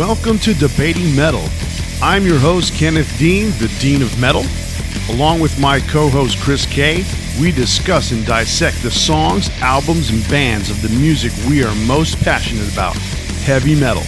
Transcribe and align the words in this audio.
Welcome 0.00 0.38
to 0.38 0.54
Debating 0.54 1.14
Metal. 1.14 1.44
I'm 2.00 2.24
your 2.24 2.38
host, 2.38 2.72
Kenneth 2.72 3.18
Dean, 3.18 3.50
the 3.58 3.70
Dean 3.80 4.00
of 4.00 4.18
Metal. 4.18 4.44
Along 5.14 5.40
with 5.40 5.60
my 5.60 5.78
co 5.78 6.08
host, 6.08 6.40
Chris 6.40 6.64
Kay, 6.64 7.04
we 7.38 7.52
discuss 7.52 8.10
and 8.10 8.24
dissect 8.24 8.82
the 8.82 8.90
songs, 8.90 9.50
albums, 9.60 10.08
and 10.08 10.26
bands 10.30 10.70
of 10.70 10.80
the 10.80 10.88
music 10.98 11.32
we 11.46 11.62
are 11.62 11.74
most 11.84 12.18
passionate 12.24 12.72
about 12.72 12.96
heavy 13.44 13.78
metal. 13.78 14.04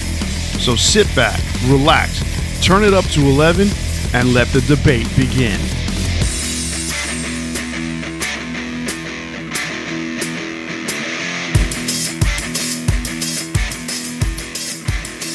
So 0.64 0.77
sit 0.77 1.14
back, 1.14 1.38
relax, 1.66 2.24
turn 2.64 2.84
it 2.84 2.95
up 2.95 3.04
to 3.11 3.20
11, 3.20 3.68
and 4.14 4.32
let 4.32 4.48
the 4.48 4.62
debate 4.62 5.14
begin. 5.14 5.60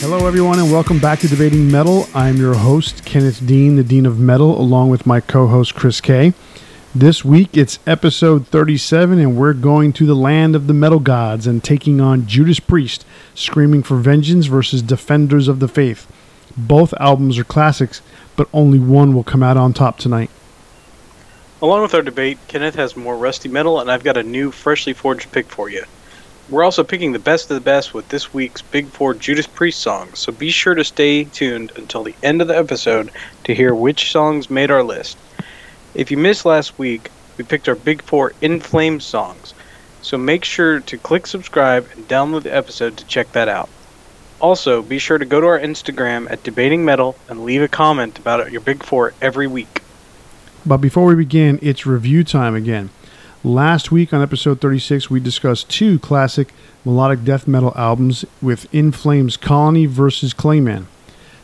Hello, 0.10 0.26
everyone, 0.26 0.58
and 0.58 0.72
welcome 0.72 1.00
back 1.00 1.20
to 1.20 1.28
Debating 1.28 1.70
Metal. 1.70 2.08
I'm 2.14 2.38
your 2.38 2.54
host, 2.54 3.04
Kenneth 3.04 3.46
Dean, 3.46 3.76
the 3.76 3.84
Dean 3.84 4.06
of 4.06 4.18
Metal, 4.18 4.58
along 4.58 4.90
with 4.90 5.06
my 5.06 5.20
co 5.20 5.48
host, 5.48 5.76
Chris 5.76 6.00
Kay. 6.00 6.34
This 6.96 7.26
week 7.26 7.58
it's 7.58 7.80
episode 7.86 8.48
37, 8.48 9.20
and 9.20 9.36
we're 9.36 9.52
going 9.52 9.92
to 9.92 10.06
the 10.06 10.16
land 10.16 10.56
of 10.56 10.68
the 10.68 10.74
metal 10.74 11.02
gods 11.02 11.46
and 11.46 11.62
taking 11.62 12.00
on 12.00 12.26
Judas 12.26 12.62
Priest, 12.62 13.06
Screaming 13.36 13.84
for 13.84 13.98
Vengeance 13.98 14.46
versus 14.46 14.82
Defenders 14.82 15.50
of 15.50 15.60
the 15.60 15.68
Faith. 15.68 16.08
Both 16.56 16.94
albums 17.02 17.38
are 17.38 17.44
classics, 17.44 18.02
but 18.38 18.48
only 18.54 18.80
one 18.80 19.14
will 19.14 19.26
come 19.26 19.44
out 19.44 19.58
on 19.58 19.74
top 19.74 19.98
tonight. 19.98 20.30
Along 21.62 21.82
with 21.82 21.94
our 21.94 22.02
debate, 22.02 22.38
Kenneth 22.48 22.76
has 22.76 22.96
more 22.96 23.18
rusty 23.18 23.50
metal, 23.50 23.82
and 23.82 23.92
I've 23.92 24.06
got 24.06 24.16
a 24.16 24.24
new, 24.24 24.52
freshly 24.52 24.94
forged 24.94 25.34
pick 25.34 25.48
for 25.48 25.70
you. 25.70 25.84
We're 26.50 26.64
also 26.64 26.86
picking 26.86 27.12
the 27.12 27.20
best 27.20 27.52
of 27.52 27.56
the 27.56 27.62
best 27.62 27.94
with 27.94 28.08
this 28.08 28.34
week's 28.34 28.62
Big 28.62 28.88
Four 28.88 29.14
Judas 29.14 29.48
Priest 29.48 29.82
songs, 29.82 30.20
so 30.20 30.32
be 30.32 30.50
sure 30.50 30.76
to 30.76 30.84
stay 30.86 31.26
tuned 31.26 31.74
until 31.76 32.04
the 32.04 32.16
end 32.24 32.42
of 32.42 32.48
the 32.48 32.58
episode 32.58 33.12
to 33.44 33.54
hear 33.54 33.76
which 33.76 34.14
songs 34.14 34.50
made 34.50 34.72
our 34.72 34.82
list. 34.82 35.18
If 35.94 36.10
you 36.10 36.16
missed 36.16 36.46
last 36.46 36.80
week, 36.80 37.12
we 37.38 37.44
picked 37.44 37.68
our 37.68 37.76
Big 37.76 38.02
Four 38.02 38.32
In 38.40 38.62
Flames 38.62 39.04
songs, 39.04 39.54
so 40.02 40.18
make 40.18 40.46
sure 40.46 40.80
to 40.80 40.98
click 40.98 41.28
subscribe 41.28 41.86
and 41.94 42.08
download 42.08 42.44
the 42.44 42.56
episode 42.56 42.96
to 42.96 43.06
check 43.08 43.30
that 43.34 43.50
out. 43.50 43.68
Also, 44.40 44.82
be 44.82 45.00
sure 45.00 45.18
to 45.18 45.26
go 45.26 45.42
to 45.42 45.48
our 45.48 45.60
Instagram 45.60 46.32
at 46.32 46.44
Debating 46.44 46.86
Metal 46.86 47.18
and 47.28 47.44
leave 47.44 47.62
a 47.62 47.68
comment 47.68 48.20
about 48.20 48.54
your 48.54 48.62
Big 48.62 48.84
Four 48.84 49.14
every 49.22 49.48
week. 49.48 49.82
But 50.66 50.78
before 50.78 51.08
we 51.08 51.16
begin, 51.16 51.60
it's 51.62 51.86
review 51.86 52.24
time 52.24 52.56
again. 52.56 52.90
Last 53.48 53.94
week 53.94 54.14
on 54.14 54.22
episode 54.22 54.60
36, 54.60 55.10
we 55.10 55.22
discussed 55.22 55.70
two 55.70 56.00
classic 56.00 56.54
melodic 56.84 57.24
death 57.24 57.48
metal 57.48 57.72
albums 57.78 58.26
with 58.42 58.68
In 58.76 58.92
Flames 58.92 59.38
Colony 59.38 59.86
versus 59.86 60.34
Clayman. 60.34 60.88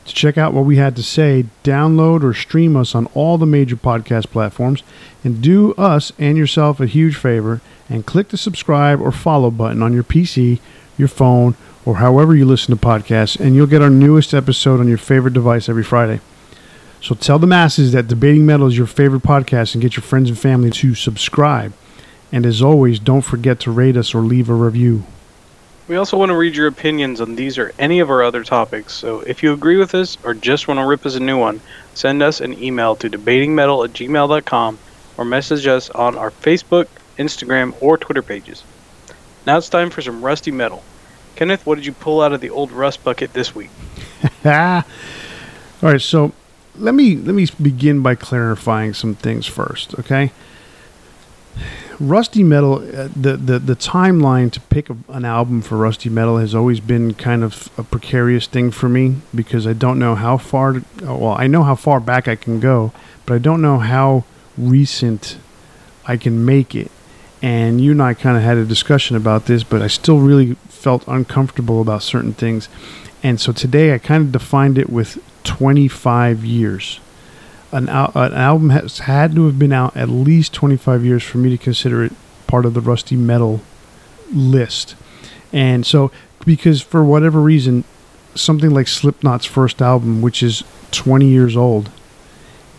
To 0.04 0.14
check 0.14 0.38
out 0.38 0.54
what 0.54 0.66
we 0.66 0.76
had 0.76 0.98
to 0.98 1.02
say, 1.02 1.46
download 1.64 2.22
or 2.22 2.34
stream 2.34 2.76
us 2.76 2.94
on 2.94 3.06
all 3.14 3.38
the 3.38 3.46
major 3.46 3.78
podcast 3.78 4.32
platforms 4.32 4.84
and 5.24 5.42
do 5.42 5.74
us 5.76 6.12
and 6.20 6.38
yourself 6.38 6.82
a 6.82 6.88
huge 6.88 7.16
favor 7.16 7.62
and 7.88 8.06
click 8.06 8.28
the 8.28 8.38
subscribe 8.38 9.00
or 9.00 9.14
follow 9.14 9.50
button 9.50 9.82
on 9.82 9.94
your 9.94 10.04
PC, 10.04 10.60
your 10.98 11.08
phone, 11.08 11.56
or 11.86 11.96
however 11.96 12.36
you 12.36 12.44
listen 12.44 12.76
to 12.76 12.86
podcasts, 12.86 13.40
and 13.40 13.56
you'll 13.56 13.66
get 13.66 13.82
our 13.82 13.90
newest 13.90 14.34
episode 14.34 14.82
on 14.82 14.90
your 14.90 14.98
favorite 14.98 15.34
device 15.34 15.70
every 15.70 15.84
Friday. 15.86 16.20
So 17.00 17.16
tell 17.16 17.40
the 17.40 17.48
masses 17.48 17.94
that 17.94 18.10
Debating 18.10 18.46
Metal 18.46 18.68
is 18.68 18.78
your 18.78 18.88
favorite 18.88 19.24
podcast 19.24 19.74
and 19.74 19.82
get 19.82 19.96
your 19.96 20.04
friends 20.04 20.28
and 20.28 20.38
family 20.38 20.70
to 20.72 20.96
subscribe. 20.96 21.72
And 22.34 22.48
as 22.48 22.64
always, 22.64 22.98
don't 22.98 23.22
forget 23.22 23.60
to 23.60 23.72
rate 23.72 23.96
us 23.96 24.16
or 24.16 24.22
leave 24.22 24.50
a 24.50 24.56
review. 24.56 25.04
We 25.88 25.98
also 25.98 26.18
want 26.18 26.30
to 26.30 26.36
read 26.36 26.56
your 26.56 26.66
opinions 26.66 27.22
on 27.22 27.36
these 27.36 27.60
or 27.60 27.74
any 27.78 28.00
of 28.00 28.10
our 28.10 28.24
other 28.24 28.44
topics, 28.44 28.94
so 28.94 29.20
if 29.22 29.44
you 29.44 29.54
agree 29.54 29.78
with 29.78 29.94
us 29.94 30.18
or 30.24 30.34
just 30.34 30.68
want 30.68 30.80
to 30.80 30.86
rip 30.86 31.06
us 31.06 31.14
a 31.16 31.20
new 31.20 31.38
one, 31.38 31.62
send 31.94 32.24
us 32.24 32.42
an 32.42 32.62
email 32.62 32.96
to 32.96 33.10
debatingmetal 33.10 33.86
at 33.86 33.94
gmail.com 33.94 34.80
or 35.16 35.26
message 35.26 35.68
us 35.68 35.92
on 35.92 36.18
our 36.18 36.32
Facebook, 36.32 36.88
Instagram, 37.20 37.76
or 37.82 38.00
Twitter 38.00 38.24
pages. 38.24 38.64
Now 39.46 39.58
it's 39.58 39.70
time 39.70 39.92
for 39.92 40.02
some 40.02 40.26
rusty 40.26 40.52
metal. 40.52 40.84
Kenneth, 41.36 41.68
what 41.68 41.76
did 41.76 41.86
you 41.86 41.94
pull 41.94 42.20
out 42.22 42.34
of 42.34 42.42
the 42.42 42.50
old 42.50 42.72
rust 42.72 43.04
bucket 43.04 43.34
this 43.34 43.54
week? 43.54 43.70
All 44.46 44.84
right, 45.84 46.02
so 46.02 46.32
let 46.76 46.96
me 46.96 47.16
let 47.16 47.36
me 47.36 47.46
begin 47.62 48.02
by 48.02 48.16
clarifying 48.16 48.96
some 48.96 49.14
things 49.14 49.46
first, 49.46 50.00
okay? 50.00 50.32
Rusty 52.00 52.44
Metal, 52.44 52.76
uh, 52.76 53.10
the, 53.16 53.38
the 53.38 53.60
the 53.60 53.76
timeline 53.76 54.52
to 54.52 54.60
pick 54.60 54.90
a, 54.90 54.98
an 55.10 55.26
album 55.26 55.62
for 55.62 55.78
Rusty 55.78 56.10
Metal 56.10 56.38
has 56.38 56.56
always 56.56 56.80
been 56.80 57.14
kind 57.14 57.44
of 57.44 57.70
a 57.78 57.84
precarious 57.84 58.48
thing 58.48 58.72
for 58.72 58.90
me 58.90 59.18
because 59.34 59.68
I 59.68 59.74
don't 59.74 60.00
know 60.00 60.16
how 60.16 60.38
far. 60.38 60.74
To, 60.74 60.84
well, 61.02 61.36
I 61.38 61.48
know 61.48 61.64
how 61.64 61.76
far 61.76 62.00
back 62.00 62.28
I 62.28 62.36
can 62.36 62.60
go, 62.60 62.92
but 63.26 63.36
I 63.36 63.38
don't 63.38 63.62
know 63.62 63.80
how 63.80 64.24
recent 64.58 65.38
I 66.06 66.18
can 66.18 66.46
make 66.46 66.76
it. 66.76 66.92
And 67.42 67.82
you 67.82 67.92
and 67.92 68.02
I 68.02 68.14
kind 68.14 68.38
of 68.38 68.44
had 68.44 68.58
a 68.58 68.66
discussion 68.66 69.16
about 69.16 69.46
this, 69.46 69.64
but 69.64 69.82
I 69.82 69.88
still 69.88 70.20
really 70.20 70.56
felt 70.70 71.04
uncomfortable 71.08 71.82
about 71.82 72.02
certain 72.02 72.34
things. 72.34 72.70
And 73.22 73.40
so 73.40 73.52
today 73.52 73.94
I 73.94 73.98
kind 73.98 74.24
of 74.24 74.32
defined 74.32 74.78
it 74.78 74.90
with 74.90 75.22
25 75.44 76.46
years 76.46 77.00
an, 77.74 77.90
an 77.90 78.34
album 78.34 78.70
has 78.70 79.00
had 79.00 79.36
to 79.36 79.48
have 79.48 79.58
been 79.58 79.74
out 79.74 79.98
at 79.98 80.08
least 80.08 80.54
25 80.54 81.04
years 81.04 81.24
for 81.24 81.40
me 81.40 81.50
to 81.50 81.58
consider 81.58 82.04
it 82.04 82.14
part 82.48 82.66
of 82.66 82.76
the 82.76 82.82
Rusty 82.82 83.16
Metal 83.16 83.62
list. 84.32 84.96
And 85.52 85.86
so, 85.86 86.12
because 86.46 86.82
for 86.82 87.04
whatever 87.04 87.42
reason, 87.42 87.84
something 88.36 88.70
like 88.70 88.88
Slipknot's 88.88 89.46
first 89.46 89.82
album, 89.82 90.22
which 90.22 90.44
is 90.44 90.64
20 90.92 91.26
years 91.26 91.58
old, 91.58 91.90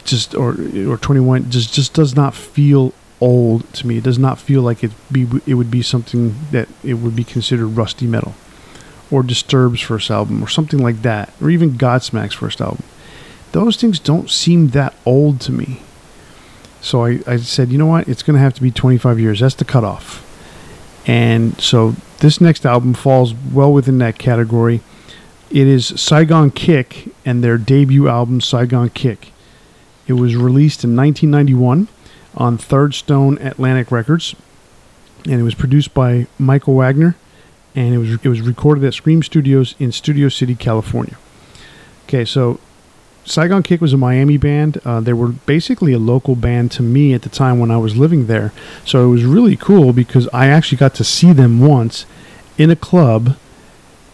just 0.04 0.34
or 0.34 0.56
or 0.86 0.96
21, 0.96 1.50
just 1.50 1.74
just 1.74 1.92
does 1.92 2.14
not 2.14 2.34
feel 2.34 2.92
old 3.20 3.70
to 3.74 3.86
me. 3.86 3.98
It 3.98 4.04
does 4.04 4.18
not 4.18 4.38
feel 4.38 4.62
like 4.62 4.84
it 4.84 4.92
be 5.10 5.26
it 5.46 5.54
would 5.54 5.70
be 5.70 5.82
something 5.82 6.36
that 6.52 6.68
it 6.84 6.94
would 6.94 7.16
be 7.16 7.24
considered 7.24 7.68
rusty 7.68 8.06
metal, 8.06 8.34
or 9.10 9.22
Disturbed's 9.22 9.82
first 9.82 10.10
album, 10.10 10.42
or 10.42 10.48
something 10.48 10.80
like 10.80 11.02
that, 11.02 11.32
or 11.40 11.50
even 11.50 11.72
Godsmack's 11.72 12.34
first 12.34 12.60
album 12.60 12.84
those 13.54 13.76
things 13.76 14.00
don't 14.00 14.28
seem 14.28 14.68
that 14.68 14.94
old 15.06 15.40
to 15.42 15.52
me. 15.52 15.80
So 16.80 17.04
I, 17.04 17.20
I 17.24 17.36
said, 17.36 17.70
you 17.70 17.78
know 17.78 17.86
what? 17.86 18.08
It's 18.08 18.24
going 18.24 18.34
to 18.34 18.40
have 18.40 18.52
to 18.54 18.62
be 18.62 18.72
25 18.72 19.20
years. 19.20 19.40
That's 19.40 19.54
the 19.54 19.64
cutoff. 19.64 20.20
And 21.06 21.58
so 21.60 21.94
this 22.18 22.40
next 22.40 22.66
album 22.66 22.94
falls 22.94 23.32
well 23.32 23.72
within 23.72 23.98
that 23.98 24.18
category. 24.18 24.80
It 25.50 25.68
is 25.68 25.86
Saigon 25.86 26.50
Kick 26.50 27.14
and 27.24 27.44
their 27.44 27.56
debut 27.56 28.08
album, 28.08 28.40
Saigon 28.40 28.90
Kick. 28.90 29.30
It 30.08 30.14
was 30.14 30.34
released 30.34 30.82
in 30.82 30.96
1991 30.96 31.86
on 32.34 32.58
Third 32.58 32.92
Stone 32.94 33.38
Atlantic 33.38 33.92
Records, 33.92 34.34
and 35.24 35.34
it 35.34 35.44
was 35.44 35.54
produced 35.54 35.94
by 35.94 36.26
Michael 36.38 36.74
Wagner, 36.74 37.16
and 37.74 37.94
it 37.94 37.98
was 37.98 38.10
it 38.22 38.28
was 38.28 38.40
recorded 38.40 38.84
at 38.84 38.94
Scream 38.94 39.22
Studios 39.22 39.76
in 39.78 39.92
Studio 39.92 40.28
City, 40.28 40.54
California. 40.54 41.16
Okay, 42.06 42.24
so 42.24 42.58
Saigon 43.24 43.62
Kick 43.62 43.80
was 43.80 43.92
a 43.92 43.96
Miami 43.96 44.36
band. 44.36 44.78
Uh, 44.84 45.00
they 45.00 45.12
were 45.12 45.28
basically 45.28 45.92
a 45.92 45.98
local 45.98 46.34
band 46.34 46.70
to 46.72 46.82
me 46.82 47.14
at 47.14 47.22
the 47.22 47.28
time 47.28 47.58
when 47.58 47.70
I 47.70 47.78
was 47.78 47.96
living 47.96 48.26
there. 48.26 48.52
So 48.84 49.04
it 49.04 49.10
was 49.10 49.24
really 49.24 49.56
cool 49.56 49.92
because 49.92 50.28
I 50.32 50.48
actually 50.48 50.78
got 50.78 50.94
to 50.96 51.04
see 51.04 51.32
them 51.32 51.60
once 51.60 52.04
in 52.58 52.70
a 52.70 52.76
club 52.76 53.36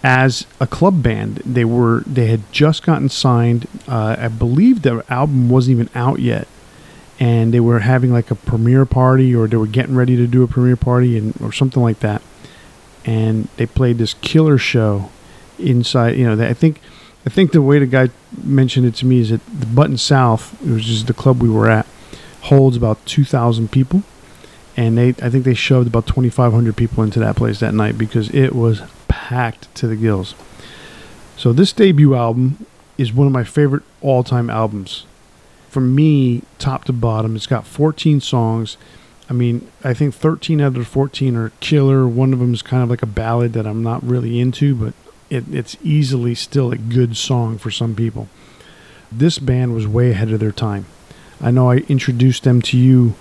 as 0.02 0.46
a 0.60 0.66
club 0.66 1.02
band. 1.02 1.36
They 1.44 1.64
were 1.64 2.02
they 2.06 2.26
had 2.26 2.50
just 2.52 2.84
gotten 2.84 3.08
signed. 3.08 3.66
Uh, 3.88 4.16
I 4.18 4.28
believe 4.28 4.82
their 4.82 5.04
album 5.12 5.48
wasn't 5.50 5.80
even 5.80 5.90
out 5.94 6.20
yet, 6.20 6.46
and 7.18 7.52
they 7.52 7.60
were 7.60 7.80
having 7.80 8.12
like 8.12 8.30
a 8.30 8.34
premiere 8.36 8.86
party 8.86 9.34
or 9.34 9.46
they 9.46 9.56
were 9.56 9.66
getting 9.66 9.96
ready 9.96 10.16
to 10.16 10.26
do 10.26 10.42
a 10.42 10.48
premiere 10.48 10.76
party 10.76 11.18
and 11.18 11.34
or 11.42 11.52
something 11.52 11.82
like 11.82 12.00
that. 12.00 12.22
And 13.04 13.48
they 13.56 13.66
played 13.66 13.98
this 13.98 14.14
killer 14.14 14.58
show 14.58 15.10
inside. 15.58 16.16
You 16.16 16.26
know, 16.26 16.36
they, 16.36 16.48
I 16.48 16.54
think 16.54 16.80
I 17.26 17.30
think 17.30 17.52
the 17.52 17.60
way 17.60 17.78
the 17.78 17.86
guy 17.86 18.08
mentioned 18.42 18.86
it 18.86 18.94
to 18.96 19.06
me 19.06 19.20
is 19.20 19.30
that 19.30 19.44
the 19.46 19.66
Button 19.66 19.98
South, 19.98 20.60
which 20.62 20.88
is 20.88 21.04
the 21.04 21.12
club 21.12 21.42
we 21.42 21.50
were 21.50 21.68
at, 21.68 21.86
holds 22.42 22.76
about 22.76 23.04
two 23.04 23.24
thousand 23.24 23.70
people, 23.70 24.02
and 24.76 24.96
they 24.96 25.08
I 25.22 25.28
think 25.28 25.44
they 25.44 25.54
shoved 25.54 25.86
about 25.86 26.06
twenty 26.06 26.30
five 26.30 26.52
hundred 26.52 26.76
people 26.76 27.02
into 27.02 27.18
that 27.20 27.36
place 27.36 27.60
that 27.60 27.74
night 27.74 27.98
because 27.98 28.30
it 28.30 28.54
was 28.54 28.82
packed 29.08 29.72
to 29.76 29.86
the 29.86 29.96
gills. 29.96 30.34
So 31.36 31.52
this 31.52 31.72
debut 31.72 32.14
album 32.14 32.66
is 32.96 33.12
one 33.12 33.26
of 33.26 33.32
my 33.32 33.44
favorite 33.44 33.82
all 34.00 34.24
time 34.24 34.48
albums. 34.48 35.04
For 35.68 35.80
me, 35.80 36.42
top 36.58 36.84
to 36.84 36.92
bottom, 36.92 37.36
it's 37.36 37.46
got 37.46 37.66
fourteen 37.66 38.20
songs. 38.20 38.76
I 39.28 39.32
mean, 39.32 39.70
I 39.84 39.94
think 39.94 40.12
13 40.12 40.60
out 40.60 40.68
of 40.68 40.74
the 40.74 40.84
14 40.84 41.36
are 41.36 41.52
killer. 41.60 42.08
One 42.08 42.32
of 42.32 42.40
them 42.40 42.52
is 42.52 42.62
kind 42.62 42.82
of 42.82 42.90
like 42.90 43.00
a 43.00 43.06
ballad 43.06 43.52
that 43.52 43.64
I'm 43.64 43.80
not 43.80 44.02
really 44.02 44.40
into, 44.40 44.74
but 44.74 44.92
it, 45.30 45.44
it's 45.52 45.76
easily 45.82 46.34
still 46.34 46.72
a 46.72 46.76
good 46.76 47.16
song 47.16 47.56
for 47.56 47.70
some 47.70 47.94
people. 47.94 48.28
This 49.10 49.38
band 49.38 49.74
was 49.74 49.86
way 49.86 50.10
ahead 50.10 50.30
of 50.32 50.40
their 50.40 50.52
time. 50.52 50.86
I 51.40 51.50
know 51.50 51.70
I 51.70 51.78
introduced 51.88 52.44
them 52.44 52.60
to 52.62 52.76
you 52.76 53.14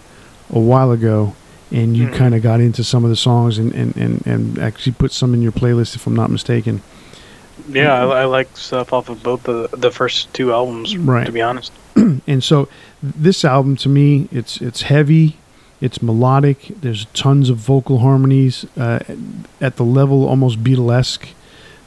a 0.50 0.60
while 0.60 0.92
ago, 0.92 1.36
and 1.72 1.96
you 1.96 2.08
mm-hmm. 2.08 2.16
kind 2.16 2.36
of 2.36 2.42
got 2.42 2.60
into 2.60 2.84
some 2.84 3.04
of 3.04 3.10
the 3.10 3.16
songs 3.16 3.58
and, 3.58 3.74
and, 3.74 3.96
and, 3.96 4.28
and 4.28 4.60
actually 4.60 4.94
put 4.94 5.12
some 5.12 5.34
in 5.34 5.42
your 5.42 5.52
playlist, 5.52 5.96
if 5.96 6.06
I'm 6.06 6.16
not 6.16 6.30
mistaken. 6.30 6.82
Yeah, 7.68 7.94
I, 7.94 8.22
I 8.22 8.26
like 8.26 8.56
stuff 8.58 8.94
off 8.94 9.10
of 9.10 9.22
both 9.22 9.44
the 9.44 9.68
the 9.74 9.92
first 9.92 10.34
two 10.34 10.54
albums. 10.54 10.98
Right. 10.98 11.26
To 11.26 11.32
be 11.32 11.42
honest. 11.42 11.72
and 12.28 12.44
so 12.44 12.68
this 13.02 13.44
album 13.44 13.76
to 13.78 13.90
me 13.90 14.28
it's 14.32 14.62
it's 14.62 14.84
heavy 14.84 15.38
it's 15.82 16.02
melodic 16.02 16.68
there's 16.82 17.06
tons 17.06 17.50
of 17.50 17.58
vocal 17.58 18.00
harmonies 18.00 18.66
uh, 18.78 19.00
at 19.62 19.78
the 19.78 19.84
level 19.84 20.28
almost 20.28 20.64
beatlesque 20.64 21.30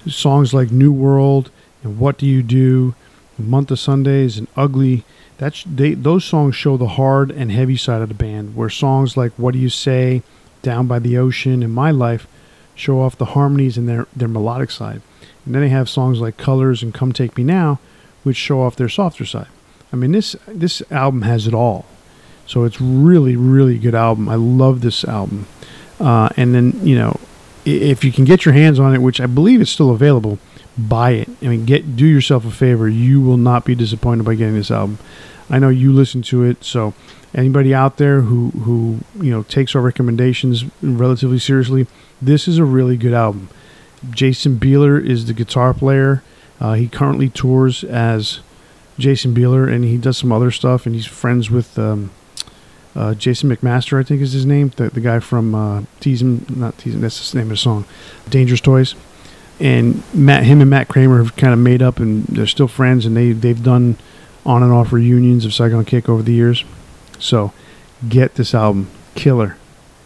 songs 0.06 0.52
like 0.52 0.70
new 0.70 0.93
world 0.93 1.50
and 1.82 1.99
what 1.99 2.19
do 2.19 2.26
you 2.26 2.43
do 2.43 2.94
month 3.38 3.70
of 3.72 3.78
sundays 3.78 4.38
and 4.38 4.46
ugly 4.56 5.04
that's 5.38 5.64
they 5.64 5.94
those 5.94 6.25
songs 6.25 6.54
show 6.54 6.76
the 6.76 6.87
hard 6.87 7.31
and 7.31 7.50
heavy 7.50 7.76
side 7.76 8.00
of 8.00 8.08
the 8.08 8.14
band 8.14 8.54
where 8.54 8.70
songs 8.70 9.16
like 9.16 9.32
what 9.32 9.52
do 9.52 9.58
you 9.58 9.69
say 9.69 10.22
down 10.62 10.87
by 10.87 11.00
the 11.00 11.16
ocean 11.19 11.62
and 11.62 11.75
my 11.75 11.90
life 11.90 12.28
show 12.76 13.00
off 13.00 13.19
the 13.19 13.25
harmonies 13.25 13.76
and 13.76 13.88
their 13.88 14.06
their 14.14 14.28
melodic 14.28 14.70
side 14.70 15.00
and 15.44 15.54
then 15.54 15.62
they 15.62 15.69
have 15.70 15.88
songs 15.88 16.20
like 16.20 16.37
colors 16.37 16.84
and 16.84 16.94
come 16.94 17.12
take 17.12 17.37
me 17.37 17.43
now 17.43 17.81
which 18.22 18.37
show 18.37 18.62
off 18.62 18.76
their 18.76 18.88
softer 18.88 19.25
side 19.25 19.49
I 19.93 19.96
mean 19.96 20.12
this 20.12 20.34
this 20.46 20.82
album 20.90 21.22
has 21.22 21.46
it 21.46 21.54
all. 21.54 21.84
So 22.46 22.64
it's 22.64 22.81
really 22.81 23.37
really 23.37 23.78
good 23.78 23.94
album. 23.94 24.28
I 24.28 24.37
love 24.37 24.81
this 24.81 25.04
album. 25.04 25.46
Uh, 26.00 26.31
and 26.37 26.54
then 26.54 26.84
you 26.84 26.96
know 26.96 27.20
if 27.64 28.05
you 28.05 28.12
can 28.12 28.25
get 28.25 28.44
your 28.44 28.55
hands 28.55 28.79
on 28.81 28.94
it, 28.94 28.99
which 28.99 29.20
I 29.20 29.26
believe 29.26 29.61
is 29.61 29.70
still 29.70 29.91
available, 29.91 30.38
buy 30.76 31.12
it. 31.12 31.29
I 31.41 31.47
mean 31.47 31.64
get 31.64 31.97
do 31.97 32.06
yourself 32.06 32.44
a 32.44 32.50
favor. 32.50 32.88
You 32.88 33.20
will 33.20 33.37
not 33.37 33.64
be 33.64 33.75
disappointed 33.75 34.25
by 34.25 34.35
getting 34.35 34.55
this 34.55 34.70
album. 34.70 34.99
I 35.50 35.59
know 35.59 35.69
you 35.69 35.93
listen 35.93 36.23
to 36.23 36.44
it, 36.44 36.64
so 36.64 36.94
anybody 37.35 37.75
out 37.75 37.97
there 37.97 38.23
who 38.23 38.50
who 38.50 39.00
you 39.23 39.31
know 39.31 39.43
takes 39.44 39.75
our 39.75 39.82
recommendations 39.82 40.64
relatively 40.82 41.38
seriously, 41.38 41.87
this 42.20 42.49
is 42.49 42.59
a 42.59 42.64
really 42.64 42.97
good 42.97 43.14
album. 43.14 43.49
Jason 44.11 44.59
Bieler 44.59 45.05
is 45.05 45.26
the 45.26 45.32
guitar 45.32 45.75
player. 45.75 46.23
Uh, 46.61 46.75
he 46.75 46.88
currently 46.88 47.29
tours 47.29 47.85
as 47.85 48.41
Jason 48.99 49.35
Bieler, 49.35 49.73
and 49.73 49.85
he 49.85 49.97
does 49.97 50.19
some 50.19 50.32
other 50.32 50.50
stuff, 50.50 50.87
and 50.87 50.94
he's 50.94 51.06
friends 51.06 51.50
with 51.50 51.79
um, 51.79 52.11
uh, 52.94 53.15
Jason 53.15 53.55
McMaster, 53.55 53.99
I 53.99 54.03
think 54.03 54.21
is 54.21 54.33
his 54.33 54.47
name, 54.47 54.71
the, 54.77 54.91
the 54.91 55.00
guy 55.00 55.21
from 55.21 55.55
uh, 55.55 55.83
Tease 56.00 56.23
not 56.23 56.77
Tease 56.79 57.00
that's 57.00 57.33
the 57.33 57.39
name 57.39 57.47
of 57.47 57.50
the 57.50 57.56
song, 57.56 57.85
Dangerous 58.29 58.61
Toys. 58.61 58.94
And 59.61 60.03
Matt, 60.15 60.44
him 60.44 60.61
and 60.61 60.69
Matt 60.69 60.89
Kramer 60.89 61.23
have 61.23 61.37
kind 61.37 61.53
of 61.53 61.59
made 61.59 61.83
up, 61.83 61.99
and 61.99 62.25
they're 62.25 62.47
still 62.47 62.69
friends, 62.69 63.06
and 63.06 63.17
they 63.17 63.33
they've 63.33 63.62
done 63.62 63.97
on 64.44 64.62
and 64.62 64.73
off 64.73 64.93
reunions 64.93 65.44
of 65.44 65.55
Saigon 65.55 65.85
Kick 65.85 66.09
over 66.09 66.23
the 66.23 66.33
years. 66.33 66.65
So, 67.19 67.53
get 68.09 68.35
this 68.35 68.55
album, 68.55 68.89
killer, 69.15 69.56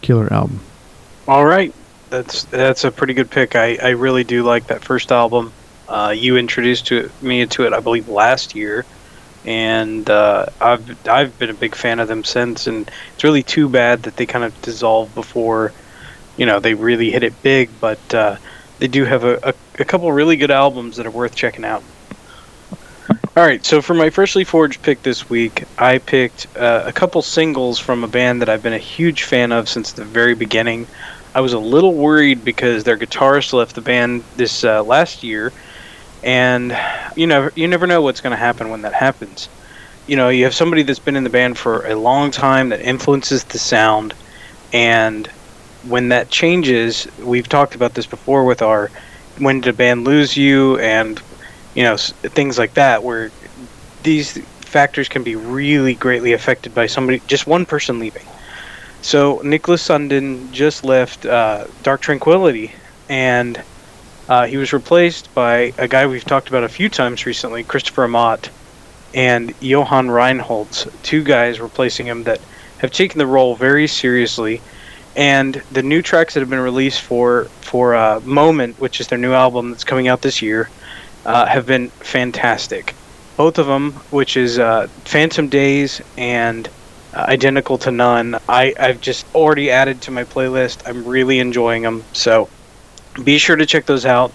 killer 0.01 0.31
album. 0.31 0.59
All 1.27 1.45
right, 1.45 1.73
that's 2.09 2.43
that's 2.43 2.83
a 2.83 2.91
pretty 2.91 3.13
good 3.13 3.31
pick. 3.31 3.55
I 3.55 3.77
I 3.81 3.89
really 3.89 4.23
do 4.23 4.43
like 4.43 4.67
that 4.67 4.83
first 4.83 5.11
album. 5.11 5.51
Uh, 5.89 6.13
you 6.15 6.37
introduced 6.37 6.87
to 6.87 7.09
me 7.21 7.45
to 7.45 7.65
it, 7.65 7.73
I 7.73 7.79
believe, 7.79 8.09
last 8.09 8.53
year, 8.55 8.85
and 9.47 10.07
uh, 10.09 10.45
I've 10.59 11.07
I've 11.07 11.39
been 11.39 11.49
a 11.49 11.55
big 11.55 11.73
fan 11.73 11.99
of 11.99 12.07
them 12.07 12.23
since. 12.23 12.67
And 12.67 12.91
it's 13.15 13.23
really 13.23 13.43
too 13.43 13.69
bad 13.69 14.03
that 14.03 14.17
they 14.17 14.25
kind 14.25 14.43
of 14.43 14.61
dissolved 14.61 15.15
before, 15.15 15.71
you 16.35 16.45
know, 16.45 16.59
they 16.59 16.73
really 16.73 17.09
hit 17.09 17.23
it 17.23 17.41
big. 17.41 17.69
But 17.79 18.13
uh, 18.13 18.35
they 18.79 18.87
do 18.87 19.05
have 19.05 19.23
a, 19.23 19.39
a, 19.41 19.53
a 19.79 19.85
couple 19.85 20.11
really 20.11 20.35
good 20.35 20.51
albums 20.51 20.97
that 20.97 21.05
are 21.05 21.11
worth 21.11 21.33
checking 21.33 21.65
out. 21.65 21.81
All 23.37 23.45
right, 23.45 23.63
so 23.63 23.81
for 23.81 23.93
my 23.93 24.09
freshly 24.09 24.43
forged 24.43 24.81
pick 24.81 25.03
this 25.03 25.29
week, 25.29 25.63
I 25.77 25.99
picked 25.99 26.47
uh, 26.57 26.83
a 26.85 26.91
couple 26.91 27.21
singles 27.21 27.79
from 27.79 28.03
a 28.03 28.07
band 28.07 28.41
that 28.41 28.49
I've 28.49 28.63
been 28.63 28.73
a 28.73 28.79
huge 28.79 29.23
fan 29.23 29.51
of 29.51 29.69
since 29.69 29.93
the 29.93 30.03
very 30.03 30.33
beginning. 30.33 30.87
I 31.35 31.41
was 31.41 31.53
a 31.53 31.59
little 31.59 31.93
worried 31.93 32.43
because 32.43 32.83
their 32.83 32.97
guitarist 32.97 33.53
left 33.53 33.75
the 33.75 33.81
band 33.81 34.23
this 34.35 34.63
uh, 34.63 34.83
last 34.83 35.21
year, 35.23 35.53
and 36.23 36.77
you 37.15 37.27
know 37.27 37.49
you 37.55 37.67
never 37.67 37.87
know 37.87 38.01
what's 38.01 38.21
going 38.21 38.31
to 38.31 38.37
happen 38.37 38.69
when 38.69 38.81
that 38.81 38.93
happens. 38.93 39.49
You 40.07 40.15
know, 40.15 40.29
you 40.29 40.45
have 40.45 40.55
somebody 40.55 40.83
that's 40.83 40.99
been 40.99 41.17
in 41.17 41.23
the 41.25 41.29
band 41.29 41.57
for 41.57 41.85
a 41.85 41.99
long 41.99 42.31
time 42.31 42.69
that 42.69 42.81
influences 42.81 43.43
the 43.45 43.59
sound, 43.59 44.15
and 44.73 45.29
when 45.81 46.09
that 46.09 46.31
changes, 46.31 47.07
we've 47.17 47.47
talked 47.47 47.75
about 47.75 47.93
this 47.93 48.07
before 48.07 48.45
with 48.45 48.61
our 48.61 48.91
when 49.37 49.61
did 49.61 49.71
a 49.73 49.77
band 49.77 50.05
lose 50.05 50.35
you 50.35 50.77
and 50.79 51.21
you 51.75 51.83
know 51.83 51.97
things 52.35 52.57
like 52.57 52.73
that 52.75 53.03
where 53.03 53.31
these 54.01 54.37
factors 54.65 55.07
can 55.09 55.23
be 55.23 55.35
really 55.35 55.95
greatly 55.95 56.33
affected 56.33 56.73
by 56.73 56.85
somebody 56.87 57.21
just 57.27 57.47
one 57.47 57.65
person 57.65 57.99
leaving. 57.99 58.25
So 59.01 59.41
Nicholas 59.43 59.83
Sundin 59.87 60.51
just 60.51 60.83
left 60.83 61.25
uh, 61.25 61.65
Dark 61.81 62.01
Tranquillity 62.01 62.73
and 63.09 63.63
uh, 64.29 64.45
he 64.45 64.57
was 64.57 64.73
replaced 64.73 65.33
by 65.33 65.73
a 65.77 65.87
guy 65.87 66.05
we've 66.05 66.25
talked 66.25 66.49
about 66.49 66.63
a 66.63 66.69
few 66.69 66.89
times 66.89 67.25
recently, 67.25 67.63
Christopher 67.63 68.07
Amott, 68.07 68.49
and 69.13 69.53
Johan 69.61 70.07
Reinholdz, 70.07 70.87
two 71.03 71.23
guys 71.23 71.59
replacing 71.59 72.07
him 72.07 72.23
that 72.23 72.39
have 72.79 72.91
taken 72.91 73.19
the 73.19 73.27
role 73.27 73.55
very 73.55 73.87
seriously. 73.87 74.61
And 75.15 75.55
the 75.71 75.81
new 75.81 76.01
tracks 76.01 76.33
that 76.33 76.41
have 76.41 76.49
been 76.49 76.59
released 76.59 77.01
for 77.01 77.45
for 77.61 77.95
uh, 77.95 78.19
Moment, 78.19 78.79
which 78.79 78.99
is 78.99 79.07
their 79.07 79.17
new 79.17 79.33
album 79.33 79.71
that's 79.71 79.83
coming 79.83 80.07
out 80.07 80.21
this 80.21 80.41
year, 80.41 80.69
uh, 81.25 81.45
have 81.45 81.65
been 81.65 81.89
fantastic. 81.89 82.93
Both 83.35 83.57
of 83.57 83.67
them, 83.67 83.93
which 84.11 84.37
is 84.37 84.59
uh, 84.59 84.87
Phantom 85.05 85.47
Days 85.47 86.01
and 86.17 86.67
uh, 87.13 87.25
Identical 87.27 87.77
to 87.79 87.91
None, 87.91 88.37
I, 88.47 88.73
I've 88.79 89.01
just 89.01 89.25
already 89.33 89.71
added 89.71 90.01
to 90.03 90.11
my 90.11 90.23
playlist. 90.23 90.87
I'm 90.87 91.05
really 91.05 91.39
enjoying 91.39 91.81
them. 91.81 92.03
So 92.13 92.49
be 93.23 93.37
sure 93.37 93.55
to 93.55 93.65
check 93.65 93.85
those 93.85 94.05
out. 94.05 94.31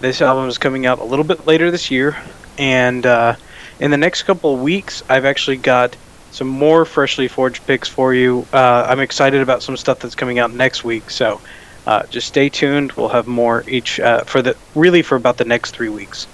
This 0.00 0.20
album 0.22 0.48
is 0.48 0.58
coming 0.58 0.86
out 0.86 0.98
a 0.98 1.04
little 1.04 1.24
bit 1.24 1.46
later 1.46 1.70
this 1.70 1.90
year, 1.90 2.16
and 2.56 3.04
uh, 3.04 3.34
in 3.80 3.90
the 3.90 3.96
next 3.96 4.24
couple 4.24 4.54
of 4.54 4.62
weeks, 4.62 5.02
I've 5.08 5.24
actually 5.24 5.56
got 5.56 5.96
some 6.30 6.48
more 6.48 6.84
freshly 6.84 7.26
forged 7.26 7.66
picks 7.66 7.88
for 7.88 8.14
you. 8.14 8.46
Uh, 8.52 8.86
I'm 8.88 9.00
excited 9.00 9.40
about 9.40 9.62
some 9.62 9.76
stuff 9.76 9.98
that's 9.98 10.14
coming 10.14 10.38
out 10.38 10.52
next 10.52 10.84
week, 10.84 11.10
so 11.10 11.40
uh, 11.86 12.04
just 12.06 12.28
stay 12.28 12.48
tuned. 12.48 12.92
We'll 12.92 13.08
have 13.08 13.26
more 13.26 13.64
each 13.66 13.98
uh, 13.98 14.24
for 14.24 14.42
the 14.42 14.56
really 14.74 15.02
for 15.02 15.16
about 15.16 15.36
the 15.38 15.44
next 15.44 15.72
three 15.72 15.88
weeks. 15.88 16.26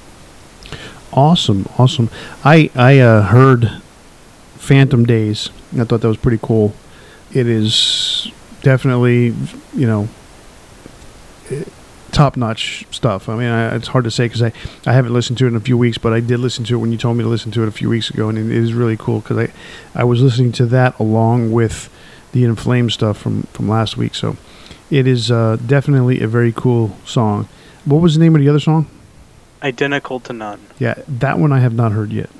Awesome, 1.12 1.67
awesome. 1.79 2.11
I 2.44 2.70
I 2.75 2.99
uh, 2.99 3.23
heard 3.23 3.81
Phantom 4.56 5.05
Days. 5.05 5.48
I 5.79 5.84
thought 5.84 6.01
that 6.01 6.08
was 6.08 6.17
pretty 6.17 6.41
cool. 6.43 6.74
It 7.32 7.46
is 7.46 8.31
definitely 8.63 9.34
you 9.74 9.86
know 9.86 10.08
top 12.14 12.36
notch 12.36 12.86
stuff. 12.90 13.28
I 13.28 13.36
mean, 13.36 13.48
I, 13.48 13.74
it's 13.74 13.88
hard 13.88 14.04
to 14.04 14.10
say 14.10 14.26
because 14.26 14.42
I, 14.42 14.52
I 14.86 14.92
haven't 14.92 15.12
listened 15.12 15.38
to 15.38 15.44
it 15.44 15.48
in 15.48 15.56
a 15.56 15.60
few 15.60 15.76
weeks, 15.76 15.98
but 15.98 16.12
I 16.12 16.20
did 16.20 16.40
listen 16.40 16.64
to 16.64 16.74
it 16.74 16.78
when 16.78 16.92
you 16.92 16.98
told 16.98 17.16
me 17.16 17.24
to 17.24 17.28
listen 17.28 17.50
to 17.52 17.62
it 17.62 17.68
a 17.68 17.72
few 17.72 17.88
weeks 17.88 18.10
ago, 18.10 18.28
and 18.28 18.38
it 18.38 18.50
is 18.50 18.72
really 18.72 18.96
cool 18.96 19.20
because 19.20 19.36
I, 19.38 19.52
I 19.94 20.04
was 20.04 20.22
listening 20.22 20.52
to 20.52 20.66
that 20.66 20.98
along 20.98 21.52
with 21.52 21.90
the 22.32 22.44
In 22.44 22.56
Flame 22.56 22.90
stuff 22.90 23.18
from, 23.18 23.42
from 23.44 23.68
last 23.68 23.96
week. 23.96 24.14
So 24.14 24.36
it 24.90 25.06
is 25.06 25.30
uh, 25.30 25.56
definitely 25.64 26.20
a 26.20 26.28
very 26.28 26.52
cool 26.52 26.96
song. 27.04 27.48
What 27.84 28.00
was 28.00 28.14
the 28.14 28.20
name 28.20 28.34
of 28.34 28.40
the 28.40 28.48
other 28.48 28.60
song? 28.60 28.86
Identical 29.62 30.20
to 30.20 30.32
None. 30.32 30.60
Yeah, 30.78 30.94
that 31.08 31.38
one 31.38 31.52
I 31.52 31.60
have 31.60 31.74
not 31.74 31.92
heard 31.92 32.12
yet. 32.12 32.30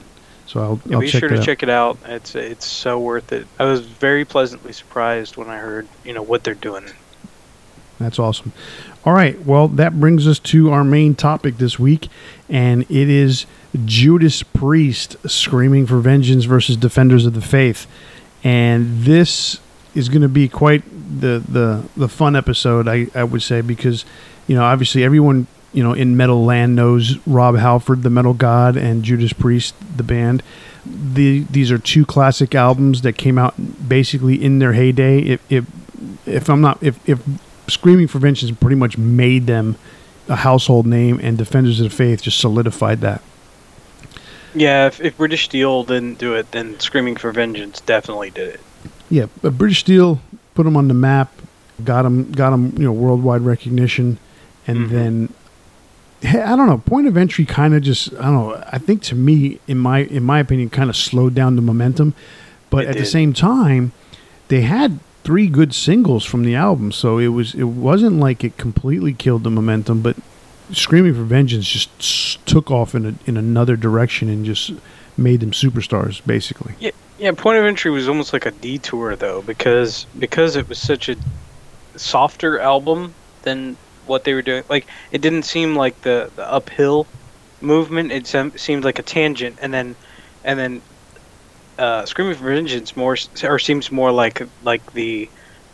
So 0.47 0.61
I'll, 0.61 0.81
yeah, 0.87 0.97
I'll 0.97 1.01
be 1.01 1.09
sure 1.09 1.29
to 1.29 1.39
out. 1.39 1.45
check 1.45 1.63
it 1.63 1.71
out. 1.71 1.99
It's 2.05 2.35
it's 2.35 2.67
so 2.67 3.01
worth 3.01 3.33
it. 3.33 3.47
I 3.59 3.65
was 3.65 3.81
very 3.81 4.25
pleasantly 4.25 4.73
surprised 4.73 5.37
when 5.37 5.49
I 5.49 5.59
heard 5.59 5.89
you 6.05 6.13
know 6.13 6.23
what 6.23 6.45
they're 6.45 6.55
doing. 6.55 6.85
That's 7.99 8.19
awesome. 8.19 8.53
All 9.05 9.13
right. 9.13 9.39
Well, 9.45 9.69
that 9.69 10.01
brings 10.01 10.27
us 10.27 10.39
to 10.41 10.71
our 10.71 10.83
main 10.83 11.15
topic 11.15 11.59
this 11.59 11.79
week, 11.79 12.09
and 12.49 12.83
it 12.91 13.11
is 13.11 13.45
Judas 13.85 14.43
Priest 14.43 15.17
screaming 15.29 15.87
for 15.87 15.99
vengeance 15.99 16.45
versus 16.45 16.79
Defenders 16.79 17.27
of 17.27 17.35
the 17.35 17.43
Faith. 17.43 17.87
And 18.43 19.05
this 19.05 19.61
is 19.95 20.09
going 20.09 20.23
to 20.23 20.29
be 20.29 20.49
quite 20.49 20.85
the, 21.21 21.43
the, 21.47 21.85
the 21.95 22.09
fun 22.09 22.35
episode, 22.35 22.89
I, 22.89 23.09
I 23.15 23.25
would 23.25 23.43
say, 23.43 23.61
because, 23.61 24.07
you 24.47 24.57
know, 24.57 24.65
obviously 24.65 25.05
everyone, 25.05 25.49
you 25.75 25.83
know, 25.83 25.93
in 25.93 26.17
metal 26.17 26.43
land 26.43 26.75
knows 26.75 27.19
Rob 27.27 27.57
Halford, 27.57 28.05
the 28.05 28.11
metal 28.11 28.33
god, 28.33 28.75
and 28.75 29.03
Judas 29.03 29.35
Priest, 29.35 29.75
the 29.97 30.03
band. 30.03 30.43
The, 30.87 31.41
these 31.41 31.71
are 31.71 31.79
two 31.79 32.07
classic 32.07 32.55
albums 32.55 33.03
that 33.03 33.19
came 33.19 33.37
out 33.37 33.55
basically 33.87 34.43
in 34.43 34.61
their 34.61 34.73
heyday. 34.73 35.21
If, 35.21 35.53
if, 36.27 36.49
I'm 36.49 36.63
not, 36.63 36.83
if, 36.83 37.07
if 37.07 37.21
Screaming 37.69 38.07
for 38.09 38.19
Vengeance 38.19 38.57
pretty 38.59 38.77
much 38.77 38.99
made 38.99 39.47
them 39.47 39.77
a 40.29 40.37
household 40.37 40.87
name, 40.87 41.19
and 41.23 41.37
Defenders 41.39 41.81
of 41.81 41.91
the 41.91 41.95
Faith 41.97 42.23
just 42.23 42.39
solidified 42.39 43.01
that. 43.03 43.23
Yeah, 44.55 44.87
if, 44.87 45.01
if 45.01 45.17
British 45.17 45.45
Steel 45.45 45.83
didn't 45.85 46.19
do 46.19 46.35
it, 46.35 46.51
then 46.53 46.79
Screaming 46.81 47.17
for 47.17 47.33
Vengeance 47.33 47.81
definitely 47.81 48.31
did 48.31 48.55
it. 48.55 48.61
Yeah, 49.11 49.27
but 49.43 49.59
British 49.59 49.81
Steel 49.81 50.21
put 50.55 50.65
them 50.65 50.77
on 50.77 50.89
the 50.89 50.95
map, 50.95 51.33
got 51.83 52.03
them, 52.03 52.31
got 52.33 52.51
them, 52.51 52.73
you 52.77 52.85
know, 52.85 52.93
worldwide 52.93 53.41
recognition, 53.43 54.19
and 54.67 54.87
Mhm. 54.87 54.91
then 54.91 55.29
I 56.23 56.57
don't 56.57 56.67
know. 56.69 56.79
Point 56.79 57.07
of 57.07 57.17
Entry 57.19 57.45
kind 57.45 57.75
of 57.75 57.83
just 57.83 58.13
I 58.15 58.23
don't 58.23 58.35
know. 58.35 58.65
I 58.73 58.79
think 58.79 59.03
to 59.05 59.15
me, 59.15 59.59
in 59.69 59.77
my 59.79 60.05
in 60.05 60.23
my 60.23 60.39
opinion, 60.39 60.71
kind 60.71 60.89
of 60.89 60.97
slowed 60.97 61.35
down 61.35 61.57
the 61.57 61.63
momentum, 61.63 62.15
but 62.71 62.85
It 62.85 62.91
at 62.91 62.97
the 62.97 63.05
same 63.05 63.33
time, 63.35 63.93
they 64.49 64.63
had 64.63 65.01
three 65.25 65.49
good 65.49 65.75
singles 65.75 66.25
from 66.25 66.45
the 66.45 66.55
album, 66.55 66.93
so 66.93 67.19
it 67.19 67.29
was 67.29 67.55
it 67.55 67.65
wasn't 67.65 68.21
like 68.21 68.45
it 68.45 68.57
completely 68.57 69.13
killed 69.13 69.43
the 69.43 69.51
momentum, 69.51 70.03
but 70.03 70.17
Screaming 70.73 71.15
for 71.15 71.25
Vengeance 71.25 71.67
just 71.69 72.47
took 72.47 72.71
off 72.71 72.95
in 72.95 73.07
a, 73.07 73.15
in 73.27 73.37
another 73.37 73.77
direction 73.77 74.29
and 74.29 74.47
just 74.47 74.73
made 75.17 75.41
them 75.41 75.51
superstars, 75.51 76.25
basically. 76.27 76.75
Yeah, 76.81 76.93
yeah. 77.19 77.33
Point 77.33 77.59
of 77.59 77.67
Entry 77.67 77.91
was 77.91 78.09
almost 78.09 78.33
like 78.33 78.47
a 78.47 78.51
detour 78.51 79.17
though, 79.17 79.43
because 79.43 80.07
because 80.19 80.57
it 80.57 80.69
was 80.69 80.79
such 80.79 81.09
a 81.09 81.17
softer 81.97 82.59
album 82.59 83.15
than 83.43 83.77
what 84.07 84.25
they 84.25 84.35
were 84.35 84.43
doing. 84.43 84.65
Like 84.69 84.87
it 85.13 85.21
didn't 85.21 85.43
seem 85.45 85.77
like 85.77 86.01
the, 86.03 86.31
the 86.37 86.51
uphill 86.51 87.07
movement. 87.61 88.13
It 88.13 88.27
sem- 88.27 88.57
seemed 88.57 88.85
like 88.85 88.99
a 88.99 89.03
tangent, 89.03 89.59
and 89.61 89.73
then 89.73 89.97
and 90.45 90.59
then 90.59 90.83
uh, 91.79 92.05
Screaming 92.07 92.35
for 92.35 92.45
Vengeance 92.45 92.97
more 92.97 93.17
or 93.43 93.59
seems 93.59 93.91
more 93.91 94.13
like 94.13 94.47
like 94.63 94.93
the 94.93 95.29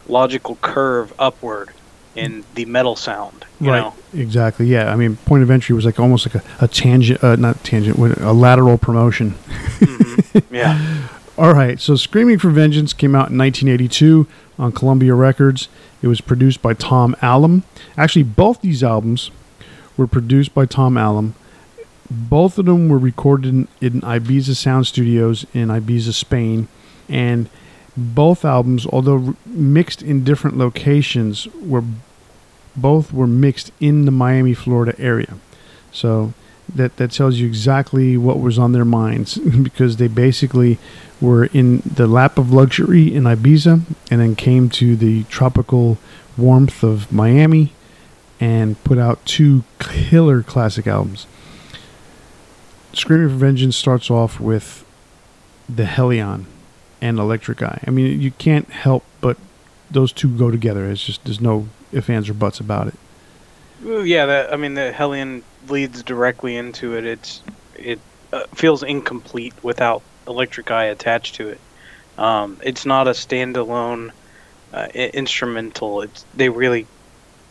logical 0.08 0.56
curve 0.56 1.12
upward 1.18 1.70
in 2.16 2.44
the 2.54 2.64
metal 2.64 2.96
sound. 2.96 3.44
You 3.60 3.68
know. 3.68 3.94
Exactly. 4.14 4.66
Yeah. 4.66 4.92
I 4.92 4.96
mean, 4.96 5.16
Point 5.16 5.42
of 5.42 5.50
Entry 5.50 5.74
was 5.74 5.84
like 5.84 6.00
almost 6.00 6.26
like 6.26 6.42
a, 6.42 6.64
a 6.64 6.68
tangent, 6.68 7.22
uh, 7.22 7.36
not 7.36 7.62
tangent, 7.62 7.98
a 7.98 8.32
lateral 8.32 8.78
promotion. 8.78 9.32
Mhm. 9.78 10.42
Yeah. 10.50 11.08
All 11.38 11.54
right. 11.54 11.80
So 11.80 11.96
Screaming 11.96 12.38
for 12.38 12.50
Vengeance 12.50 12.92
came 12.92 13.14
out 13.14 13.30
in 13.30 13.38
1982 13.38 14.26
on 14.58 14.72
Columbia 14.72 15.14
Records. 15.14 15.68
It 16.02 16.08
was 16.08 16.20
produced 16.20 16.60
by 16.62 16.74
Tom 16.74 17.14
Allom. 17.22 17.62
Actually, 17.96 18.24
both 18.24 18.60
these 18.60 18.82
albums 18.82 19.30
were 19.96 20.06
produced 20.06 20.54
by 20.54 20.66
Tom 20.66 20.94
Allom. 20.94 21.32
Both 22.10 22.58
of 22.58 22.66
them 22.66 22.88
were 22.88 22.98
recorded 22.98 23.48
in, 23.48 23.68
in 23.80 24.00
Ibiza 24.00 24.56
Sound 24.56 24.86
Studios 24.86 25.46
in 25.54 25.68
Ibiza, 25.68 26.12
Spain. 26.12 26.68
And 27.08 27.48
both 27.96 28.44
albums, 28.44 28.86
although 28.86 29.36
mixed 29.46 30.02
in 30.02 30.24
different 30.24 30.56
locations, 30.56 31.46
were 31.54 31.84
both 32.76 33.12
were 33.12 33.26
mixed 33.26 33.72
in 33.80 34.04
the 34.04 34.10
Miami, 34.10 34.54
Florida 34.54 34.94
area. 34.98 35.36
So 35.92 36.32
that 36.74 36.96
that 36.96 37.10
tells 37.10 37.36
you 37.36 37.46
exactly 37.46 38.16
what 38.16 38.40
was 38.40 38.58
on 38.58 38.72
their 38.72 38.84
minds 38.84 39.38
because 39.62 39.96
they 39.96 40.08
basically 40.08 40.78
were 41.20 41.46
in 41.46 41.82
the 41.84 42.06
lap 42.06 42.38
of 42.38 42.52
luxury 42.52 43.14
in 43.14 43.24
Ibiza 43.24 43.82
and 44.10 44.20
then 44.20 44.36
came 44.36 44.68
to 44.70 44.96
the 44.96 45.24
tropical 45.24 45.98
warmth 46.36 46.82
of 46.82 47.12
Miami 47.12 47.72
and 48.38 48.82
put 48.84 48.98
out 48.98 49.24
two 49.26 49.64
killer 49.78 50.42
classic 50.42 50.86
albums. 50.86 51.26
Screaming 52.92 53.28
for 53.28 53.36
Vengeance 53.36 53.76
starts 53.76 54.10
off 54.10 54.40
with 54.40 54.84
the 55.68 55.84
Hellion 55.84 56.46
and 57.00 57.18
Electric 57.18 57.62
Eye. 57.62 57.82
I 57.86 57.90
mean, 57.90 58.20
you 58.20 58.30
can't 58.32 58.68
help 58.70 59.04
but 59.20 59.36
those 59.90 60.12
two 60.12 60.28
go 60.36 60.50
together. 60.50 60.90
It's 60.90 61.04
just 61.04 61.24
there's 61.24 61.40
no 61.40 61.68
ifs, 61.92 62.08
ands, 62.08 62.28
or 62.28 62.34
buts 62.34 62.60
about 62.60 62.88
it. 62.88 62.94
Well, 63.82 64.04
yeah, 64.04 64.26
that 64.26 64.52
I 64.52 64.56
mean 64.56 64.74
the 64.74 64.92
Hellion 64.92 65.42
leads 65.68 66.02
directly 66.02 66.56
into 66.56 66.96
it. 66.96 67.04
It's 67.04 67.42
it 67.76 67.98
uh, 68.32 68.44
feels 68.54 68.82
incomplete 68.82 69.54
without 69.62 70.02
Electric 70.26 70.70
Eye 70.70 70.86
attached 70.86 71.36
to 71.36 71.48
it. 71.48 71.60
Um, 72.18 72.58
it's 72.62 72.84
not 72.84 73.08
a 73.08 73.12
standalone 73.12 74.10
uh, 74.72 74.88
instrumental. 74.94 76.02
It's 76.02 76.24
they 76.34 76.48
really 76.48 76.86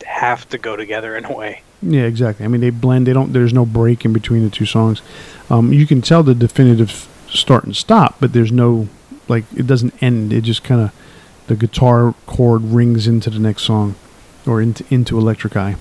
have 0.06 0.48
to 0.50 0.58
go 0.58 0.76
together 0.76 1.16
in 1.16 1.24
a 1.24 1.32
way. 1.32 1.62
Yeah, 1.82 2.02
exactly. 2.02 2.44
I 2.44 2.48
mean, 2.48 2.60
they 2.60 2.70
blend. 2.70 3.06
They 3.06 3.12
don't. 3.12 3.32
There's 3.32 3.52
no 3.52 3.64
break 3.64 4.04
in 4.04 4.12
between 4.12 4.44
the 4.44 4.50
two 4.50 4.66
songs. 4.66 5.00
Um, 5.48 5.72
you 5.72 5.86
can 5.86 6.02
tell 6.02 6.22
the 6.22 6.34
definitive 6.34 7.08
start 7.28 7.64
and 7.64 7.74
stop, 7.74 8.16
but 8.20 8.32
there's 8.32 8.52
no 8.52 8.88
like 9.28 9.44
it 9.56 9.66
doesn't 9.66 10.02
end. 10.02 10.32
It 10.32 10.42
just 10.42 10.62
kind 10.62 10.80
of 10.80 10.92
the 11.46 11.56
guitar 11.56 12.14
chord 12.26 12.62
rings 12.62 13.06
into 13.06 13.30
the 13.30 13.38
next 13.38 13.62
song 13.62 13.94
or 14.46 14.60
into 14.60 14.84
into 14.90 15.18
Electric 15.18 15.56
Eye. 15.56 15.76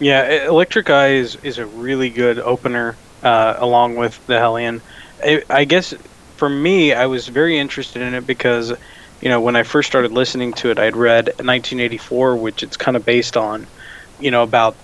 Yeah, 0.00 0.46
Electric 0.46 0.90
Eye 0.90 1.12
is, 1.12 1.36
is 1.36 1.58
a 1.58 1.66
really 1.66 2.10
good 2.10 2.38
opener 2.38 2.96
uh, 3.22 3.54
along 3.58 3.96
with 3.96 4.24
the 4.26 4.38
Hellion. 4.38 4.82
I, 5.22 5.42
I 5.48 5.64
guess 5.64 5.94
for 6.36 6.48
me, 6.48 6.92
I 6.92 7.06
was 7.06 7.28
very 7.28 7.58
interested 7.58 8.02
in 8.02 8.14
it 8.14 8.26
because, 8.26 8.72
you 9.20 9.28
know, 9.28 9.40
when 9.40 9.56
I 9.56 9.62
first 9.62 9.88
started 9.88 10.12
listening 10.12 10.52
to 10.54 10.70
it, 10.70 10.78
I'd 10.78 10.96
read 10.96 11.26
1984, 11.26 12.36
which 12.36 12.62
it's 12.62 12.76
kind 12.76 12.96
of 12.96 13.04
based 13.04 13.36
on, 13.36 13.66
you 14.18 14.30
know, 14.30 14.42
about 14.42 14.76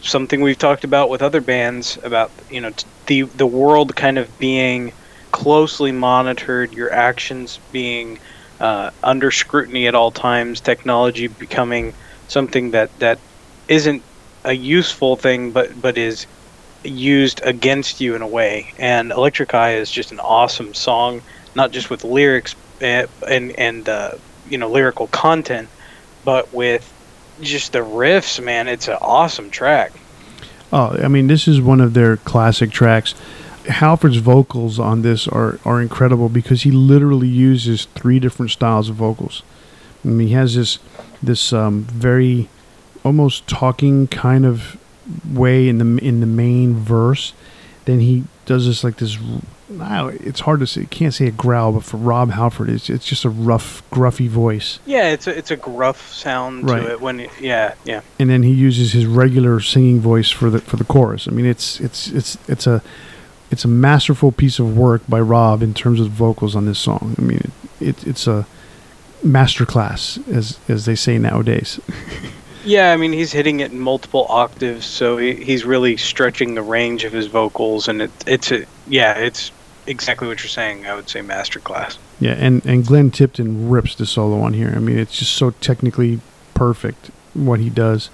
something 0.00 0.40
we've 0.40 0.58
talked 0.58 0.84
about 0.84 1.08
with 1.10 1.22
other 1.22 1.40
bands 1.40 1.98
about, 2.02 2.32
you 2.48 2.60
know, 2.60 2.70
the 3.06 3.24
the 3.34 3.46
world 3.46 3.94
kind 3.96 4.18
of 4.18 4.36
being 4.38 4.92
closely 5.32 5.92
monitored, 5.92 6.72
your 6.72 6.92
actions 6.92 7.60
being 7.70 8.18
uh, 8.60 8.90
under 9.02 9.30
scrutiny 9.30 9.86
at 9.86 9.94
all 9.94 10.12
times, 10.12 10.60
technology 10.60 11.28
becoming 11.28 11.94
something 12.28 12.72
that 12.72 12.90
that 12.98 13.20
isn't 13.68 14.04
a 14.44 14.52
useful 14.52 15.16
thing, 15.16 15.52
but 15.52 15.70
but 15.80 15.98
is 15.98 16.26
used 16.84 17.40
against 17.44 18.00
you 18.00 18.14
in 18.14 18.22
a 18.22 18.28
way. 18.28 18.72
And 18.78 19.12
Electric 19.12 19.54
Eye 19.54 19.74
is 19.76 19.90
just 19.90 20.12
an 20.12 20.20
awesome 20.20 20.74
song, 20.74 21.22
not 21.54 21.72
just 21.72 21.90
with 21.90 22.04
lyrics 22.04 22.54
and 22.80 23.08
and, 23.28 23.52
and 23.58 23.88
uh, 23.88 24.12
you 24.44 24.58
know 24.58 24.70
lyrical 24.70 25.08
content, 25.08 25.70
but 26.24 26.52
with 26.52 26.92
just 27.42 27.72
the 27.72 27.80
riffs. 27.80 28.42
Man, 28.42 28.68
it's 28.68 28.88
an 28.88 28.98
awesome 29.00 29.50
track. 29.50 29.92
Oh, 30.72 30.96
I 31.02 31.08
mean, 31.08 31.26
this 31.26 31.48
is 31.48 31.60
one 31.60 31.80
of 31.80 31.94
their 31.94 32.16
classic 32.18 32.70
tracks. 32.70 33.14
Halford's 33.68 34.18
vocals 34.18 34.78
on 34.78 35.02
this 35.02 35.28
are, 35.28 35.58
are 35.64 35.80
incredible 35.80 36.28
because 36.28 36.62
he 36.62 36.70
literally 36.70 37.28
uses 37.28 37.86
three 37.86 38.18
different 38.18 38.50
styles 38.52 38.88
of 38.88 38.96
vocals. 38.96 39.42
I 40.04 40.08
mean, 40.08 40.28
he 40.28 40.34
has 40.34 40.54
this 40.54 40.78
this 41.22 41.52
um, 41.52 41.82
very 41.82 42.48
almost 43.04 43.46
talking 43.46 44.06
kind 44.06 44.46
of 44.46 44.78
way 45.30 45.68
in 45.68 45.78
the 45.78 46.04
in 46.04 46.20
the 46.20 46.26
main 46.26 46.74
verse. 46.74 47.32
Then 47.84 48.00
he 48.00 48.24
does 48.46 48.66
this 48.66 48.82
like 48.84 48.96
this. 48.96 49.18
It's 49.72 50.40
hard 50.40 50.60
to 50.60 50.66
say. 50.66 50.84
Can't 50.86 51.14
say 51.14 51.26
a 51.26 51.30
growl, 51.30 51.72
but 51.72 51.84
for 51.84 51.96
Rob 51.96 52.30
Halford, 52.30 52.68
it's 52.68 52.90
it's 52.90 53.06
just 53.06 53.24
a 53.24 53.30
rough, 53.30 53.82
gruffy 53.90 54.28
voice. 54.28 54.78
Yeah, 54.86 55.08
it's 55.10 55.26
a 55.26 55.36
it's 55.36 55.50
a 55.50 55.56
gruff 55.56 56.12
sound 56.12 56.68
Right. 56.68 56.82
to 56.82 56.90
it 56.92 57.00
when 57.00 57.20
it, 57.20 57.30
yeah 57.40 57.74
yeah 57.84 58.00
and 58.18 58.28
then 58.28 58.42
he 58.42 58.52
uses 58.52 58.92
his 58.92 59.06
regular 59.06 59.60
singing 59.60 60.00
voice 60.00 60.30
for 60.30 60.50
the 60.50 60.60
for 60.60 60.76
the 60.76 60.84
chorus. 60.84 61.28
I 61.28 61.30
mean, 61.30 61.46
it's 61.46 61.80
it's 61.80 62.08
it's 62.08 62.36
it's 62.48 62.66
a 62.66 62.82
it's 63.50 63.64
a 63.64 63.68
masterful 63.68 64.32
piece 64.32 64.58
of 64.58 64.76
work 64.76 65.02
by 65.08 65.20
Rob 65.20 65.62
in 65.62 65.74
terms 65.74 66.00
of 66.00 66.08
vocals 66.08 66.54
on 66.56 66.66
this 66.66 66.78
song. 66.78 67.14
I 67.18 67.22
mean, 67.22 67.38
it, 67.80 67.88
it 67.88 68.06
it's 68.06 68.26
a 68.26 68.46
masterclass 69.24 70.26
as 70.28 70.58
as 70.68 70.84
they 70.84 70.94
say 70.94 71.18
nowadays. 71.18 71.80
Yeah, 72.62 72.92
I 72.92 72.98
mean 72.98 73.14
he's 73.14 73.32
hitting 73.32 73.60
it 73.60 73.72
in 73.72 73.80
multiple 73.80 74.26
octaves, 74.28 74.84
so 74.84 75.16
he, 75.16 75.32
he's 75.34 75.64
really 75.64 75.96
stretching 75.96 76.54
the 76.54 76.60
range 76.60 77.04
of 77.04 77.12
his 77.14 77.26
vocals, 77.26 77.88
and 77.88 78.02
it, 78.02 78.10
it's 78.26 78.52
a 78.52 78.66
yeah, 78.86 79.14
it's 79.14 79.50
exactly 79.90 80.28
what 80.28 80.40
you're 80.40 80.48
saying. 80.48 80.86
I 80.86 80.94
would 80.94 81.08
say 81.08 81.20
masterclass. 81.20 81.98
Yeah, 82.18 82.32
and 82.32 82.64
and 82.64 82.86
Glenn 82.86 83.10
Tipton 83.10 83.68
rips 83.68 83.94
the 83.94 84.06
solo 84.06 84.40
on 84.40 84.54
here. 84.54 84.72
I 84.74 84.78
mean, 84.78 84.98
it's 84.98 85.18
just 85.18 85.34
so 85.34 85.50
technically 85.50 86.20
perfect 86.54 87.10
what 87.34 87.60
he 87.60 87.68
does. 87.68 88.08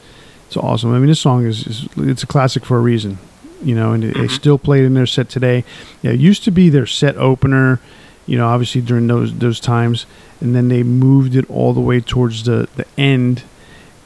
It's 0.47 0.57
awesome. 0.57 0.93
I 0.95 0.99
mean, 0.99 1.09
this 1.09 1.21
song 1.21 1.45
is, 1.45 1.67
is 1.67 1.89
it's 1.97 2.23
a 2.23 2.27
classic 2.27 2.65
for 2.65 2.79
a 2.79 2.81
reason, 2.81 3.19
you 3.63 3.75
know, 3.75 3.93
and 3.93 4.03
they 4.03 4.09
mm-hmm. 4.09 4.23
they 4.23 4.29
still 4.29 4.59
play 4.59 4.81
it 4.81 4.85
in 4.85 4.95
their 4.95 5.07
set 5.07 5.29
today. 5.29 5.65
Yeah, 6.03 6.13
it 6.13 6.21
used 6.21 6.45
to 6.45 6.51
be 6.51 6.69
their 6.69 6.87
set 6.87 7.17
opener, 7.17 7.81
you 8.27 8.39
know, 8.39 8.49
obviously 8.49 8.81
during 8.81 9.07
those 9.07 9.37
those 9.39 9.61
times, 9.61 10.07
and 10.41 10.55
then 10.55 10.69
they 10.69 10.83
moved 10.83 11.37
it 11.37 11.49
all 11.51 11.73
the 11.73 11.81
way 11.81 12.01
towards 12.01 12.45
the 12.45 12.69
the 12.77 12.87
end. 12.97 13.43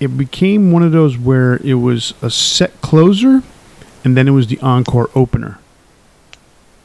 It 0.00 0.16
became 0.16 0.72
one 0.72 0.82
of 0.82 0.92
those 0.92 1.18
where 1.18 1.56
it 1.62 1.74
was 1.74 2.14
a 2.22 2.30
set 2.30 2.80
closer, 2.80 3.42
and 4.02 4.16
then 4.16 4.26
it 4.26 4.30
was 4.30 4.46
the 4.46 4.58
encore 4.60 5.10
opener 5.14 5.58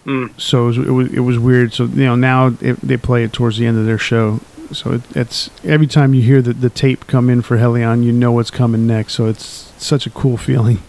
Mm. 0.06 0.40
so 0.40 0.66
it 0.66 0.68
was, 0.68 0.78
it 0.78 0.92
was 0.92 1.14
it 1.14 1.20
was 1.22 1.40
weird. 1.40 1.74
So 1.74 1.86
you 1.86 2.06
know 2.06 2.16
now 2.16 2.48
it, 2.62 2.80
they 2.82 2.98
play 2.98 3.24
it 3.24 3.34
towards 3.34 3.58
the 3.58 3.66
end 3.66 3.78
of 3.78 3.86
their 3.86 3.98
show. 3.98 4.40
So 4.72 4.94
it, 4.94 5.02
it's 5.16 5.50
every 5.64 5.88
time 5.88 6.14
you 6.14 6.22
hear 6.22 6.42
the, 6.42 6.54
the 6.54 6.70
tape 6.70 7.08
come 7.08 7.30
in 7.30 7.42
for 7.42 7.58
Hellion, 7.58 8.04
you 8.04 8.12
know 8.12 8.32
what's 8.32 8.52
coming 8.52 8.86
next. 8.88 9.14
So 9.14 9.26
it's 9.28 9.72
such 9.78 10.06
a 10.06 10.10
cool 10.10 10.38
feeling. 10.38 10.80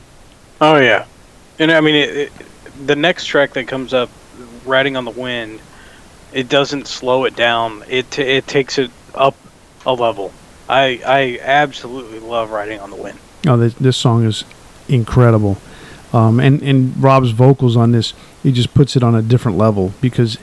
Oh 0.61 0.77
yeah, 0.77 1.07
and 1.59 1.71
I 1.71 1.81
mean 1.81 1.95
it, 1.95 2.17
it, 2.17 2.33
the 2.85 2.97
next 2.97 3.27
track 3.27 3.55
that 3.55 3.69
comes 3.69 3.95
up, 3.95 4.11
"Riding 4.65 4.97
on 4.97 5.05
the 5.05 5.11
Wind," 5.11 5.61
it 6.33 6.49
doesn't 6.49 6.87
slow 6.87 7.25
it 7.25 7.37
down. 7.37 7.85
It 7.89 8.11
t- 8.11 8.23
it 8.23 8.47
takes 8.47 8.79
it 8.79 8.91
up 9.15 9.37
a 9.85 9.93
level. 9.93 10.33
I 10.69 11.01
I 11.07 11.39
absolutely 11.43 12.19
love 12.19 12.51
"Riding 12.51 12.81
on 12.81 12.91
the 12.91 12.97
Wind." 12.97 13.19
Oh, 13.47 13.57
this, 13.57 13.75
this 13.75 13.97
song 13.97 14.25
is 14.25 14.45
incredible, 14.89 15.59
um, 16.13 16.41
and 16.41 16.63
and 16.63 16.97
Rob's 17.03 17.31
vocals 17.31 17.77
on 17.77 17.93
this, 17.93 18.13
he 18.47 18.53
just 18.53 18.73
puts 18.75 18.95
it 18.95 19.03
on 19.03 19.15
a 19.15 19.23
different 19.23 19.59
level 19.59 19.93
because 20.01 20.39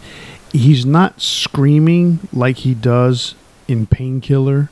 he's 0.51 0.85
not 0.85 1.21
screaming 1.21 2.19
like 2.33 2.57
he 2.57 2.73
does 2.73 3.33
in 3.67 3.85
Painkiller 3.85 4.69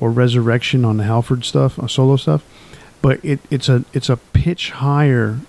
or 0.00 0.10
Resurrection 0.10 0.82
on 0.84 0.96
the 0.96 1.04
Halford 1.04 1.44
stuff, 1.44 1.78
uh, 1.78 1.86
solo 1.86 2.16
stuff, 2.16 2.42
but 3.02 3.22
it, 3.22 3.38
it's 3.50 3.68
a 3.68 3.84
it's 3.92 4.08
a 4.08 4.16
pitch 4.16 4.70
higher. 4.70 5.40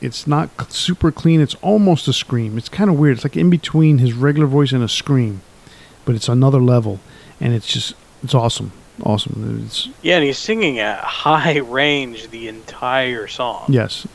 It's 0.00 0.26
not 0.26 0.48
c- 0.60 0.66
super 0.70 1.12
clean. 1.12 1.40
It's 1.40 1.54
almost 1.56 2.08
a 2.08 2.12
scream. 2.12 2.56
It's 2.58 2.68
kind 2.68 2.88
of 2.90 2.98
weird. 2.98 3.16
It's 3.16 3.24
like 3.24 3.36
in 3.36 3.50
between 3.50 3.98
his 3.98 4.12
regular 4.14 4.46
voice 4.46 4.72
and 4.72 4.82
a 4.82 4.88
scream, 4.88 5.42
but 6.06 6.14
it's 6.14 6.28
another 6.28 6.60
level, 6.60 7.00
and 7.40 7.52
it's 7.54 7.66
just 7.66 7.94
it's 8.22 8.34
awesome. 8.34 8.72
awesome. 9.02 9.62
It's, 9.66 9.88
Yeah, 10.02 10.16
and 10.16 10.24
he's 10.24 10.38
singing 10.38 10.78
at 10.78 10.98
high 11.04 11.58
range 11.58 12.30
the 12.30 12.48
entire 12.48 13.26
song. 13.28 13.66
yes, 13.68 14.06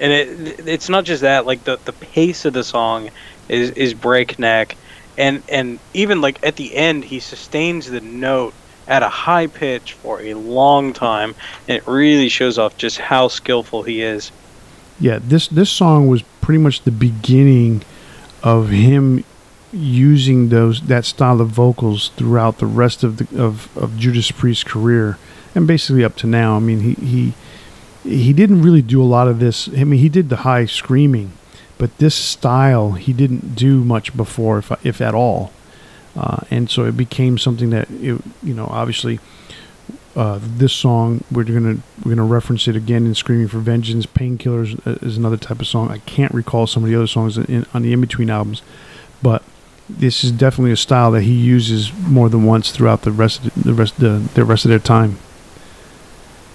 and 0.00 0.12
it 0.12 0.66
it's 0.66 0.88
not 0.88 1.04
just 1.04 1.22
that 1.22 1.46
like 1.46 1.64
the 1.64 1.78
the 1.84 1.92
pace 1.92 2.44
of 2.44 2.52
the 2.52 2.64
song 2.64 3.10
is 3.48 3.70
is 3.70 3.94
breakneck 3.94 4.76
and 5.16 5.42
and 5.48 5.78
even 5.94 6.20
like 6.20 6.44
at 6.44 6.56
the 6.56 6.74
end 6.74 7.04
he 7.04 7.20
sustains 7.20 7.90
the 7.90 8.00
note 8.00 8.54
at 8.88 9.02
a 9.02 9.08
high 9.08 9.46
pitch 9.46 9.94
for 9.94 10.20
a 10.20 10.34
long 10.34 10.92
time 10.92 11.34
and 11.68 11.76
it 11.78 11.86
really 11.86 12.28
shows 12.28 12.58
off 12.58 12.76
just 12.76 12.98
how 12.98 13.28
skillful 13.28 13.82
he 13.82 14.02
is 14.02 14.30
yeah. 14.98 15.18
This 15.22 15.48
this 15.48 15.70
song 15.70 16.08
was 16.08 16.22
pretty 16.40 16.58
much 16.58 16.82
the 16.82 16.90
beginning 16.90 17.82
of 18.42 18.70
him 18.70 19.24
using 19.72 20.48
those 20.48 20.82
that 20.82 21.04
style 21.04 21.40
of 21.40 21.48
vocals 21.48 22.10
throughout 22.10 22.58
the 22.58 22.66
rest 22.66 23.04
of 23.04 23.18
the 23.18 23.42
of, 23.42 23.76
of 23.76 23.98
Judas 23.98 24.30
Priest's 24.30 24.64
career 24.64 25.18
and 25.54 25.66
basically 25.66 26.04
up 26.04 26.16
to 26.16 26.26
now. 26.26 26.56
I 26.56 26.60
mean, 26.60 26.80
he 26.80 26.94
he 26.94 27.34
he 28.06 28.32
didn't 28.32 28.62
really 28.62 28.82
do 28.82 29.02
a 29.02 29.04
lot 29.04 29.28
of 29.28 29.38
this. 29.40 29.68
I 29.68 29.84
mean, 29.84 30.00
he 30.00 30.08
did 30.08 30.28
the 30.28 30.36
high 30.36 30.66
screaming, 30.66 31.32
but 31.78 31.98
this 31.98 32.14
style 32.14 32.92
he 32.92 33.12
didn't 33.12 33.54
do 33.54 33.84
much 33.84 34.16
before, 34.16 34.58
if 34.58 34.72
if 34.84 35.00
at 35.00 35.14
all. 35.14 35.52
Uh, 36.16 36.38
and 36.50 36.70
so 36.70 36.84
it 36.84 36.96
became 36.96 37.36
something 37.36 37.70
that 37.70 37.90
it, 37.90 38.20
you 38.42 38.54
know, 38.54 38.66
obviously. 38.66 39.20
Uh, 40.14 40.38
this 40.40 40.72
song 40.72 41.22
we're 41.30 41.44
gonna 41.44 41.76
we're 42.02 42.14
gonna 42.14 42.24
reference 42.24 42.66
it 42.66 42.74
again 42.74 43.04
in 43.04 43.14
"Screaming 43.14 43.48
for 43.48 43.58
Vengeance." 43.58 44.06
"Painkillers" 44.06 44.80
is 45.02 45.18
another 45.18 45.36
type 45.36 45.60
of 45.60 45.66
song. 45.66 45.90
I 45.90 45.98
can't 45.98 46.32
recall 46.32 46.66
some 46.66 46.82
of 46.84 46.88
the 46.88 46.96
other 46.96 47.06
songs 47.06 47.36
in, 47.36 47.66
on 47.74 47.82
the 47.82 47.92
in 47.92 48.00
between 48.00 48.30
albums, 48.30 48.62
but 49.22 49.42
this 49.90 50.24
is 50.24 50.32
definitely 50.32 50.72
a 50.72 50.76
style 50.76 51.10
that 51.10 51.22
he 51.22 51.34
uses 51.34 51.92
more 51.92 52.30
than 52.30 52.44
once 52.44 52.70
throughout 52.70 53.02
the 53.02 53.12
rest 53.12 53.44
of 53.44 53.54
the, 53.54 53.60
the 53.60 53.74
rest 53.74 53.98
the, 53.98 54.26
the 54.32 54.44
rest 54.46 54.64
of 54.64 54.70
their 54.70 54.78
time. 54.78 55.18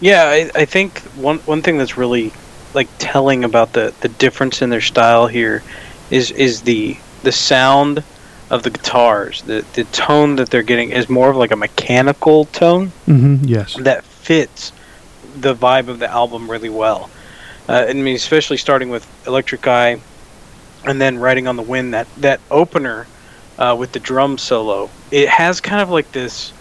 Yeah 0.01 0.25
I, 0.25 0.51
I 0.55 0.65
think 0.65 0.99
one 1.15 1.39
one 1.39 1.61
thing 1.61 1.77
that's 1.77 1.97
really 1.97 2.33
like 2.73 2.89
telling 2.99 3.43
about 3.43 3.73
the 3.73 3.93
the 4.01 4.09
difference 4.09 4.61
in 4.61 4.69
their 4.69 4.81
style 4.81 5.27
here 5.27 5.63
is 6.09 6.31
is 6.31 6.61
the 6.63 6.97
the 7.23 7.31
sound 7.31 8.03
of 8.49 8.63
the 8.63 8.69
guitars 8.69 9.41
the 9.43 9.65
the 9.73 9.83
tone 9.85 10.35
that 10.37 10.49
they're 10.49 10.63
getting 10.63 10.91
is 10.91 11.07
more 11.09 11.29
of 11.29 11.37
like 11.37 11.51
a 11.51 11.55
mechanical 11.55 12.45
tone 12.45 12.91
Mm-hmm. 13.07 13.45
Yes. 13.45 13.75
that 13.75 14.03
fits 14.03 14.73
the 15.35 15.55
vibe 15.55 15.87
of 15.87 15.99
the 15.99 16.09
album 16.09 16.49
really 16.51 16.69
well. 16.69 17.09
Uh, 17.69 17.85
I 17.87 17.93
mean, 17.93 18.15
especially 18.15 18.57
starting 18.57 18.89
with 18.89 19.07
Electric 19.27 19.65
Eye, 19.67 20.01
and 20.85 20.99
then 20.99 21.19
Riding 21.19 21.47
on 21.47 21.55
the 21.55 21.63
Wind. 21.63 21.93
That 21.93 22.07
that 22.17 22.41
opener 22.49 23.07
uh, 23.57 23.75
with 23.77 23.91
the 23.93 23.99
drum 23.99 24.37
solo, 24.37 24.89
it 25.11 25.29
has 25.29 25.61
kind 25.61 25.81
of 25.81 25.89
like 25.89 26.11
this 26.11 26.51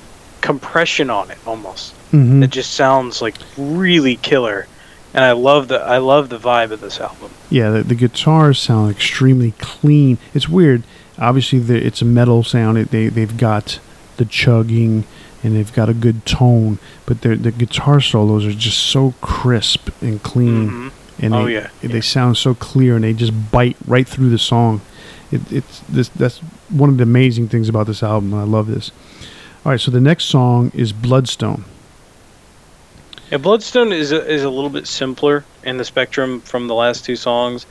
compression 0.41 1.11
on 1.11 1.31
it 1.31 1.39
almost. 1.47 1.95
Mm-hmm. 2.13 2.43
It 2.43 2.51
just 2.51 2.75
sounds 2.75 3.23
like 3.23 3.35
really 3.57 4.17
killer, 4.17 4.67
and 5.15 5.25
I 5.25 5.33
love 5.33 5.69
the 5.69 5.81
I 5.81 5.99
love 5.99 6.29
the 6.29 6.39
vibe 6.39 6.71
of 6.73 6.81
this 6.81 7.01
album. 7.01 7.31
Yeah, 7.51 7.71
the, 7.71 7.83
the 7.83 7.95
guitars 7.95 8.59
sound 8.59 8.91
extremely 8.91 9.53
clean. 9.59 10.19
It's 10.35 10.49
weird. 10.49 10.83
Obviously, 11.19 11.59
the, 11.59 11.77
it's 11.77 12.01
a 12.03 12.05
metal 12.07 12.43
sound. 12.43 12.79
It, 12.79 12.91
they 12.91 13.09
they've 13.09 13.37
got 13.37 13.79
the 14.17 14.25
chugging 14.25 15.05
and 15.43 15.57
they've 15.57 15.73
got 15.73 15.89
a 15.89 15.95
good 15.95 16.27
tone, 16.27 16.79
but 17.07 17.23
their 17.23 17.37
the 17.37 17.51
guitar 17.51 18.01
solos 18.01 18.45
are 18.45 18.53
just 18.53 18.79
so 18.79 19.15
crisp 19.21 19.89
and 20.03 20.23
clean, 20.23 20.69
Mhm. 20.71 20.93
and 21.21 21.35
Oh, 21.35 21.45
they, 21.47 21.55
yeah, 21.55 21.69
they 21.81 21.95
yeah. 21.95 22.01
sound 22.01 22.37
so 22.37 22.55
clear, 22.55 22.95
and 22.97 23.05
they 23.05 23.13
just 23.15 23.33
bite 23.51 23.77
right 23.87 24.07
through 24.07 24.31
the 24.31 24.39
song. 24.39 24.81
It, 25.31 25.51
it's 25.53 25.81
this 25.89 26.09
that's 26.11 26.39
one 26.69 26.89
of 26.91 26.97
the 26.99 27.05
amazing 27.05 27.49
things 27.49 27.69
about 27.69 27.87
this 27.87 28.03
album. 28.03 28.33
and 28.35 28.43
I 28.43 28.45
love 28.45 28.67
this. 28.67 28.91
All 29.65 29.73
right, 29.73 29.81
so 29.81 29.91
the 29.91 30.01
next 30.01 30.25
song 30.25 30.73
is 30.75 30.93
Bloodstone. 30.93 31.65
Yeah, 33.31 33.39
Bloodstone 33.39 33.93
is 33.93 34.11
a, 34.11 34.29
is 34.29 34.43
a 34.43 34.51
little 34.51 34.71
bit 34.71 34.89
simpler 34.89 35.45
in 35.63 35.77
the 35.77 35.85
spectrum 35.85 36.41
from 36.41 36.67
the 36.67 36.75
last 36.75 37.05
two 37.05 37.15
songs. 37.15 37.65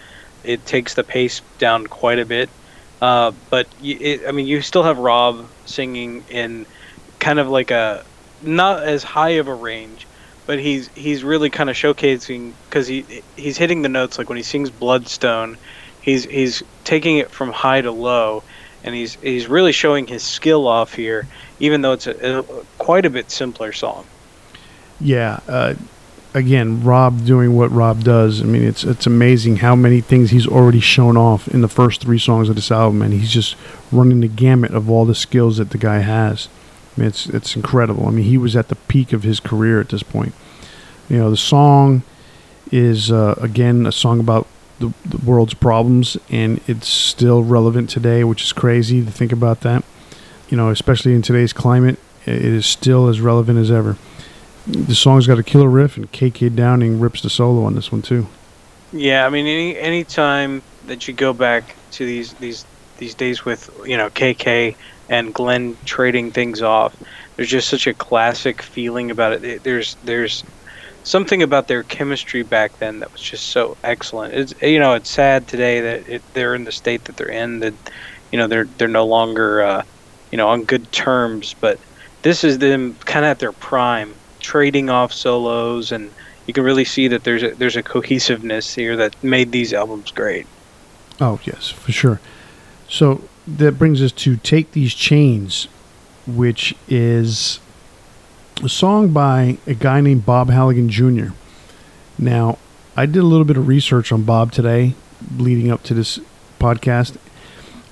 It 0.45 0.65
takes 0.65 0.93
the 0.93 1.03
pace 1.03 1.41
down 1.57 1.85
quite 1.85 2.17
a 2.17 2.25
bit, 2.25 2.49
uh, 3.01 3.33
but 3.49 3.67
y 3.81 3.97
it, 3.99 4.21
I 4.25 4.31
mean, 4.31 4.47
you 4.47 4.61
still 4.61 4.83
have 4.83 4.97
Rob 4.97 5.45
singing 5.65 6.23
in 6.29 6.65
kind 7.19 7.39
of 7.39 7.49
like 7.49 7.71
a 7.71 8.05
not 8.41 8.83
as 8.83 9.03
high 9.03 9.31
of 9.41 9.49
a 9.49 9.53
range, 9.53 10.07
but 10.45 10.59
he's 10.59 10.87
he's 10.95 11.25
really 11.25 11.49
kind 11.49 11.69
of 11.69 11.75
showcasing 11.75 12.53
because 12.69 12.87
he 12.87 13.05
he's 13.35 13.57
hitting 13.57 13.81
the 13.81 13.89
notes 13.89 14.17
like 14.17 14.29
when 14.29 14.37
he 14.37 14.43
sings 14.43 14.69
Bloodstone, 14.69 15.57
he's 15.99 16.23
he's 16.23 16.63
taking 16.85 17.17
it 17.17 17.31
from 17.31 17.51
high 17.51 17.81
to 17.81 17.91
low, 17.91 18.43
and 18.85 18.95
he's 18.95 19.15
he's 19.15 19.47
really 19.47 19.73
showing 19.73 20.07
his 20.07 20.23
skill 20.23 20.69
off 20.69 20.93
here, 20.93 21.27
even 21.59 21.81
though 21.81 21.91
it's 21.91 22.07
a, 22.07 22.39
a 22.39 22.43
quite 22.77 23.05
a 23.05 23.09
bit 23.09 23.29
simpler 23.29 23.73
song. 23.73 24.05
Yeah. 24.99 25.39
Uh, 25.47 25.75
again, 26.33 26.83
Rob 26.83 27.25
doing 27.25 27.55
what 27.55 27.71
Rob 27.71 28.03
does. 28.03 28.41
I 28.41 28.45
mean, 28.45 28.63
it's 28.63 28.83
it's 28.83 29.07
amazing 29.07 29.57
how 29.57 29.75
many 29.75 30.01
things 30.01 30.31
he's 30.31 30.47
already 30.47 30.79
shown 30.79 31.17
off 31.17 31.47
in 31.47 31.61
the 31.61 31.67
first 31.67 32.01
three 32.01 32.19
songs 32.19 32.49
of 32.49 32.55
this 32.55 32.71
album, 32.71 33.01
and 33.01 33.13
he's 33.13 33.31
just 33.31 33.55
running 33.91 34.21
the 34.21 34.27
gamut 34.27 34.73
of 34.73 34.89
all 34.89 35.05
the 35.05 35.15
skills 35.15 35.57
that 35.57 35.71
the 35.71 35.77
guy 35.77 35.99
has. 35.99 36.47
I 36.95 37.01
mean, 37.01 37.07
it's 37.07 37.27
it's 37.27 37.55
incredible. 37.55 38.07
I 38.07 38.11
mean, 38.11 38.25
he 38.25 38.37
was 38.37 38.55
at 38.55 38.67
the 38.67 38.75
peak 38.75 39.13
of 39.13 39.23
his 39.23 39.39
career 39.39 39.79
at 39.79 39.89
this 39.89 40.03
point. 40.03 40.33
You 41.09 41.17
know, 41.17 41.29
the 41.29 41.37
song 41.37 42.03
is 42.71 43.11
uh, 43.11 43.35
again 43.41 43.85
a 43.85 43.91
song 43.91 44.19
about 44.19 44.47
the, 44.79 44.93
the 45.05 45.17
world's 45.17 45.53
problems, 45.53 46.17
and 46.29 46.61
it's 46.67 46.87
still 46.87 47.43
relevant 47.43 47.89
today, 47.89 48.23
which 48.23 48.43
is 48.43 48.53
crazy 48.53 49.03
to 49.03 49.11
think 49.11 49.31
about 49.31 49.61
that. 49.61 49.83
You 50.49 50.57
know, 50.57 50.69
especially 50.69 51.13
in 51.13 51.21
today's 51.21 51.53
climate, 51.53 51.99
it 52.25 52.43
is 52.43 52.65
still 52.65 53.07
as 53.07 53.21
relevant 53.21 53.59
as 53.59 53.71
ever. 53.71 53.97
The 54.71 54.95
song's 54.95 55.27
got 55.27 55.39
a 55.39 55.43
killer 55.43 55.69
riff, 55.69 55.97
and 55.97 56.11
KK 56.11 56.55
Downing 56.55 56.99
rips 56.99 57.21
the 57.21 57.29
solo 57.29 57.63
on 57.63 57.75
this 57.75 57.91
one 57.91 58.01
too. 58.01 58.27
Yeah, 58.91 59.25
I 59.25 59.29
mean, 59.29 59.45
any 59.45 59.77
any 59.77 60.03
time 60.03 60.61
that 60.87 61.07
you 61.07 61.13
go 61.13 61.33
back 61.33 61.75
to 61.91 62.05
these 62.05 62.33
these 62.33 62.65
these 62.97 63.15
days 63.15 63.45
with 63.45 63.69
you 63.85 63.97
know 63.97 64.09
KK 64.09 64.75
and 65.09 65.33
Glenn 65.33 65.75
trading 65.85 66.31
things 66.31 66.61
off, 66.61 66.95
there's 67.35 67.49
just 67.49 67.69
such 67.69 67.87
a 67.87 67.93
classic 67.93 68.61
feeling 68.61 69.11
about 69.11 69.43
it. 69.43 69.63
There's 69.63 69.95
there's 70.03 70.43
something 71.03 71.41
about 71.41 71.67
their 71.67 71.83
chemistry 71.83 72.43
back 72.43 72.77
then 72.79 72.99
that 72.99 73.11
was 73.11 73.21
just 73.21 73.47
so 73.47 73.77
excellent. 73.83 74.33
It's 74.33 74.61
you 74.61 74.79
know 74.79 74.93
it's 74.93 75.09
sad 75.09 75.47
today 75.47 75.81
that 75.81 76.09
it, 76.09 76.21
they're 76.33 76.55
in 76.55 76.65
the 76.65 76.71
state 76.71 77.05
that 77.05 77.17
they're 77.17 77.27
in 77.27 77.59
that 77.59 77.73
you 78.31 78.37
know 78.37 78.47
they're 78.47 78.65
they're 78.77 78.87
no 78.87 79.05
longer 79.05 79.63
uh, 79.63 79.83
you 80.31 80.37
know 80.37 80.49
on 80.49 80.63
good 80.63 80.91
terms, 80.91 81.55
but 81.59 81.79
this 82.21 82.43
is 82.43 82.57
them 82.57 82.95
kind 83.05 83.25
of 83.25 83.31
at 83.31 83.39
their 83.39 83.51
prime, 83.51 84.13
trading 84.39 84.89
off 84.89 85.13
solos 85.13 85.91
and 85.91 86.11
you 86.49 86.53
can 86.53 86.63
really 86.63 86.85
see 86.85 87.07
that 87.07 87.23
there's 87.23 87.43
a, 87.43 87.51
there's 87.51 87.75
a 87.75 87.83
cohesiveness 87.83 88.73
here 88.73 88.95
that 88.97 89.23
made 89.23 89.51
these 89.51 89.71
albums 89.71 90.09
great. 90.09 90.47
Oh 91.21 91.39
yes, 91.43 91.69
for 91.69 91.91
sure. 91.91 92.19
So 92.87 93.21
that 93.47 93.77
brings 93.77 94.01
us 94.01 94.11
to 94.13 94.35
"Take 94.37 94.71
These 94.71 94.95
Chains," 94.95 95.67
which 96.25 96.73
is 96.87 97.59
a 98.63 98.69
song 98.69 99.09
by 99.09 99.57
a 99.67 99.75
guy 99.75 100.01
named 100.01 100.25
Bob 100.25 100.49
Halligan 100.49 100.89
Jr. 100.89 101.33
Now, 102.17 102.57
I 102.97 103.05
did 103.05 103.17
a 103.19 103.27
little 103.27 103.45
bit 103.45 103.57
of 103.57 103.67
research 103.67 104.11
on 104.11 104.23
Bob 104.23 104.51
today, 104.51 104.95
leading 105.37 105.71
up 105.71 105.83
to 105.83 105.93
this 105.93 106.19
podcast, 106.59 107.17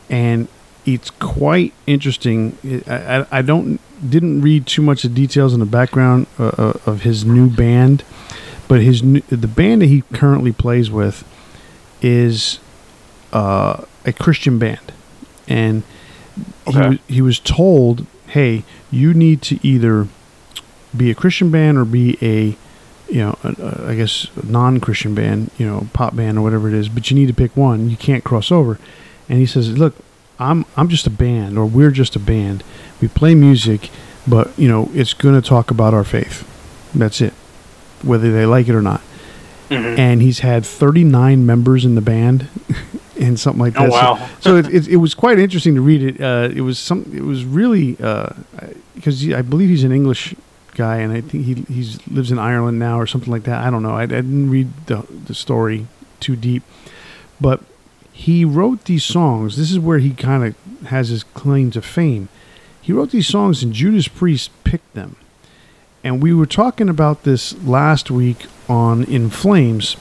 and 0.10 0.48
it's 0.84 1.12
quite 1.12 1.74
interesting. 1.86 2.58
I, 2.88 3.20
I, 3.20 3.28
I 3.32 3.42
don't 3.44 3.80
didn't 4.08 4.42
read 4.42 4.66
too 4.68 4.82
much 4.82 5.04
of 5.04 5.14
details 5.16 5.54
in 5.54 5.60
the 5.60 5.66
background 5.66 6.28
uh, 6.40 6.48
uh, 6.58 6.74
of 6.86 7.02
his 7.02 7.26
new 7.26 7.50
band, 7.50 8.04
but 8.68 8.82
his 8.82 9.02
new, 9.04 9.22
the 9.22 9.48
band 9.48 9.82
that 9.82 9.88
he 9.88 10.04
currently 10.14 10.52
plays 10.52 10.90
with 10.92 11.24
is 12.02 12.60
uh, 13.34 13.84
a 14.06 14.14
Christian 14.14 14.60
band, 14.60 14.92
and 15.48 15.84
he 16.68 16.78
Okay. 16.78 16.90
was, 16.90 17.00
he 17.08 17.22
was 17.22 17.40
told, 17.40 18.06
"Hey, 18.28 18.64
you 18.92 19.14
need 19.14 19.42
to 19.44 19.60
either 19.66 20.08
be 20.96 21.10
a 21.12 21.16
Christian 21.16 21.50
band 21.52 21.78
or 21.78 21.86
be 21.86 22.18
a, 22.22 22.56
you 23.12 23.20
know, 23.22 23.38
a, 23.44 23.56
a, 23.60 23.90
I 23.92 23.96
guess 23.96 24.28
non-Christian 24.44 25.16
band, 25.16 25.50
you 25.58 25.66
know, 25.66 25.88
pop 25.94 26.16
band 26.16 26.38
or 26.38 26.42
whatever 26.42 26.68
it 26.68 26.74
is, 26.74 26.90
but 26.90 27.10
you 27.10 27.16
need 27.16 27.28
to 27.28 27.34
pick 27.34 27.56
one. 27.58 27.90
You 27.90 27.98
can't 27.98 28.24
cross 28.24 28.52
over." 28.52 28.80
And 29.30 29.40
he 29.40 29.46
says, 29.46 29.78
"Look, 29.78 29.96
I'm 30.39 30.65
I'm 30.76 30.88
just 30.89 31.08
a 31.08 31.10
band, 31.12 31.58
or 31.58 31.65
we're 31.65 31.91
just 31.91 32.15
a 32.15 32.19
band. 32.19 32.63
We 33.02 33.08
play 33.08 33.36
music, 33.36 33.89
but 34.28 34.58
you 34.58 34.67
know, 34.67 34.89
it's 34.93 35.13
going 35.13 35.39
to 35.39 35.47
talk 35.47 35.71
about 35.71 35.93
our 35.93 36.04
faith. 36.04 36.45
That's 36.93 37.21
it, 37.21 37.34
whether 38.04 38.32
they 38.32 38.45
like 38.45 38.67
it 38.67 38.76
or 38.76 38.82
not." 38.82 39.02
Mm-hmm. 39.69 40.00
and 40.00 40.21
he's 40.21 40.39
had 40.39 40.65
39 40.65 41.45
members 41.45 41.84
in 41.84 41.95
the 41.95 42.02
band 42.02 42.47
and 43.19 43.38
something 43.38 43.60
like 43.60 43.73
Oh 43.78 43.84
that. 43.84 43.91
So- 43.91 43.95
wow! 44.23 44.30
So, 44.39 44.56
it, 44.56 44.73
it, 44.73 44.88
it 44.88 44.95
was 44.95 45.13
quite 45.13 45.39
interesting 45.39 45.76
to 45.76 45.82
read 45.82 46.02
it. 46.04 46.21
Uh, 46.21 46.47
it 46.56 46.62
was 46.62 46.80
some. 46.80 47.12
It 47.13 47.23
was 47.23 47.43
really 47.43 47.93
because 48.95 49.30
I 49.34 49.41
believe 49.41 49.67
he's 49.67 49.84
an 49.84 49.91
English 49.91 50.34
guy, 50.76 50.97
and 50.97 51.12
I 51.12 51.19
think 51.19 51.43
he 51.43 51.54
he's 51.73 52.00
lives 52.08 52.32
in 52.32 52.39
Ireland 52.39 52.80
now 52.80 52.97
or 52.97 53.06
something 53.08 53.30
like 53.30 53.43
that. 53.43 53.62
I 53.65 53.69
don't 53.69 53.84
know. 53.84 53.91
I, 53.95 54.04
I 54.04 54.06
didn't 54.06 54.50
read 54.50 54.69
the 54.86 55.04
the 55.26 55.34
story 55.34 55.88
too 56.21 56.38
deep, 56.38 56.63
but 57.41 57.60
he 58.18 58.44
wrote 58.44 58.86
these 58.86 59.04
songs. 59.04 59.58
This 59.58 59.70
is 59.70 59.78
where 59.78 60.00
he 60.00 60.10
kind 60.10 60.44
of 60.44 60.88
has 60.88 61.10
his 61.10 61.24
claim 61.24 61.70
to 61.70 61.84
fame. 61.84 62.30
He 62.82 62.92
wrote 62.92 63.12
these 63.12 63.28
songs 63.28 63.62
and 63.62 63.72
Judas 63.72 64.08
Priest 64.08 64.50
picked 64.64 64.92
them. 64.96 65.18
And 66.04 66.20
we 66.20 66.34
were 66.34 66.48
talking 66.48 66.90
about 66.90 67.24
this 67.24 67.56
last 67.64 68.10
week 68.10 68.48
on 68.68 69.04
In 69.04 69.30
Flames, 69.30 69.94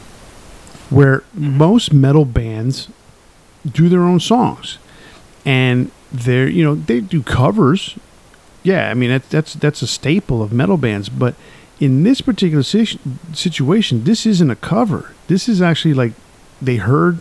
where 0.89 1.19
mm-hmm. 1.19 1.59
most 1.59 1.93
metal 1.93 2.25
bands 2.25 2.89
do 3.71 3.91
their 3.91 4.01
own 4.01 4.19
songs. 4.19 4.79
And 5.45 5.91
they're, 6.11 6.49
you 6.49 6.65
know, 6.65 6.75
they 6.75 7.03
do 7.03 7.23
covers. 7.23 7.99
Yeah, 8.63 8.89
I 8.89 8.95
mean, 8.95 9.11
that's, 9.11 9.29
that's, 9.29 9.53
that's 9.55 9.83
a 9.83 9.87
staple 9.87 10.43
of 10.43 10.55
metal 10.55 10.79
bands. 10.79 11.11
But 11.11 11.35
in 11.81 12.03
this 12.03 12.23
particular 12.23 12.63
situation, 12.63 14.05
this 14.05 14.25
isn't 14.25 14.51
a 14.51 14.57
cover. 14.57 15.13
This 15.27 15.51
is 15.51 15.61
actually 15.61 15.93
like 15.93 16.13
they 16.63 16.77
heard 16.77 17.21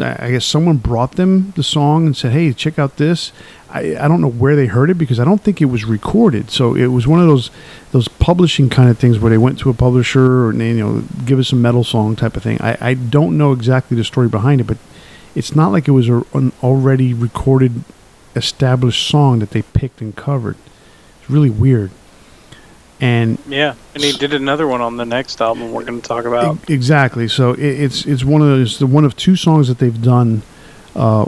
I 0.00 0.32
guess 0.32 0.44
someone 0.44 0.78
brought 0.78 1.12
them 1.12 1.52
the 1.56 1.62
song 1.62 2.06
and 2.06 2.16
said, 2.16 2.32
"Hey, 2.32 2.52
check 2.52 2.78
out 2.78 2.96
this." 2.96 3.32
I, 3.70 3.96
I 3.96 4.08
don't 4.08 4.20
know 4.20 4.30
where 4.30 4.56
they 4.56 4.66
heard 4.66 4.90
it 4.90 4.94
because 4.94 5.20
I 5.20 5.24
don't 5.24 5.42
think 5.42 5.60
it 5.60 5.66
was 5.66 5.84
recorded. 5.84 6.50
So 6.50 6.74
it 6.74 6.86
was 6.86 7.06
one 7.06 7.20
of 7.20 7.26
those 7.26 7.50
those 7.92 8.08
publishing 8.08 8.68
kind 8.68 8.88
of 8.90 8.98
things 8.98 9.18
where 9.18 9.30
they 9.30 9.38
went 9.38 9.58
to 9.60 9.70
a 9.70 9.74
publisher 9.74 10.46
or 10.46 10.52
you 10.52 10.74
know 10.74 11.04
give 11.24 11.38
us 11.38 11.52
a 11.52 11.56
metal 11.56 11.84
song 11.84 12.16
type 12.16 12.36
of 12.36 12.42
thing. 12.42 12.60
I, 12.60 12.76
I 12.80 12.94
don't 12.94 13.38
know 13.38 13.52
exactly 13.52 13.96
the 13.96 14.04
story 14.04 14.28
behind 14.28 14.60
it, 14.60 14.64
but 14.64 14.78
it's 15.34 15.54
not 15.54 15.70
like 15.70 15.86
it 15.86 15.92
was 15.92 16.08
a, 16.08 16.22
an 16.32 16.52
already 16.62 17.12
recorded, 17.12 17.84
established 18.34 19.06
song 19.06 19.38
that 19.40 19.50
they 19.50 19.62
picked 19.62 20.00
and 20.00 20.16
covered. 20.16 20.56
It's 21.20 21.30
really 21.30 21.50
weird. 21.50 21.90
And 23.00 23.38
yeah, 23.46 23.74
and 23.94 24.02
he 24.02 24.12
did 24.12 24.32
another 24.32 24.66
one 24.66 24.80
on 24.80 24.96
the 24.96 25.04
next 25.04 25.40
album 25.40 25.72
we're 25.72 25.84
going 25.84 26.00
to 26.00 26.06
talk 26.06 26.24
about. 26.24 26.70
Exactly. 26.70 27.28
So 27.28 27.52
it, 27.52 27.60
it's 27.60 28.06
it's 28.06 28.24
one 28.24 28.40
of 28.40 28.48
those 28.48 28.78
the 28.78 28.86
one 28.86 29.04
of 29.04 29.16
two 29.16 29.36
songs 29.36 29.68
that 29.68 29.78
they've 29.78 30.00
done 30.00 30.42
uh, 30.94 31.26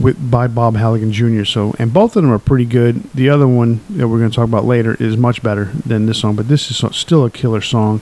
with 0.00 0.30
by 0.30 0.46
Bob 0.46 0.76
Halligan 0.76 1.12
Jr. 1.12 1.44
So 1.44 1.74
and 1.78 1.92
both 1.92 2.16
of 2.16 2.22
them 2.22 2.32
are 2.32 2.38
pretty 2.38 2.64
good. 2.64 3.02
The 3.12 3.28
other 3.28 3.46
one 3.46 3.80
that 3.90 4.08
we're 4.08 4.18
going 4.18 4.30
to 4.30 4.34
talk 4.34 4.48
about 4.48 4.64
later 4.64 4.96
is 4.98 5.16
much 5.18 5.42
better 5.42 5.66
than 5.84 6.06
this 6.06 6.20
song, 6.20 6.34
but 6.34 6.48
this 6.48 6.70
is 6.70 6.96
still 6.96 7.24
a 7.26 7.30
killer 7.30 7.60
song. 7.60 8.00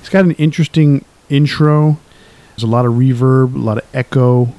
It's 0.00 0.08
got 0.08 0.24
an 0.24 0.32
interesting 0.32 1.04
intro. 1.28 1.98
There's 2.50 2.64
a 2.64 2.66
lot 2.66 2.86
of 2.86 2.94
reverb, 2.94 3.54
a 3.54 3.58
lot 3.58 3.78
of 3.78 3.84
echo. 3.94 4.52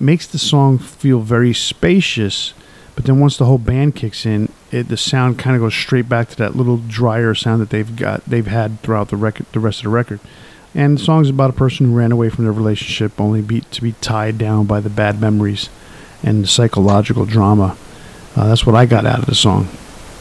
Makes 0.00 0.26
the 0.26 0.38
song 0.38 0.78
feel 0.78 1.20
very 1.20 1.54
spacious 1.54 2.54
but 3.00 3.06
then 3.06 3.18
once 3.18 3.38
the 3.38 3.46
whole 3.46 3.56
band 3.56 3.96
kicks 3.96 4.26
in, 4.26 4.50
it, 4.70 4.88
the 4.88 4.96
sound 4.96 5.38
kind 5.38 5.56
of 5.56 5.62
goes 5.62 5.74
straight 5.74 6.08
back 6.08 6.28
to 6.28 6.36
that 6.36 6.56
little 6.56 6.76
drier 6.76 7.34
sound 7.34 7.60
that 7.60 7.70
they've 7.70 7.96
got 7.96 8.24
they've 8.24 8.46
had 8.46 8.80
throughout 8.82 9.08
the 9.08 9.16
record, 9.16 9.46
the 9.52 9.60
rest 9.60 9.80
of 9.80 9.84
the 9.84 9.90
record. 9.90 10.20
And 10.74 10.98
the 10.98 11.02
song's 11.02 11.28
about 11.28 11.50
a 11.50 11.54
person 11.54 11.86
who 11.86 11.96
ran 11.96 12.12
away 12.12 12.28
from 12.28 12.44
their 12.44 12.52
relationship, 12.52 13.20
only 13.20 13.42
be, 13.42 13.62
to 13.62 13.82
be 13.82 13.92
tied 14.00 14.38
down 14.38 14.66
by 14.66 14.78
the 14.78 14.90
bad 14.90 15.20
memories 15.20 15.68
and 16.22 16.44
the 16.44 16.48
psychological 16.48 17.26
drama. 17.26 17.76
Uh, 18.36 18.46
that's 18.46 18.64
what 18.64 18.76
I 18.76 18.86
got 18.86 19.04
out 19.04 19.18
of 19.18 19.26
the 19.26 19.34
song. 19.34 19.68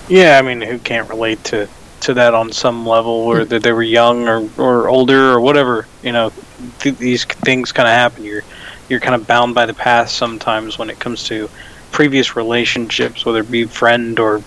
Yeah, 0.08 0.40
I 0.40 0.42
mean, 0.42 0.62
who 0.62 0.80
can't 0.80 1.08
relate 1.08 1.44
to 1.46 1.70
to 2.02 2.14
that 2.14 2.34
on 2.34 2.52
some 2.52 2.88
level, 2.88 3.12
or 3.12 3.46
that 3.46 3.62
they 3.62 3.74
were 3.74 3.84
young 3.84 4.28
or, 4.28 4.50
or 4.58 4.88
older 4.88 5.32
or 5.32 5.42
whatever. 5.42 5.86
You 6.02 6.14
know, 6.14 6.32
th- 6.80 6.98
these 6.98 7.26
things 7.26 7.72
kind 7.72 7.88
of 7.88 7.94
happen. 7.94 8.24
You're 8.24 8.44
you're 8.88 9.00
kind 9.00 9.16
of 9.16 9.28
bound 9.28 9.54
by 9.54 9.68
the 9.68 9.74
past 9.74 10.16
sometimes 10.16 10.80
when 10.80 10.90
it 10.90 10.98
comes 10.98 11.26
to 11.26 11.50
previous 11.92 12.36
relationships, 12.36 13.26
whether 13.26 13.40
it 13.42 13.52
be 13.52 13.68
friend 13.68 14.20
or 14.20 14.46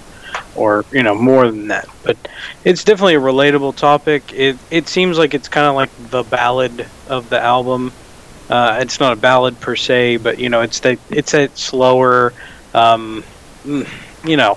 or 0.55 0.87
you 0.93 1.03
know 1.03 1.15
more 1.15 1.47
than 1.47 1.69
that. 1.69 1.87
But 2.05 2.19
it's 2.65 2.85
definitely 2.85 3.17
a 3.17 3.21
relatable 3.21 3.77
topic. 3.77 4.33
It 4.35 4.61
it 4.71 4.89
seems 4.89 5.19
like 5.19 5.35
it's 5.35 5.49
kind 5.49 5.67
of 5.67 5.75
like 5.75 5.93
the 5.99 6.25
ballad 6.25 6.91
of 7.07 7.29
the 7.29 7.41
album. 7.43 7.95
Uh, 8.49 8.79
it's 8.83 9.01
not 9.01 9.13
a 9.13 9.17
ballad 9.17 9.61
per 9.61 9.77
se, 9.77 10.19
but 10.19 10.39
you 10.39 10.51
know 10.51 10.63
it's 10.63 10.81
that 10.81 11.01
it's 11.11 11.35
a 11.35 11.51
slower. 11.55 12.35
Um, 12.75 13.25
you 13.65 14.37
know, 14.37 14.57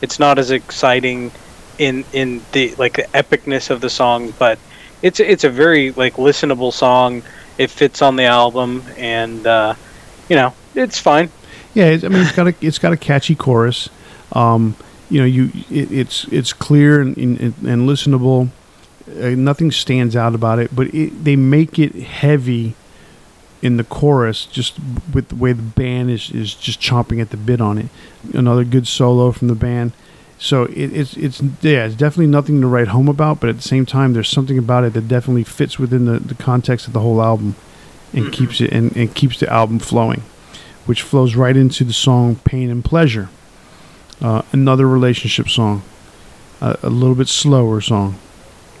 it's 0.00 0.18
not 0.18 0.38
as 0.38 0.50
exciting 0.50 1.32
in 1.78 2.04
in 2.12 2.46
the 2.52 2.74
like 2.78 2.94
the 2.94 3.08
epicness 3.14 3.70
of 3.70 3.80
the 3.80 3.90
song, 3.90 4.32
but 4.38 4.60
it's 5.02 5.20
it's 5.20 5.44
a 5.44 5.50
very 5.50 5.92
like 5.92 6.14
listenable 6.14 6.72
song. 6.72 7.22
It 7.58 7.70
fits 7.70 8.02
on 8.02 8.16
the 8.16 8.24
album, 8.24 8.88
and 8.96 9.46
uh, 9.46 9.74
you 10.28 10.36
know 10.36 10.56
it's 10.74 10.98
fine. 11.00 11.32
Yeah, 11.74 11.86
I 12.02 12.08
mean 12.08 12.22
it's 12.22 12.32
got 12.32 12.48
a 12.48 12.54
it's 12.60 12.78
got 12.78 12.92
a 12.92 12.96
catchy 12.96 13.34
chorus. 13.34 13.88
Um, 14.32 14.76
you 15.08 15.20
know, 15.20 15.26
you 15.26 15.50
it, 15.70 15.90
it's 15.92 16.24
it's 16.26 16.52
clear 16.52 17.00
and, 17.00 17.16
and, 17.16 17.40
and 17.40 17.88
listenable. 17.88 18.50
Uh, 19.08 19.30
nothing 19.30 19.70
stands 19.70 20.14
out 20.14 20.34
about 20.34 20.58
it, 20.58 20.74
but 20.74 20.92
it, 20.94 21.24
they 21.24 21.36
make 21.36 21.78
it 21.78 21.94
heavy 21.94 22.74
in 23.62 23.76
the 23.76 23.84
chorus, 23.84 24.46
just 24.46 24.78
with 25.12 25.28
the 25.28 25.34
way 25.34 25.52
the 25.52 25.62
band 25.62 26.10
is 26.10 26.30
is 26.30 26.54
just 26.54 26.80
chomping 26.80 27.20
at 27.20 27.30
the 27.30 27.36
bit 27.36 27.60
on 27.60 27.78
it. 27.78 27.86
Another 28.32 28.64
good 28.64 28.86
solo 28.86 29.32
from 29.32 29.48
the 29.48 29.54
band. 29.54 29.92
So 30.38 30.64
it, 30.64 30.92
it's 30.92 31.16
it's 31.16 31.40
yeah, 31.60 31.86
it's 31.86 31.94
definitely 31.94 32.28
nothing 32.28 32.60
to 32.62 32.66
write 32.66 32.88
home 32.88 33.08
about, 33.08 33.40
but 33.40 33.50
at 33.50 33.56
the 33.56 33.62
same 33.62 33.86
time, 33.86 34.12
there's 34.12 34.28
something 34.28 34.58
about 34.58 34.84
it 34.84 34.94
that 34.94 35.06
definitely 35.06 35.44
fits 35.44 35.78
within 35.78 36.06
the, 36.06 36.18
the 36.18 36.34
context 36.34 36.86
of 36.86 36.94
the 36.94 37.00
whole 37.00 37.22
album, 37.22 37.54
and 38.12 38.32
keeps 38.32 38.60
it 38.60 38.72
and, 38.72 38.96
and 38.96 39.14
keeps 39.14 39.38
the 39.38 39.52
album 39.52 39.78
flowing 39.78 40.22
which 40.90 41.02
flows 41.02 41.36
right 41.36 41.56
into 41.56 41.84
the 41.84 41.92
song 41.92 42.34
Pain 42.34 42.68
and 42.68 42.84
Pleasure. 42.84 43.28
Uh, 44.20 44.42
another 44.50 44.88
relationship 44.88 45.48
song, 45.48 45.82
uh, 46.60 46.74
a 46.82 46.90
little 46.90 47.14
bit 47.14 47.28
slower 47.28 47.80
song. 47.80 48.18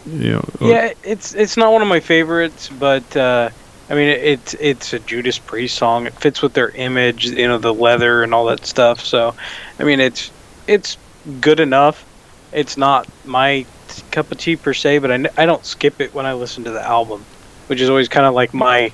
You 0.04 0.32
know, 0.32 0.44
yeah, 0.60 0.92
it's 1.04 1.36
it's 1.36 1.56
not 1.56 1.72
one 1.72 1.82
of 1.82 1.86
my 1.86 2.00
favorites, 2.00 2.68
but 2.68 3.16
uh, 3.16 3.50
I 3.88 3.94
mean 3.94 4.08
it's 4.08 4.54
it's 4.54 4.92
a 4.92 4.98
Judas 4.98 5.38
Priest 5.38 5.76
song. 5.76 6.06
It 6.06 6.14
fits 6.14 6.42
with 6.42 6.52
their 6.52 6.70
image, 6.70 7.26
you 7.26 7.46
know, 7.46 7.58
the 7.58 7.72
leather 7.72 8.24
and 8.24 8.34
all 8.34 8.46
that 8.46 8.66
stuff. 8.66 9.04
So, 9.04 9.36
I 9.78 9.84
mean 9.84 10.00
it's 10.00 10.32
it's 10.66 10.98
good 11.40 11.60
enough. 11.60 12.04
It's 12.52 12.76
not 12.76 13.06
my 13.24 13.64
cup 14.10 14.32
of 14.32 14.38
tea 14.38 14.56
per 14.56 14.74
se, 14.74 14.98
but 14.98 15.12
I, 15.12 15.26
I 15.36 15.46
don't 15.46 15.64
skip 15.64 16.00
it 16.00 16.12
when 16.12 16.26
I 16.26 16.32
listen 16.32 16.64
to 16.64 16.72
the 16.72 16.82
album, 16.82 17.24
which 17.68 17.80
is 17.80 17.88
always 17.88 18.08
kind 18.08 18.26
of 18.26 18.34
like 18.34 18.52
my, 18.52 18.90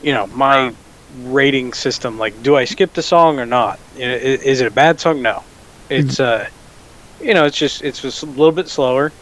you 0.00 0.14
know, 0.14 0.26
my 0.28 0.72
rating 1.22 1.72
system. 1.72 2.18
Like, 2.18 2.42
do 2.42 2.56
I 2.56 2.64
skip 2.64 2.92
the 2.92 3.02
song 3.02 3.38
or 3.38 3.46
not? 3.46 3.78
Is 3.96 4.60
it 4.60 4.66
a 4.66 4.70
bad 4.70 5.00
song? 5.00 5.22
No. 5.22 5.42
It's 5.88 6.16
mm-hmm. 6.16 6.46
uh, 6.46 7.24
you 7.24 7.34
know, 7.34 7.46
it's 7.46 7.56
just 7.56 7.82
it's 7.82 8.02
just 8.02 8.22
a 8.22 8.26
little 8.26 8.52
bit 8.52 8.68
slower 8.68 9.12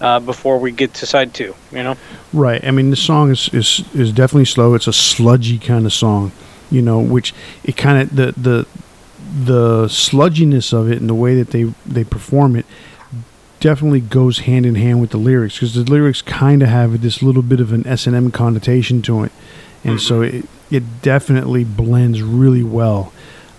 uh, 0.00 0.20
before 0.20 0.58
we 0.58 0.72
get 0.72 0.94
to 0.94 1.06
side 1.06 1.34
two. 1.34 1.54
You 1.72 1.82
know. 1.82 1.96
Right. 2.32 2.62
I 2.64 2.70
mean, 2.70 2.90
the 2.90 2.96
song 2.96 3.30
is 3.30 3.48
is 3.52 3.84
is 3.94 4.12
definitely 4.12 4.46
slow. 4.46 4.74
It's 4.74 4.86
a 4.86 4.92
sludgy 4.92 5.58
kind 5.58 5.86
of 5.86 5.92
song. 5.92 6.32
You 6.70 6.82
know, 6.82 7.00
which 7.00 7.34
it 7.64 7.76
kind 7.76 8.02
of 8.02 8.14
the 8.14 8.32
the 8.32 8.66
the 9.44 9.86
sludginess 9.86 10.72
of 10.72 10.90
it 10.90 11.00
and 11.00 11.08
the 11.08 11.14
way 11.14 11.34
that 11.34 11.50
they 11.50 11.64
they 11.86 12.04
perform 12.04 12.56
it 12.56 12.66
definitely 13.60 14.00
goes 14.00 14.40
hand 14.40 14.64
in 14.64 14.76
hand 14.76 15.00
with 15.00 15.10
the 15.10 15.18
lyrics 15.18 15.54
because 15.54 15.74
the 15.74 15.82
lyrics 15.82 16.22
kind 16.22 16.62
of 16.62 16.68
have 16.68 17.00
this 17.02 17.22
little 17.22 17.42
bit 17.42 17.60
of 17.60 17.72
an 17.72 17.86
S 17.86 18.06
and 18.06 18.14
M 18.14 18.30
connotation 18.30 19.02
to 19.02 19.24
it, 19.24 19.32
and 19.84 19.98
mm-hmm. 19.98 20.06
so 20.06 20.22
it 20.22 20.46
it 20.70 21.02
definitely 21.02 21.64
blends 21.64 22.22
really 22.22 22.62
well. 22.62 23.12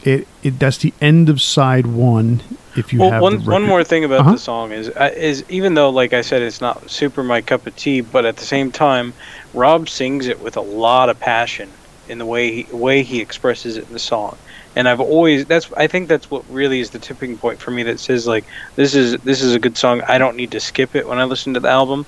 It, 0.04 0.28
it 0.44 0.60
that's 0.60 0.78
the 0.78 0.94
end 1.02 1.30
of 1.30 1.42
side 1.42 1.88
one. 1.88 2.42
If 2.78 2.94
you 2.94 3.00
well, 3.00 3.12
have 3.12 3.22
one 3.22 3.44
one 3.44 3.64
more 3.64 3.84
thing 3.84 4.06
about 4.06 4.22
uh-huh. 4.22 4.32
the 4.34 4.38
song 4.38 4.72
is 4.72 4.90
uh, 4.90 5.12
is 5.16 5.44
even 5.50 5.74
though 5.74 5.90
like 5.90 6.14
I 6.14 6.22
said 6.22 6.42
it's 6.42 6.62
not 6.62 6.90
super 6.90 7.24
my 7.24 7.42
cup 7.42 7.68
of 7.68 7.76
tea, 7.76 8.02
but 8.02 8.26
at 8.26 8.38
the 8.38 8.46
same 8.46 8.72
time, 8.72 9.14
Rob 9.54 9.90
sings 9.90 10.28
it 10.28 10.40
with 10.40 10.56
a 10.56 10.62
lot 10.62 11.10
of 11.10 11.20
passion 11.20 11.70
in 12.08 12.18
the 12.18 12.26
way 12.26 12.64
he, 12.64 12.76
way 12.76 13.04
he 13.04 13.20
expresses 13.20 13.78
it 13.78 13.88
in 13.88 13.94
the 13.94 14.00
song. 14.00 14.38
And 14.76 14.88
I've 14.88 15.02
always 15.02 15.46
that's 15.46 15.72
I 15.74 15.88
think 15.88 16.08
that's 16.08 16.32
what 16.32 16.46
really 16.50 16.80
is 16.80 16.92
the 16.92 17.00
tipping 17.00 17.38
point 17.38 17.60
for 17.60 17.72
me 17.72 17.84
that 17.84 18.00
says 18.00 18.26
like 18.26 18.46
this 18.76 18.96
is 18.96 19.18
this 19.22 19.42
is 19.42 19.54
a 19.54 19.60
good 19.60 19.78
song. 19.78 20.02
I 20.08 20.18
don't 20.18 20.38
need 20.38 20.52
to 20.52 20.62
skip 20.62 20.96
it 20.96 21.08
when 21.08 21.18
I 21.18 21.26
listen 21.26 21.54
to 21.56 21.60
the 21.60 21.70
album. 21.70 22.06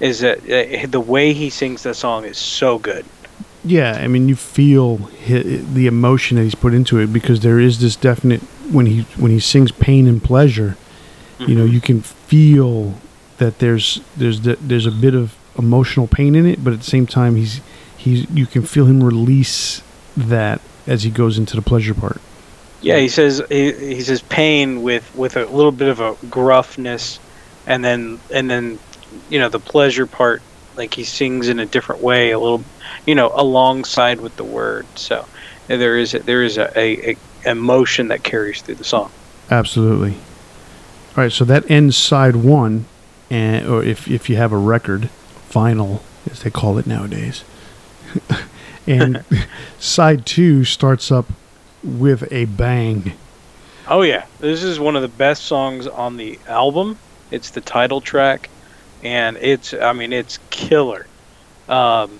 Is 0.00 0.20
that 0.20 0.38
uh, 0.38 0.86
the 0.86 1.00
way 1.00 1.34
he 1.34 1.50
sings 1.50 1.82
that 1.82 1.94
song 1.94 2.24
is 2.24 2.38
so 2.38 2.78
good 2.78 3.04
yeah, 3.64 3.92
I 3.92 4.08
mean, 4.08 4.28
you 4.28 4.36
feel 4.36 4.96
the 5.26 5.86
emotion 5.86 6.36
that 6.36 6.44
he's 6.44 6.54
put 6.54 6.74
into 6.74 6.98
it 6.98 7.12
because 7.12 7.40
there 7.40 7.58
is 7.58 7.80
this 7.80 7.96
definite 7.96 8.42
when 8.70 8.86
he 8.86 9.02
when 9.16 9.30
he 9.30 9.40
sings 9.40 9.72
pain 9.72 10.06
and 10.06 10.22
pleasure, 10.22 10.76
mm-hmm. 11.38 11.50
you 11.50 11.56
know, 11.56 11.64
mm-hmm. 11.64 11.74
you 11.74 11.80
can 11.80 12.00
feel 12.02 12.94
that 13.38 13.58
there's 13.58 14.00
there's 14.16 14.40
there's 14.42 14.86
a 14.86 14.90
bit 14.90 15.14
of 15.14 15.34
emotional 15.58 16.06
pain 16.06 16.34
in 16.34 16.46
it, 16.46 16.62
but 16.62 16.72
at 16.74 16.80
the 16.80 16.84
same 16.84 17.06
time, 17.06 17.36
he's 17.36 17.62
he's 17.96 18.28
you 18.30 18.46
can 18.46 18.62
feel 18.62 18.84
him 18.84 19.02
release 19.02 19.82
that 20.16 20.60
as 20.86 21.02
he 21.02 21.10
goes 21.10 21.38
into 21.38 21.56
the 21.56 21.62
pleasure 21.62 21.94
part. 21.94 22.20
Yeah, 22.82 22.98
he 22.98 23.08
says 23.08 23.42
he, 23.48 23.72
he 23.72 24.02
says 24.02 24.20
pain 24.20 24.82
with 24.82 25.14
with 25.16 25.36
a 25.36 25.46
little 25.46 25.72
bit 25.72 25.88
of 25.88 26.00
a 26.00 26.14
gruffness, 26.26 27.18
and 27.66 27.82
then 27.82 28.20
and 28.30 28.50
then 28.50 28.78
you 29.30 29.38
know 29.38 29.48
the 29.48 29.60
pleasure 29.60 30.06
part 30.06 30.42
like 30.76 30.92
he 30.92 31.04
sings 31.04 31.48
in 31.48 31.60
a 31.60 31.66
different 31.66 32.02
way, 32.02 32.32
a 32.32 32.38
little 32.38 32.62
you 33.06 33.14
know, 33.14 33.32
alongside 33.34 34.20
with 34.20 34.36
the 34.36 34.44
word. 34.44 34.86
So 34.96 35.26
there 35.66 35.98
is 35.98 36.14
a, 36.14 36.20
there 36.20 36.42
is 36.42 36.58
a, 36.58 36.70
a, 36.78 37.12
a 37.12 37.16
emotion 37.46 38.08
that 38.08 38.22
carries 38.22 38.62
through 38.62 38.76
the 38.76 38.84
song. 38.84 39.10
Absolutely. 39.50 40.12
All 41.16 41.22
right, 41.22 41.32
so 41.32 41.44
that 41.44 41.70
ends 41.70 41.96
side 41.96 42.36
one, 42.36 42.86
and 43.30 43.66
or 43.68 43.84
if 43.84 44.08
if 44.08 44.28
you 44.28 44.36
have 44.36 44.52
a 44.52 44.56
record, 44.56 45.10
vinyl 45.50 46.00
as 46.30 46.42
they 46.42 46.50
call 46.50 46.78
it 46.78 46.86
nowadays, 46.86 47.44
and 48.86 49.24
side 49.78 50.26
two 50.26 50.64
starts 50.64 51.12
up 51.12 51.26
with 51.84 52.30
a 52.32 52.46
bang. 52.46 53.12
Oh 53.86 54.02
yeah, 54.02 54.26
this 54.40 54.62
is 54.62 54.80
one 54.80 54.96
of 54.96 55.02
the 55.02 55.08
best 55.08 55.44
songs 55.44 55.86
on 55.86 56.16
the 56.16 56.38
album. 56.48 56.98
It's 57.30 57.50
the 57.50 57.60
title 57.60 58.00
track, 58.00 58.48
and 59.04 59.36
it's 59.36 59.72
I 59.74 59.92
mean 59.92 60.12
it's 60.12 60.38
killer. 60.50 61.06
Um, 61.68 62.18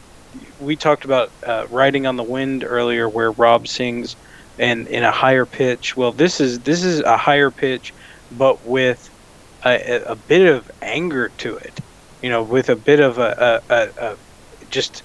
we 0.61 0.77
talked 0.77 1.05
about 1.05 1.31
uh, 1.47 1.67
"Riding 1.71 2.07
on 2.07 2.17
the 2.17 2.23
Wind" 2.23 2.65
earlier, 2.65 3.09
where 3.09 3.31
Rob 3.31 3.69
sings 3.69 4.17
and 4.59 4.87
in 4.89 5.03
a 5.03 5.11
higher 5.11 5.47
pitch. 5.47 5.97
Well, 5.97 6.13
this 6.13 6.41
is 6.41 6.61
this 6.61 6.85
is 6.85 7.01
a 7.01 7.17
higher 7.17 7.51
pitch, 7.51 7.93
but 8.37 8.65
with 8.65 9.11
a, 9.65 10.03
a 10.07 10.15
bit 10.15 10.49
of 10.49 10.71
anger 10.83 11.31
to 11.39 11.57
it. 11.57 11.81
You 12.23 12.31
know, 12.31 12.43
with 12.43 12.71
a 12.71 12.77
bit 12.77 13.01
of 13.01 13.19
a, 13.19 13.63
a, 13.69 13.89
a, 14.03 14.17
just 14.71 15.03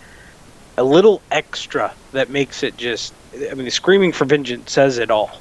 a 0.78 0.84
little 0.84 1.22
extra 1.32 1.94
that 2.12 2.30
makes 2.30 2.64
it 2.64 2.78
just. 2.78 3.14
I 3.52 3.54
mean, 3.54 3.70
"Screaming 3.72 4.12
for 4.12 4.26
Vengeance" 4.26 4.72
says 4.72 4.98
it 4.98 5.12
all. 5.12 5.32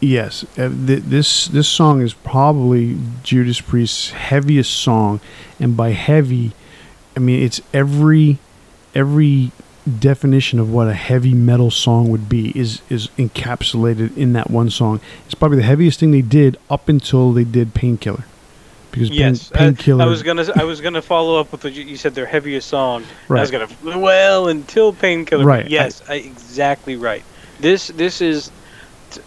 Yes, 0.00 0.44
uh, 0.58 0.68
th- 0.68 1.04
this 1.04 1.46
this 1.46 1.68
song 1.68 2.02
is 2.02 2.12
probably 2.12 2.98
Judas 3.22 3.60
Priest's 3.60 4.10
heaviest 4.10 4.72
song, 4.72 5.20
and 5.60 5.76
by 5.76 5.90
heavy, 5.90 6.52
I 7.16 7.20
mean 7.20 7.40
it's 7.42 7.60
every 7.72 8.38
every 8.94 9.52
definition 9.98 10.58
of 10.58 10.72
what 10.72 10.86
a 10.86 10.94
heavy 10.94 11.34
metal 11.34 11.70
song 11.70 12.08
would 12.08 12.28
be 12.28 12.56
is 12.56 12.82
is 12.88 13.08
encapsulated 13.18 14.16
in 14.16 14.32
that 14.34 14.50
one 14.50 14.70
song. 14.70 15.00
It's 15.26 15.34
probably 15.34 15.58
the 15.58 15.64
heaviest 15.64 16.00
thing 16.00 16.12
they 16.12 16.22
did 16.22 16.56
up 16.70 16.88
until 16.88 17.32
they 17.32 17.44
did 17.44 17.74
Painkiller. 17.74 18.24
Because 18.92 19.10
yes, 19.10 19.48
Painkiller. 19.48 20.02
I, 20.02 20.06
I, 20.06 20.08
was 20.08 20.22
gonna 20.22 20.46
I 20.54 20.64
was 20.64 20.80
gonna 20.80 21.02
follow 21.02 21.40
up 21.40 21.50
with 21.50 21.64
what 21.64 21.72
you, 21.72 21.82
you 21.82 21.96
said 21.96 22.14
their 22.14 22.26
heaviest 22.26 22.68
song. 22.68 23.04
Right. 23.28 23.38
I 23.38 23.40
was 23.40 23.50
gonna 23.50 23.98
well 23.98 24.48
until 24.48 24.92
Painkiller. 24.92 25.44
Right. 25.44 25.68
Yes, 25.68 26.02
I, 26.08 26.16
exactly 26.16 26.96
right. 26.96 27.24
This 27.58 27.88
this 27.88 28.20
is 28.20 28.50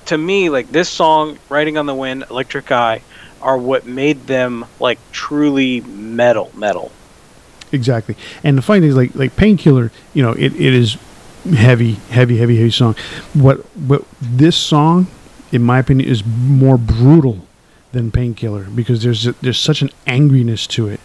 to 0.05 0.17
me, 0.17 0.49
like 0.49 0.71
this 0.71 0.87
song, 0.87 1.39
"Riding 1.49 1.77
on 1.77 1.87
the 1.87 1.95
Wind," 1.95 2.25
"Electric 2.29 2.71
Eye," 2.71 3.01
are 3.41 3.57
what 3.57 3.85
made 3.85 4.27
them 4.27 4.65
like 4.79 4.99
truly 5.11 5.81
metal, 5.81 6.51
metal. 6.55 6.91
Exactly, 7.75 8.15
and 8.43 8.57
the 8.57 8.61
funny 8.61 8.81
thing 8.81 8.89
is, 8.89 8.95
like 8.95 9.15
like 9.15 9.35
Painkiller, 9.35 9.91
you 10.13 10.23
know, 10.23 10.31
it, 10.31 10.53
it 10.55 10.73
is 10.73 10.97
heavy, 11.43 11.93
heavy, 12.09 12.37
heavy, 12.37 12.57
heavy 12.57 12.71
song. 12.71 12.95
What 13.33 13.59
what 13.77 14.03
this 14.21 14.55
song, 14.55 15.07
in 15.51 15.61
my 15.61 15.79
opinion, 15.79 16.09
is 16.09 16.25
more 16.25 16.77
brutal 16.77 17.45
than 17.91 18.11
Painkiller 18.11 18.63
because 18.63 19.03
there's 19.03 19.27
a, 19.27 19.33
there's 19.41 19.59
such 19.59 19.81
an 19.81 19.89
angriness 20.07 20.67
to 20.69 20.87
it. 20.87 20.99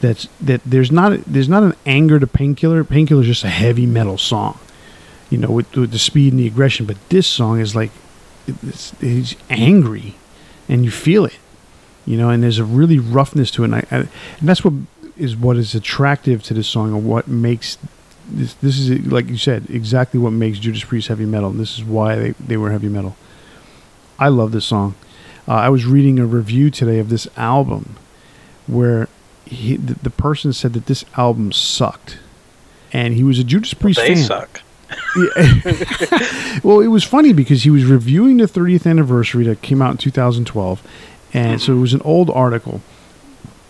That's 0.00 0.28
that 0.40 0.60
there's 0.66 0.92
not 0.92 1.24
there's 1.24 1.48
not 1.48 1.62
an 1.62 1.74
anger 1.86 2.18
to 2.18 2.26
Painkiller. 2.26 2.84
Painkiller 2.84 3.22
is 3.22 3.28
just 3.28 3.44
a 3.44 3.48
heavy 3.48 3.86
metal 3.86 4.18
song 4.18 4.58
you 5.32 5.38
know, 5.38 5.50
with, 5.50 5.74
with, 5.74 5.92
the 5.92 5.98
speed 5.98 6.34
and 6.34 6.40
the 6.40 6.46
aggression. 6.46 6.84
But 6.84 6.98
this 7.08 7.26
song 7.26 7.58
is 7.58 7.74
like 7.74 7.90
it's, 8.46 8.92
he's 9.00 9.34
angry, 9.48 10.14
and 10.68 10.84
you 10.84 10.90
feel 10.90 11.24
it, 11.24 11.38
you 12.04 12.18
know. 12.18 12.28
And 12.28 12.42
there's 12.42 12.58
a 12.58 12.64
really 12.64 12.98
roughness 12.98 13.50
to 13.52 13.62
it, 13.62 13.66
and, 13.66 13.74
I, 13.76 13.84
I, 13.90 13.96
and 13.96 14.08
that's 14.48 14.62
what 14.62 14.74
is 15.16 15.36
what 15.36 15.56
is 15.56 15.74
attractive 15.74 16.42
to 16.44 16.54
this 16.54 16.68
song, 16.68 16.94
and 16.94 17.04
what 17.04 17.28
makes 17.28 17.78
this. 18.28 18.54
This 18.54 18.78
is 18.78 19.06
like 19.06 19.28
you 19.28 19.36
said, 19.36 19.66
exactly 19.70 20.18
what 20.18 20.30
makes 20.30 20.58
Judas 20.58 20.84
Priest 20.84 21.08
heavy 21.08 21.26
metal. 21.26 21.50
And 21.50 21.60
this 21.60 21.78
is 21.78 21.84
why 21.84 22.16
they 22.16 22.30
they 22.32 22.56
were 22.56 22.70
heavy 22.70 22.88
metal. 22.88 23.16
I 24.18 24.28
love 24.28 24.52
this 24.52 24.66
song. 24.66 24.94
Uh, 25.48 25.54
I 25.54 25.68
was 25.68 25.84
reading 25.84 26.18
a 26.18 26.26
review 26.26 26.70
today 26.70 26.98
of 26.98 27.08
this 27.08 27.26
album, 27.36 27.96
where 28.66 29.08
he, 29.44 29.76
the, 29.76 29.94
the 29.94 30.10
person 30.10 30.52
said 30.52 30.72
that 30.74 30.86
this 30.86 31.04
album 31.16 31.52
sucked, 31.52 32.18
and 32.92 33.14
he 33.14 33.24
was 33.24 33.38
a 33.38 33.44
Judas 33.44 33.74
Priest 33.74 33.98
well, 33.98 34.08
they 34.08 34.14
fan. 34.14 34.24
suck. 34.24 34.62
well, 36.62 36.80
it 36.80 36.88
was 36.88 37.02
funny 37.04 37.32
because 37.32 37.64
he 37.64 37.70
was 37.70 37.84
reviewing 37.84 38.36
the 38.36 38.44
30th 38.44 38.88
anniversary 38.88 39.44
that 39.44 39.62
came 39.62 39.82
out 39.82 39.90
in 39.92 39.96
2012, 39.96 40.86
and 41.32 41.60
so 41.60 41.72
it 41.72 41.80
was 41.80 41.94
an 41.94 42.02
old 42.02 42.30
article. 42.30 42.80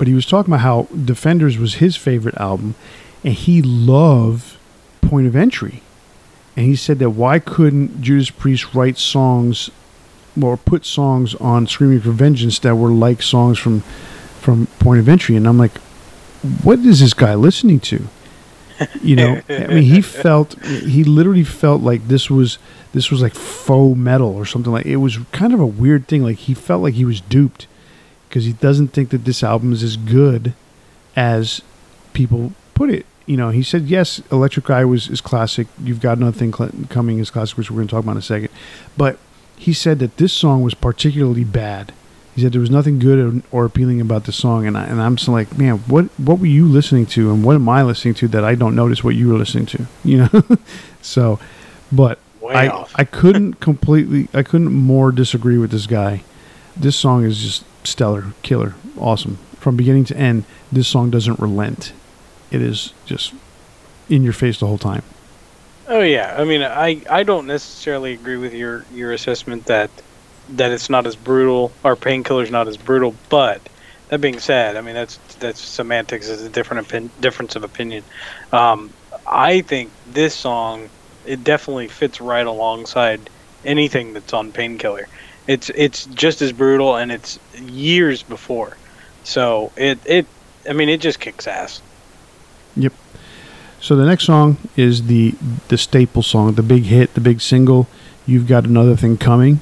But 0.02 0.08
he 0.08 0.14
was 0.14 0.26
talking 0.26 0.52
about 0.52 0.62
how 0.62 0.88
Defenders 1.04 1.58
was 1.58 1.74
his 1.74 1.94
favorite 1.94 2.34
album, 2.34 2.74
and 3.22 3.34
he 3.34 3.62
loved 3.62 4.56
Point 5.00 5.28
of 5.28 5.36
Entry. 5.36 5.80
And 6.56 6.66
he 6.66 6.74
said 6.74 6.98
that 6.98 7.10
why 7.10 7.38
couldn't 7.38 8.02
Judas 8.02 8.28
Priest 8.28 8.74
write 8.74 8.98
songs 8.98 9.70
or 10.42 10.56
put 10.56 10.84
songs 10.84 11.36
on 11.36 11.68
Screaming 11.68 12.00
for 12.00 12.10
Vengeance 12.10 12.58
that 12.58 12.74
were 12.74 12.90
like 12.90 13.22
songs 13.22 13.60
from 13.60 13.82
from 14.40 14.66
Point 14.80 14.98
of 14.98 15.08
Entry? 15.08 15.36
And 15.36 15.46
I'm 15.46 15.56
like, 15.56 15.78
what 16.64 16.80
is 16.80 16.98
this 16.98 17.14
guy 17.14 17.36
listening 17.36 17.78
to? 17.78 18.08
you 19.00 19.14
know 19.14 19.40
i 19.48 19.66
mean 19.68 19.84
he 19.84 20.00
felt 20.24 20.60
he 20.64 21.04
literally 21.04 21.44
felt 21.44 21.82
like 21.82 22.08
this 22.08 22.28
was 22.28 22.58
this 22.92 23.12
was 23.12 23.22
like 23.22 23.34
faux 23.34 23.96
metal 23.96 24.34
or 24.34 24.44
something 24.44 24.72
like 24.72 24.86
it 24.86 24.96
was 24.96 25.18
kind 25.30 25.54
of 25.54 25.60
a 25.60 25.66
weird 25.66 26.08
thing 26.08 26.24
like 26.24 26.38
he 26.38 26.54
felt 26.54 26.82
like 26.82 26.94
he 26.94 27.04
was 27.04 27.20
duped 27.20 27.68
because 28.32 28.46
he 28.46 28.54
doesn't 28.54 28.88
think 28.88 29.10
that 29.10 29.26
this 29.26 29.42
album 29.42 29.74
is 29.74 29.82
as 29.82 29.98
good 29.98 30.54
as 31.14 31.60
people 32.14 32.54
put 32.72 32.88
it 32.88 33.04
you 33.26 33.36
know 33.36 33.50
he 33.50 33.62
said 33.62 33.82
yes 33.82 34.22
electric 34.32 34.70
eye 34.70 34.86
was 34.86 35.08
is 35.08 35.20
classic 35.20 35.66
you've 35.82 36.00
got 36.00 36.16
another 36.16 36.36
thing 36.36 36.50
cl- 36.50 36.70
coming 36.88 37.18
is 37.18 37.30
classic 37.30 37.58
which 37.58 37.70
we're 37.70 37.76
going 37.76 37.86
to 37.86 37.90
talk 37.90 38.02
about 38.02 38.12
in 38.12 38.16
a 38.16 38.22
second 38.22 38.48
but 38.96 39.18
he 39.58 39.74
said 39.74 39.98
that 39.98 40.16
this 40.16 40.32
song 40.32 40.62
was 40.62 40.72
particularly 40.72 41.44
bad 41.44 41.92
he 42.34 42.40
said 42.40 42.52
there 42.52 42.62
was 42.62 42.70
nothing 42.70 42.98
good 42.98 43.42
or, 43.52 43.66
appealing 43.66 44.00
about 44.00 44.24
the 44.24 44.32
song, 44.32 44.66
and 44.66 44.78
I, 44.78 44.84
and 44.84 45.02
I'm 45.02 45.16
just 45.16 45.28
like, 45.28 45.58
man, 45.58 45.80
what 45.80 46.06
what 46.18 46.38
were 46.38 46.46
you 46.46 46.66
listening 46.66 47.04
to, 47.08 47.30
and 47.30 47.44
what 47.44 47.56
am 47.56 47.68
I 47.68 47.82
listening 47.82 48.14
to 48.14 48.28
that 48.28 48.42
I 48.42 48.54
don't 48.54 48.74
notice 48.74 49.04
what 49.04 49.14
you 49.14 49.28
were 49.28 49.36
listening 49.36 49.66
to, 49.66 49.86
you 50.02 50.16
know? 50.16 50.42
so, 51.02 51.38
but 51.92 52.18
Way 52.40 52.54
I 52.54 52.68
off. 52.68 52.92
I 52.96 53.04
couldn't 53.04 53.60
completely 53.60 54.28
I 54.32 54.42
couldn't 54.42 54.72
more 54.72 55.12
disagree 55.12 55.58
with 55.58 55.72
this 55.72 55.86
guy. 55.86 56.24
This 56.74 56.96
song 56.96 57.24
is 57.24 57.38
just 57.38 57.64
stellar, 57.84 58.32
killer, 58.42 58.74
awesome 58.98 59.38
from 59.62 59.76
beginning 59.76 60.04
to 60.04 60.16
end. 60.16 60.44
This 60.70 60.88
song 60.88 61.10
doesn't 61.10 61.38
relent. 61.38 61.92
It 62.50 62.60
is 62.60 62.92
just 63.06 63.32
in 64.08 64.22
your 64.24 64.32
face 64.32 64.58
the 64.60 64.66
whole 64.66 64.78
time. 64.78 65.02
Oh 65.88 66.00
yeah, 66.00 66.34
I 66.38 66.44
mean, 66.44 66.62
I 66.62 67.02
I 67.08 67.22
don't 67.22 67.46
necessarily 67.46 68.12
agree 68.12 68.36
with 68.36 68.52
your 68.52 68.84
your 68.92 69.12
assessment 69.12 69.66
that 69.66 69.90
that 70.50 70.72
it's 70.72 70.90
not 70.90 71.06
as 71.06 71.16
brutal 71.16 71.72
or 71.84 71.96
painkiller's 71.96 72.50
not 72.50 72.68
as 72.68 72.76
brutal. 72.76 73.14
But 73.28 73.60
that 74.08 74.20
being 74.20 74.38
said, 74.38 74.76
I 74.76 74.80
mean 74.80 74.94
that's 74.94 75.16
that's 75.38 75.60
semantics 75.60 76.28
is 76.28 76.42
a 76.42 76.48
different 76.48 77.20
difference 77.20 77.56
of 77.56 77.64
opinion. 77.64 78.04
Um, 78.52 78.92
I 79.26 79.60
think 79.62 79.90
this 80.12 80.34
song 80.34 80.88
it 81.24 81.44
definitely 81.44 81.88
fits 81.88 82.20
right 82.20 82.46
alongside 82.46 83.30
anything 83.64 84.12
that's 84.12 84.32
on 84.32 84.50
painkiller. 84.50 85.08
It's 85.46 85.70
it's 85.70 86.06
just 86.06 86.42
as 86.42 86.52
brutal 86.52 86.96
and 86.96 87.10
it's 87.10 87.38
years 87.56 88.22
before. 88.22 88.76
So 89.24 89.72
it 89.76 89.98
it 90.04 90.26
I 90.68 90.72
mean 90.72 90.88
it 90.88 91.00
just 91.00 91.20
kicks 91.20 91.46
ass. 91.46 91.82
Yep. 92.76 92.92
So 93.80 93.96
the 93.96 94.06
next 94.06 94.24
song 94.24 94.56
is 94.76 95.06
the 95.06 95.34
the 95.68 95.76
staple 95.76 96.22
song, 96.22 96.54
the 96.54 96.62
big 96.62 96.84
hit, 96.84 97.14
the 97.14 97.20
big 97.20 97.40
single. 97.40 97.88
You've 98.26 98.46
got 98.46 98.64
another 98.64 98.94
thing 98.96 99.16
coming. 99.18 99.60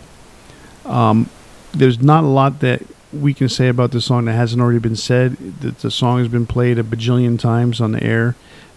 Um, 0.85 1.31
there's 1.73 2.03
not 2.03 2.25
a 2.25 2.27
lot 2.27 2.61
that 2.61 2.83
we 3.13 3.33
can 3.35 3.49
say 3.49 3.69
about 3.69 3.91
the 3.93 4.01
song 4.01 4.27
that 4.27 4.33
hasn't 4.33 4.61
already 4.61 4.79
been 4.79 4.97
said. 4.97 5.37
The, 5.61 5.71
the 5.71 5.91
song 5.91 6.19
has 6.19 6.29
been 6.29 6.47
played 6.47 6.79
a 6.79 6.83
bajillion 6.83 7.39
times 7.39 7.81
on 7.81 7.93
the 7.93 8.03
air. 8.03 8.37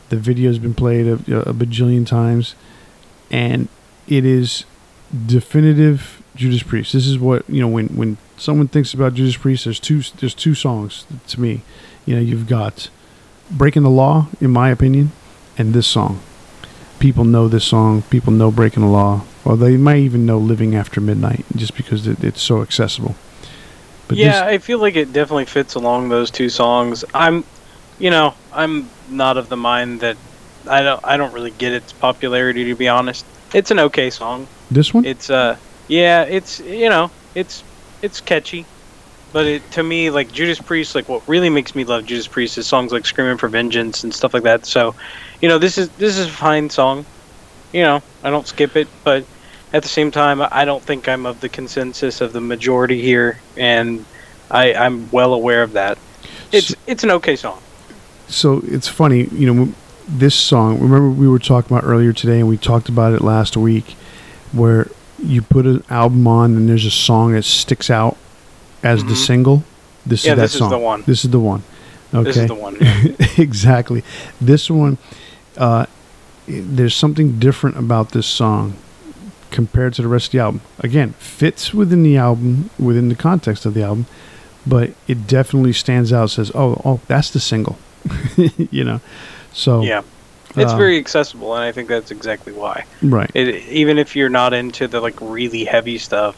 The 0.09 0.15
video 0.15 0.49
has 0.49 0.59
been 0.59 0.73
played 0.73 1.07
a, 1.07 1.13
a 1.13 1.53
bajillion 1.53 2.07
times, 2.07 2.55
and 3.29 3.67
it 4.07 4.25
is 4.25 4.65
definitive 5.25 6.22
Judas 6.35 6.63
Priest. 6.63 6.93
This 6.93 7.07
is 7.07 7.19
what 7.19 7.47
you 7.49 7.61
know 7.61 7.67
when 7.67 7.87
when 7.89 8.17
someone 8.37 8.67
thinks 8.67 8.93
about 8.93 9.13
Judas 9.13 9.37
Priest. 9.37 9.65
There's 9.65 9.79
two 9.79 10.01
there's 10.17 10.33
two 10.33 10.55
songs 10.55 11.05
to 11.27 11.41
me. 11.41 11.61
You 12.05 12.15
know, 12.15 12.21
you've 12.21 12.47
got 12.47 12.89
Breaking 13.49 13.83
the 13.83 13.89
Law, 13.89 14.27
in 14.41 14.51
my 14.51 14.69
opinion, 14.69 15.11
and 15.57 15.73
this 15.73 15.87
song. 15.87 16.19
People 16.99 17.25
know 17.25 17.47
this 17.47 17.65
song. 17.65 18.01
People 18.03 18.33
know 18.33 18.51
Breaking 18.51 18.83
the 18.83 18.89
Law. 18.89 19.23
Well, 19.43 19.57
they 19.57 19.77
might 19.77 19.97
even 19.97 20.25
know 20.25 20.37
Living 20.37 20.75
After 20.75 21.01
Midnight 21.01 21.45
just 21.55 21.75
because 21.75 22.07
it, 22.07 22.23
it's 22.23 22.41
so 22.41 22.61
accessible. 22.61 23.15
But 24.07 24.17
yeah, 24.17 24.31
this, 24.31 24.41
I 24.41 24.57
feel 24.57 24.79
like 24.79 24.95
it 24.95 25.11
definitely 25.13 25.45
fits 25.45 25.75
along 25.75 26.09
those 26.09 26.31
two 26.31 26.49
songs. 26.49 27.03
I'm, 27.13 27.43
you 27.99 28.09
know, 28.09 28.33
I'm 28.53 28.89
not 29.09 29.37
of 29.37 29.49
the 29.49 29.57
mind 29.57 29.99
that 30.01 30.17
I 30.67 30.81
don't 30.81 31.01
I 31.03 31.17
don't 31.17 31.33
really 31.33 31.51
get 31.51 31.73
its 31.73 31.91
popularity 31.93 32.65
to 32.65 32.75
be 32.75 32.87
honest. 32.87 33.25
It's 33.53 33.71
an 33.71 33.79
okay 33.79 34.09
song. 34.09 34.47
This 34.71 34.93
one? 34.93 35.05
It's 35.05 35.29
uh 35.29 35.57
yeah, 35.87 36.23
it's 36.23 36.59
you 36.59 36.89
know, 36.89 37.11
it's 37.35 37.63
it's 38.01 38.21
catchy. 38.21 38.65
But 39.31 39.47
it, 39.47 39.71
to 39.71 39.81
me, 39.81 40.11
like 40.11 40.31
Judas 40.31 40.59
Priest, 40.59 40.93
like 40.93 41.09
what 41.09 41.27
really 41.27 41.49
makes 41.49 41.73
me 41.73 41.85
love 41.85 42.05
Judas 42.05 42.27
Priest 42.27 42.57
is 42.57 42.67
songs 42.67 42.91
like 42.91 43.05
"Screaming 43.05 43.37
for 43.37 43.47
Vengeance" 43.47 44.03
and 44.03 44.13
stuff 44.13 44.33
like 44.33 44.43
that. 44.43 44.65
So, 44.65 44.93
you 45.41 45.49
know, 45.49 45.57
this 45.57 45.77
is 45.77 45.89
this 45.89 46.17
is 46.17 46.27
a 46.27 46.31
fine 46.31 46.69
song. 46.69 47.05
You 47.71 47.81
know, 47.81 48.03
I 48.23 48.29
don't 48.29 48.45
skip 48.47 48.75
it, 48.75 48.87
but 49.03 49.25
at 49.73 49.81
the 49.81 49.89
same 49.89 50.11
time, 50.11 50.39
I 50.39 50.65
don't 50.65 50.83
think 50.83 51.09
I'm 51.09 51.25
of 51.25 51.41
the 51.41 51.49
consensus 51.49 52.21
of 52.21 52.31
the 52.31 52.39
majority 52.39 53.01
here, 53.01 53.39
and 53.57 54.05
I, 54.51 54.75
I'm 54.75 55.09
well 55.09 55.33
aware 55.33 55.63
of 55.63 55.73
that. 55.73 55.97
It's 56.51 56.67
so, 56.67 56.75
it's 56.85 57.03
an 57.03 57.09
okay 57.11 57.35
song. 57.35 57.59
So 58.27 58.61
it's 58.65 58.87
funny, 58.87 59.23
you 59.25 59.51
know, 59.51 59.73
this 60.07 60.35
song. 60.35 60.79
Remember 60.79 61.09
we 61.09 61.27
were 61.27 61.39
talking 61.39 61.75
about 61.75 61.87
earlier 61.87 62.13
today, 62.13 62.39
and 62.39 62.47
we 62.47 62.57
talked 62.57 62.87
about 62.87 63.13
it 63.13 63.21
last 63.21 63.57
week, 63.57 63.95
where 64.51 64.87
you 65.23 65.41
put 65.41 65.65
an 65.65 65.83
album 65.89 66.27
on 66.27 66.55
and 66.57 66.69
there's 66.69 66.85
a 66.85 66.91
song 66.91 67.33
that 67.33 67.43
sticks 67.43 67.89
out 67.89 68.17
as 68.83 69.03
the 69.03 69.13
Mhm. 69.13 69.25
single, 69.25 69.63
this 70.05 70.25
Yeah, 70.25 70.31
is 70.33 70.35
that 70.37 70.41
this 70.43 70.53
is 70.53 70.59
song. 70.59 70.69
the 70.69 70.77
one. 70.77 71.03
This 71.05 71.23
is 71.25 71.31
the 71.31 71.39
one. 71.39 71.63
Okay. 72.13 72.23
This 72.25 72.37
is 72.37 72.47
the 72.47 72.55
one. 72.55 72.77
yeah. 72.79 73.03
exactly. 73.37 74.03
This 74.41 74.69
one, 74.69 74.97
uh, 75.57 75.85
there's 76.47 76.93
something 76.95 77.39
different 77.39 77.77
about 77.77 78.11
this 78.11 78.27
song 78.27 78.73
compared 79.51 79.93
to 79.93 80.01
the 80.01 80.07
rest 80.07 80.27
of 80.27 80.31
the 80.33 80.39
album. 80.39 80.61
Again, 80.79 81.13
fits 81.19 81.73
within 81.73 82.03
the 82.03 82.17
album, 82.17 82.69
within 82.79 83.07
the 83.09 83.15
context 83.15 83.65
of 83.65 83.73
the 83.73 83.83
album, 83.83 84.05
but 84.67 84.91
it 85.07 85.25
definitely 85.27 85.73
stands 85.73 86.11
out. 86.11 86.29
Says, 86.31 86.51
"Oh, 86.55 86.81
oh, 86.83 86.99
that's 87.07 87.29
the 87.29 87.39
single," 87.39 87.77
you 88.71 88.83
know. 88.83 88.99
So 89.53 89.81
yeah. 89.83 90.01
It's 90.55 90.71
uh, 90.71 90.77
very 90.77 90.97
accessible, 90.97 91.55
and 91.55 91.63
I 91.63 91.71
think 91.71 91.89
that's 91.89 92.11
exactly 92.11 92.53
why. 92.53 92.85
right. 93.01 93.29
It, 93.33 93.55
even 93.69 93.97
if 93.97 94.15
you're 94.15 94.29
not 94.29 94.53
into 94.53 94.87
the 94.87 94.99
like 95.01 95.19
really 95.21 95.63
heavy 95.65 95.97
stuff, 95.97 96.35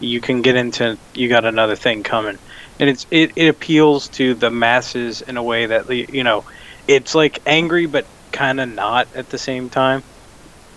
you 0.00 0.20
can 0.20 0.42
get 0.42 0.54
into 0.56 0.96
you 1.14 1.28
got 1.28 1.44
another 1.44 1.74
thing 1.76 2.02
coming, 2.02 2.38
and 2.78 2.88
it's 2.88 3.06
it, 3.10 3.32
it 3.36 3.48
appeals 3.48 4.08
to 4.10 4.34
the 4.34 4.50
masses 4.50 5.22
in 5.22 5.36
a 5.36 5.42
way 5.42 5.66
that 5.66 5.88
you 5.90 6.22
know, 6.22 6.44
it's 6.86 7.14
like 7.14 7.40
angry 7.46 7.86
but 7.86 8.06
kind 8.30 8.60
of 8.60 8.68
not 8.68 9.08
at 9.16 9.30
the 9.30 9.38
same 9.38 9.68
time. 9.68 10.02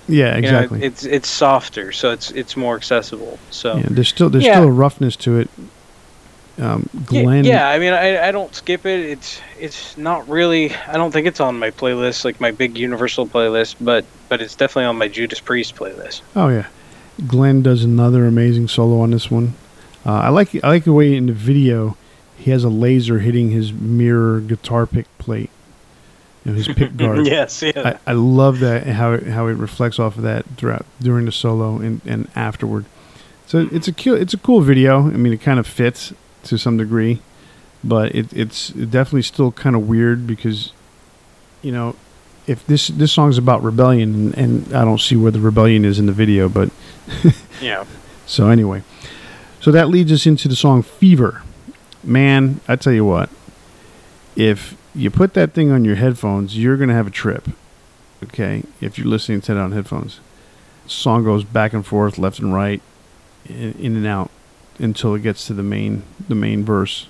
yeah, 0.08 0.36
You 0.38 0.42
know, 0.44 0.60
exactly. 0.60 0.84
it's 0.84 1.04
it's 1.04 1.30
softer, 1.30 1.92
so 1.92 2.12
it's 2.12 2.32
it's 2.32 2.58
more 2.58 2.76
accessible. 2.76 3.38
So 3.52 3.78
yeah, 3.78 3.86
there's 3.90 4.10
still 4.10 4.30
there's 4.30 4.46
Yeah. 4.46 4.54
still 4.56 4.68
a 4.70 4.72
roughness 4.72 5.16
to 5.18 5.38
it. 5.38 5.50
Um, 6.60 6.90
Yeah, 7.10 7.24
Glenn, 7.24 7.46
Yeah, 7.46 7.68
I 7.70 7.80
mean, 7.80 7.94
I, 7.94 8.28
I 8.28 8.32
don't 8.32 8.54
skip 8.54 8.86
it. 8.86 9.00
It's 9.00 9.42
it's 9.60 9.98
not 9.98 10.28
really. 10.28 10.74
I 10.76 10.94
don't 10.94 11.12
think 11.12 11.28
it's 11.28 11.40
on 11.40 11.58
my 11.58 11.72
playlist, 11.72 12.26
like 12.26 12.42
my 12.42 12.52
big 12.52 12.78
Universal 12.78 13.28
playlist, 13.28 13.76
but 13.80 14.06
but 14.30 14.42
it's 14.42 14.56
definitely 14.56 14.86
on 14.86 14.98
my 14.98 15.08
Judas 15.08 15.40
Priest 15.40 15.76
playlist. 15.76 16.22
Oh 16.36 16.50
yeah, 16.50 16.68
Glenn 17.28 17.62
does 17.62 17.84
another 17.84 18.26
amazing 18.26 18.68
solo 18.68 19.00
on 19.02 19.12
this 19.12 19.32
one. 19.32 19.54
Uh, 20.06 20.14
I 20.14 20.30
like 20.30 20.54
I 20.64 20.68
like 20.68 20.84
the 20.84 20.94
way 20.94 21.16
in 21.16 21.28
the 21.28 21.34
video 21.34 21.98
he 22.38 22.52
has 22.52 22.64
a 22.64 22.70
laser 22.70 23.20
hitting 23.20 23.52
his 23.52 23.72
mirror 23.72 24.40
guitar 24.40 24.88
pick 24.88 25.06
plate, 25.20 25.52
you 26.44 26.52
know, 26.52 26.58
his 26.58 26.68
pick 26.68 26.98
guard. 26.98 27.28
yes, 27.28 27.62
yeah. 27.62 27.98
I, 28.06 28.12
I 28.12 28.14
love 28.14 28.60
that 28.60 28.88
how 28.88 29.14
it, 29.14 29.28
how 29.28 29.48
it 29.48 29.54
reflects 29.54 30.00
off 30.00 30.18
of 30.18 30.24
that 30.24 30.46
throughout 30.58 30.86
during 31.00 31.26
the 31.26 31.32
solo 31.32 31.78
and, 31.78 32.02
and 32.06 32.28
afterward. 32.36 32.86
So 33.46 33.70
it's 33.72 33.88
a 33.88 34.14
it's 34.14 34.34
a 34.34 34.38
cool 34.38 34.62
video. 34.62 35.00
I 35.02 35.12
mean, 35.12 35.34
it 35.34 35.42
kind 35.42 35.60
of 35.60 35.68
fits 35.68 36.14
to 36.44 36.58
some 36.58 36.78
degree, 36.78 37.22
but 37.84 38.14
it, 38.16 38.32
it's 38.34 38.70
definitely 38.70 39.22
still 39.24 39.52
kind 39.52 39.76
of 39.76 39.88
weird 39.88 40.28
because, 40.28 40.72
you 41.62 41.72
know, 41.72 41.96
if 42.48 42.66
this 42.66 42.88
this 42.88 43.12
song's 43.12 43.38
about 43.38 43.64
rebellion 43.64 44.14
and, 44.14 44.38
and 44.38 44.76
I 44.76 44.84
don't 44.84 45.00
see 45.00 45.16
where 45.16 45.32
the 45.32 45.40
rebellion 45.40 45.86
is 45.86 46.00
in 46.00 46.06
the 46.06 46.12
video, 46.12 46.50
but 46.50 46.70
yeah. 47.62 47.86
so 48.26 48.50
anyway, 48.50 48.84
so 49.60 49.72
that 49.72 49.90
leads 49.90 50.12
us 50.12 50.26
into 50.26 50.48
the 50.48 50.56
song 50.56 50.82
"Fever." 50.82 51.44
Man, 52.04 52.62
I 52.68 52.76
tell 52.76 52.94
you 52.94 53.06
what, 53.06 53.30
if 54.36 54.76
you 54.96 55.12
put 55.12 55.36
that 55.36 55.54
thing 55.54 55.72
on 55.72 55.86
your 55.86 55.96
headphones, 55.96 56.58
you're 56.58 56.78
gonna 56.78 56.94
have 56.94 57.08
a 57.08 57.12
trip. 57.12 57.48
Okay, 58.24 58.64
if 58.80 58.98
you're 58.98 59.08
listening 59.08 59.42
to 59.42 59.52
it 59.54 59.58
on 59.58 59.72
headphones, 59.72 60.20
song 60.88 61.24
goes 61.24 61.44
back 61.44 61.74
and 61.74 61.86
forth, 61.86 62.18
left 62.18 62.40
and 62.40 62.54
right, 62.54 62.82
in, 63.48 63.74
in 63.74 63.96
and 63.96 64.08
out, 64.08 64.32
until 64.82 65.16
it 65.16 65.22
gets 65.22 65.48
to 65.48 65.54
the 65.54 65.64
main 65.64 66.04
the 66.28 66.36
main 66.36 66.66
verse, 66.66 67.08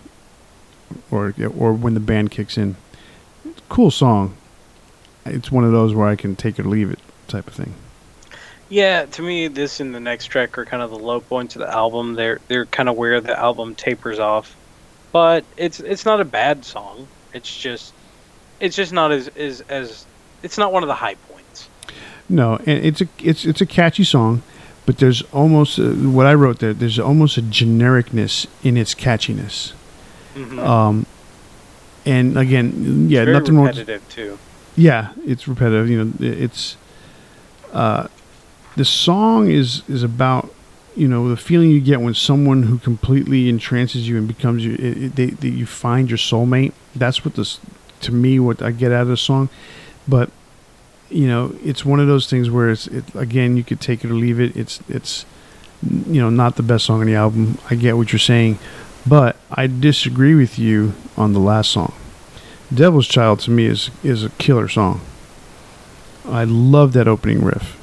or 1.09 1.33
or 1.57 1.73
when 1.73 1.93
the 1.93 1.99
band 1.99 2.31
kicks 2.31 2.57
in. 2.57 2.75
Cool 3.69 3.89
song. 3.89 4.35
It's 5.25 5.51
one 5.51 5.63
of 5.63 5.71
those 5.71 5.93
where 5.93 6.07
I 6.07 6.15
can 6.15 6.35
take 6.35 6.59
it 6.59 6.65
or 6.65 6.69
leave 6.69 6.91
it 6.91 6.99
type 7.27 7.47
of 7.47 7.53
thing. 7.53 7.73
Yeah, 8.69 9.05
to 9.05 9.21
me, 9.21 9.47
this 9.47 9.79
and 9.79 9.93
the 9.93 9.99
next 9.99 10.27
track 10.27 10.57
are 10.57 10.65
kind 10.65 10.81
of 10.81 10.91
the 10.91 10.97
low 10.97 11.19
points 11.19 11.55
of 11.55 11.59
the 11.61 11.69
album. 11.69 12.13
They're 12.13 12.39
they're 12.47 12.65
kind 12.65 12.89
of 12.89 12.95
where 12.95 13.19
the 13.21 13.37
album 13.37 13.75
tapers 13.75 14.19
off, 14.19 14.55
but 15.11 15.43
it's 15.57 15.79
it's 15.79 16.05
not 16.05 16.21
a 16.21 16.25
bad 16.25 16.63
song. 16.65 17.07
It's 17.33 17.55
just 17.55 17.93
it's 18.59 18.75
just 18.75 18.93
not 18.93 19.11
as 19.11 19.27
as 19.29 19.61
as 19.67 20.05
it's 20.43 20.57
not 20.57 20.71
one 20.71 20.83
of 20.83 20.87
the 20.87 20.95
high 20.95 21.15
points. 21.15 21.67
No, 22.29 22.55
and 22.65 22.85
it's 22.85 23.01
a 23.01 23.07
it's 23.19 23.45
it's 23.45 23.59
a 23.59 23.65
catchy 23.65 24.05
song, 24.05 24.41
but 24.91 24.97
there's 24.97 25.21
almost 25.31 25.79
uh, 25.79 25.83
what 25.83 26.25
I 26.25 26.33
wrote 26.33 26.59
there. 26.59 26.73
There's 26.73 26.99
almost 26.99 27.37
a 27.37 27.41
genericness 27.41 28.45
in 28.61 28.75
its 28.75 28.93
catchiness. 28.93 29.71
Mhm. 30.35 30.59
Um, 30.59 31.05
and 32.05 32.37
again, 32.37 33.07
yeah, 33.09 33.21
it's 33.21 33.31
nothing 33.31 33.57
repetitive 33.57 34.09
too. 34.09 34.37
Yeah, 34.75 35.13
it's 35.25 35.47
repetitive. 35.47 35.89
You 35.89 36.03
know, 36.03 36.11
it's 36.19 36.75
uh, 37.71 38.07
the 38.75 38.83
song 38.83 39.49
is 39.49 39.83
is 39.87 40.03
about 40.03 40.53
you 40.97 41.07
know 41.07 41.29
the 41.29 41.37
feeling 41.37 41.69
you 41.69 41.79
get 41.79 42.01
when 42.01 42.13
someone 42.13 42.63
who 42.63 42.77
completely 42.77 43.47
entrances 43.47 44.09
you 44.09 44.17
and 44.17 44.27
becomes 44.27 44.65
you. 44.65 44.73
It, 44.73 45.03
it, 45.03 45.15
they, 45.15 45.27
they, 45.27 45.47
you 45.47 45.65
find 45.65 46.09
your 46.09 46.17
soulmate. 46.17 46.73
That's 46.93 47.23
what 47.23 47.35
this 47.35 47.61
to 48.01 48.11
me 48.11 48.41
what 48.41 48.61
I 48.61 48.71
get 48.71 48.91
out 48.91 49.03
of 49.03 49.07
the 49.07 49.15
song. 49.15 49.47
But 50.05 50.31
you 51.11 51.27
know, 51.27 51.55
it's 51.63 51.85
one 51.85 51.99
of 51.99 52.07
those 52.07 52.29
things 52.29 52.49
where 52.49 52.69
it's 52.69 52.87
it, 52.87 53.03
again 53.15 53.57
you 53.57 53.63
could 53.63 53.79
take 53.79 54.03
it 54.03 54.11
or 54.11 54.13
leave 54.13 54.39
it. 54.39 54.55
It's 54.55 54.81
it's 54.87 55.25
you 55.83 56.21
know 56.21 56.29
not 56.29 56.55
the 56.55 56.63
best 56.63 56.85
song 56.85 57.01
on 57.01 57.07
the 57.07 57.15
album. 57.15 57.57
I 57.69 57.75
get 57.75 57.97
what 57.97 58.11
you're 58.11 58.19
saying, 58.19 58.59
but 59.05 59.35
I 59.51 59.67
disagree 59.67 60.35
with 60.35 60.57
you 60.57 60.93
on 61.17 61.33
the 61.33 61.39
last 61.39 61.71
song. 61.71 61.93
Devil's 62.73 63.07
Child 63.07 63.39
to 63.41 63.51
me 63.51 63.65
is 63.65 63.91
is 64.03 64.23
a 64.23 64.29
killer 64.31 64.67
song. 64.67 65.01
I 66.25 66.43
love 66.43 66.93
that 66.93 67.07
opening 67.07 67.43
riff. 67.43 67.77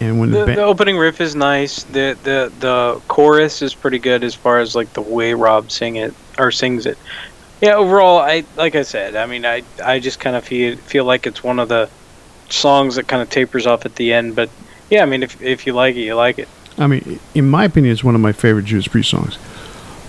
And 0.00 0.20
when 0.20 0.30
the, 0.30 0.40
The, 0.40 0.46
band, 0.46 0.58
the 0.58 0.62
opening 0.62 0.96
riff 0.96 1.20
is 1.20 1.34
nice. 1.34 1.82
The 1.84 2.16
the 2.22 2.52
the 2.60 3.00
chorus 3.08 3.62
is 3.62 3.74
pretty 3.74 3.98
good 3.98 4.22
as 4.22 4.34
far 4.34 4.60
as 4.60 4.76
like 4.76 4.92
the 4.92 5.02
way 5.02 5.34
Rob 5.34 5.70
sing 5.70 5.96
it 5.96 6.14
or 6.38 6.52
sings 6.52 6.86
it. 6.86 6.98
Yeah, 7.60 7.74
overall, 7.74 8.18
I 8.18 8.44
like 8.56 8.74
I 8.76 8.82
said. 8.82 9.16
I 9.16 9.26
mean, 9.26 9.44
I 9.44 9.62
I 9.84 9.98
just 9.98 10.20
kind 10.20 10.36
of 10.36 10.44
feel 10.44 10.76
feel 10.76 11.04
like 11.04 11.26
it's 11.26 11.42
one 11.42 11.58
of 11.58 11.68
the 11.68 11.88
songs 12.48 12.96
that 12.96 13.08
kind 13.08 13.20
of 13.20 13.30
tapers 13.30 13.66
off 13.66 13.84
at 13.84 13.96
the 13.96 14.12
end. 14.12 14.36
But 14.36 14.50
yeah, 14.90 15.02
I 15.02 15.06
mean, 15.06 15.22
if 15.22 15.40
if 15.42 15.66
you 15.66 15.72
like 15.72 15.96
it, 15.96 16.00
you 16.00 16.14
like 16.14 16.38
it. 16.38 16.48
I 16.76 16.86
mean, 16.86 17.18
in 17.34 17.48
my 17.50 17.64
opinion, 17.64 17.92
it's 17.92 18.04
one 18.04 18.14
of 18.14 18.20
my 18.20 18.32
favorite 18.32 18.64
Judas 18.64 18.86
Priest 18.86 19.10
songs. 19.10 19.38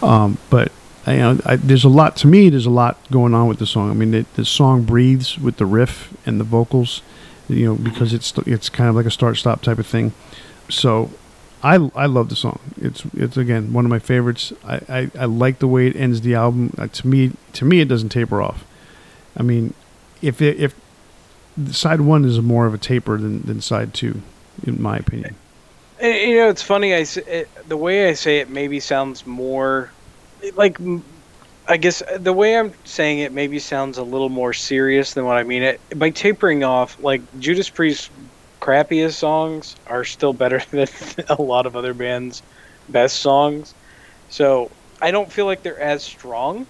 Um, 0.01 0.37
but 0.49 0.71
you 1.07 1.17
know, 1.17 1.39
I, 1.45 1.55
there's 1.55 1.83
a 1.83 1.89
lot 1.89 2.15
to 2.17 2.27
me. 2.27 2.49
There's 2.49 2.65
a 2.65 2.71
lot 2.71 2.97
going 3.11 3.33
on 3.33 3.47
with 3.47 3.59
the 3.59 3.65
song. 3.65 3.89
I 3.89 3.93
mean, 3.93 4.11
the, 4.11 4.25
the 4.35 4.45
song 4.45 4.83
breathes 4.83 5.39
with 5.39 5.57
the 5.57 5.65
riff 5.65 6.13
and 6.25 6.39
the 6.39 6.43
vocals, 6.43 7.01
you 7.47 7.65
know, 7.65 7.75
because 7.75 8.13
it's 8.13 8.37
it's 8.45 8.69
kind 8.69 8.89
of 8.89 8.95
like 8.95 9.05
a 9.05 9.11
start 9.11 9.37
stop 9.37 9.61
type 9.61 9.79
of 9.79 9.87
thing. 9.87 10.13
So, 10.69 11.09
I 11.61 11.75
I 11.95 12.05
love 12.05 12.29
the 12.29 12.35
song. 12.35 12.59
It's 12.77 13.03
it's 13.13 13.37
again 13.37 13.73
one 13.73 13.85
of 13.85 13.89
my 13.89 13.99
favorites. 13.99 14.53
I, 14.63 14.75
I, 14.89 15.11
I 15.19 15.25
like 15.25 15.59
the 15.59 15.67
way 15.67 15.87
it 15.87 15.95
ends 15.95 16.21
the 16.21 16.35
album. 16.35 16.73
Uh, 16.77 16.87
to 16.87 17.07
me, 17.07 17.31
to 17.53 17.65
me, 17.65 17.81
it 17.81 17.87
doesn't 17.87 18.09
taper 18.09 18.41
off. 18.41 18.65
I 19.35 19.43
mean, 19.43 19.73
if 20.21 20.41
it, 20.41 20.59
if 20.59 20.75
side 21.71 22.01
one 22.01 22.25
is 22.25 22.39
more 22.41 22.65
of 22.65 22.73
a 22.73 22.77
taper 22.77 23.17
than, 23.17 23.41
than 23.41 23.61
side 23.61 23.93
two, 23.93 24.21
in 24.65 24.81
my 24.81 24.97
opinion. 24.97 25.35
And, 25.99 26.15
you 26.15 26.35
know, 26.37 26.49
it's 26.49 26.63
funny. 26.63 26.93
I 26.93 26.99
it, 26.99 27.27
eh, 27.27 27.43
the 27.67 27.77
way 27.77 28.09
I 28.09 28.13
say 28.13 28.39
it 28.39 28.49
maybe 28.49 28.79
sounds 28.79 29.27
more 29.27 29.91
like 30.55 30.77
I 31.67 31.77
guess 31.77 32.01
the 32.17 32.33
way 32.33 32.57
I'm 32.57 32.73
saying 32.85 33.19
it 33.19 33.31
maybe 33.31 33.59
sounds 33.59 33.97
a 33.97 34.03
little 34.03 34.29
more 34.29 34.53
serious 34.53 35.13
than 35.13 35.25
what 35.25 35.37
I 35.37 35.43
mean 35.43 35.61
it. 35.61 35.81
By 35.95 36.09
tapering 36.09 36.63
off, 36.63 37.01
like 37.03 37.21
Judas 37.39 37.69
Priest's 37.69 38.09
crappiest 38.59 39.13
songs 39.13 39.75
are 39.87 40.03
still 40.03 40.33
better 40.33 40.59
than 40.71 40.87
a 41.29 41.41
lot 41.41 41.65
of 41.65 41.75
other 41.75 41.93
bands' 41.93 42.41
best 42.87 43.19
songs. 43.19 43.73
So 44.29 44.71
I 45.01 45.11
don't 45.11 45.31
feel 45.31 45.45
like 45.45 45.63
they're 45.63 45.79
as 45.79 46.03
strong, 46.03 46.67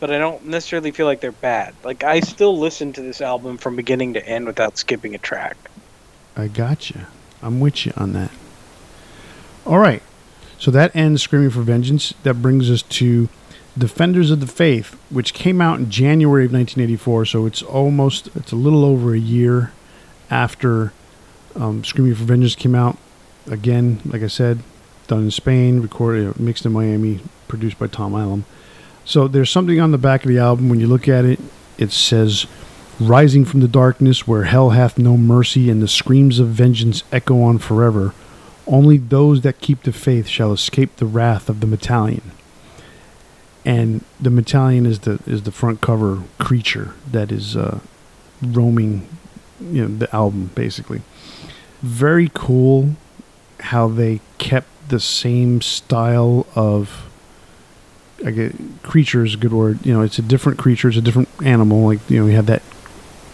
but 0.00 0.10
I 0.10 0.18
don't 0.18 0.46
necessarily 0.46 0.90
feel 0.90 1.06
like 1.06 1.20
they're 1.20 1.32
bad. 1.32 1.74
Like 1.84 2.04
I 2.04 2.20
still 2.20 2.58
listen 2.58 2.92
to 2.94 3.00
this 3.00 3.20
album 3.20 3.58
from 3.58 3.76
beginning 3.76 4.14
to 4.14 4.26
end 4.26 4.46
without 4.46 4.78
skipping 4.78 5.14
a 5.14 5.18
track. 5.18 5.56
I 6.36 6.48
got 6.48 6.90
you. 6.90 7.02
I'm 7.42 7.60
with 7.60 7.86
you 7.86 7.92
on 7.96 8.12
that. 8.14 8.30
All 9.66 9.78
right. 9.78 10.02
So 10.58 10.70
that 10.70 10.94
ends 10.94 11.22
Screaming 11.22 11.50
for 11.50 11.62
Vengeance. 11.62 12.14
That 12.22 12.34
brings 12.34 12.70
us 12.70 12.82
to 12.82 13.28
Defenders 13.76 14.30
of 14.30 14.40
the 14.40 14.46
Faith, 14.46 14.96
which 15.10 15.34
came 15.34 15.60
out 15.60 15.78
in 15.78 15.90
January 15.90 16.44
of 16.44 16.52
1984. 16.52 17.26
So 17.26 17.46
it's 17.46 17.62
almost, 17.62 18.28
it's 18.36 18.52
a 18.52 18.56
little 18.56 18.84
over 18.84 19.14
a 19.14 19.18
year 19.18 19.72
after 20.30 20.92
um, 21.56 21.84
Screaming 21.84 22.14
for 22.14 22.24
Vengeance 22.24 22.54
came 22.54 22.74
out. 22.74 22.96
Again, 23.50 24.00
like 24.04 24.22
I 24.22 24.28
said, 24.28 24.60
done 25.08 25.24
in 25.24 25.30
Spain, 25.30 25.80
recorded, 25.80 26.38
mixed 26.38 26.64
in 26.64 26.72
Miami, 26.72 27.20
produced 27.48 27.78
by 27.78 27.86
Tom 27.86 28.12
Allom. 28.12 28.44
So 29.04 29.26
there's 29.26 29.50
something 29.50 29.80
on 29.80 29.90
the 29.90 29.98
back 29.98 30.24
of 30.24 30.28
the 30.28 30.38
album. 30.38 30.68
When 30.68 30.80
you 30.80 30.86
look 30.86 31.08
at 31.08 31.24
it, 31.24 31.40
it 31.78 31.90
says, 31.90 32.46
Rising 33.00 33.44
from 33.44 33.60
the 33.60 33.68
darkness 33.68 34.28
where 34.28 34.44
hell 34.44 34.70
hath 34.70 34.98
no 34.98 35.16
mercy 35.16 35.70
and 35.70 35.82
the 35.82 35.88
screams 35.88 36.38
of 36.38 36.48
vengeance 36.48 37.02
echo 37.10 37.42
on 37.42 37.58
forever. 37.58 38.14
Only 38.66 38.96
those 38.96 39.40
that 39.40 39.60
keep 39.60 39.82
the 39.82 39.92
faith 39.92 40.28
shall 40.28 40.52
escape 40.52 40.96
the 40.96 41.06
wrath 41.06 41.48
of 41.48 41.60
the 41.60 41.66
Metallian. 41.66 42.30
And 43.64 44.04
the 44.20 44.30
Metallian 44.30 44.86
is 44.86 45.00
the 45.00 45.20
is 45.26 45.42
the 45.42 45.50
front 45.50 45.80
cover 45.80 46.22
creature 46.38 46.94
that 47.10 47.32
is 47.32 47.56
uh, 47.56 47.80
roaming, 48.40 49.08
you 49.60 49.88
know, 49.88 49.96
the 49.96 50.14
album 50.14 50.50
basically. 50.54 51.02
Very 51.82 52.30
cool 52.32 52.96
how 53.60 53.88
they 53.88 54.20
kept 54.38 54.68
the 54.88 55.00
same 55.00 55.60
style 55.60 56.46
of 56.54 57.08
I 58.24 58.30
get 58.30 58.54
creature 58.82 59.24
is 59.24 59.34
a 59.34 59.36
good 59.36 59.52
word. 59.52 59.84
You 59.84 59.92
know, 59.94 60.02
it's 60.02 60.18
a 60.18 60.22
different 60.22 60.58
creature, 60.58 60.88
it's 60.88 60.96
a 60.96 61.02
different 61.02 61.28
animal. 61.44 61.86
Like 61.86 62.08
you 62.08 62.20
know, 62.20 62.26
you 62.26 62.36
have 62.36 62.46
that 62.46 62.62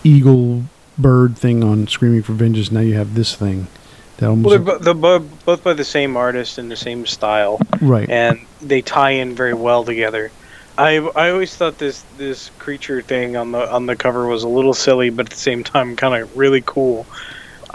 eagle 0.04 0.64
bird 0.96 1.36
thing 1.36 1.62
on 1.62 1.86
Screaming 1.88 2.22
for 2.22 2.32
Vengeance. 2.32 2.70
Now 2.70 2.80
you 2.80 2.94
have 2.94 3.14
this 3.14 3.34
thing. 3.34 3.68
That 4.16 4.30
almost 4.30 4.46
Well, 4.48 4.64
they're, 4.64 4.78
they're 4.78 4.94
bo- 4.94 5.18
both 5.44 5.62
by 5.62 5.74
the 5.74 5.84
same 5.84 6.16
artist 6.16 6.58
and 6.58 6.70
the 6.70 6.76
same 6.76 7.06
style, 7.06 7.60
right. 7.80 8.08
and 8.10 8.40
they 8.60 8.82
tie 8.82 9.10
in 9.10 9.34
very 9.34 9.54
well 9.54 9.84
together. 9.84 10.32
I 10.76 10.98
I 10.98 11.30
always 11.30 11.54
thought 11.54 11.78
this 11.78 12.02
this 12.16 12.50
creature 12.58 13.02
thing 13.02 13.36
on 13.36 13.52
the 13.52 13.70
on 13.72 13.86
the 13.86 13.96
cover 13.96 14.26
was 14.26 14.42
a 14.42 14.48
little 14.48 14.74
silly, 14.74 15.10
but 15.10 15.26
at 15.26 15.30
the 15.30 15.36
same 15.36 15.64
time 15.64 15.96
kind 15.96 16.22
of 16.22 16.36
really 16.36 16.62
cool. 16.64 17.06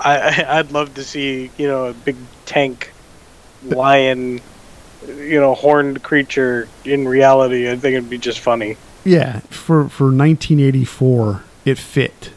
I 0.04 0.18
I- 0.18 0.60
I'd 0.60 0.72
love 0.72 0.94
to 0.96 1.04
see 1.04 1.50
you 1.58 1.68
know 1.68 1.86
a 1.86 1.94
big 1.94 2.16
tank 2.46 2.92
lion, 3.64 4.42
you 5.08 5.40
know 5.40 5.54
horned 5.56 6.04
creature 6.04 6.68
in 6.86 7.08
reality. 7.08 7.70
I 7.70 7.76
think 7.78 7.96
it'd 7.96 8.10
be 8.10 8.18
just 8.18 8.40
funny. 8.40 8.78
yeah, 9.06 9.40
for 9.50 9.90
for 9.90 10.06
1984, 10.06 11.44
it 11.66 11.78
fit. 11.78 12.32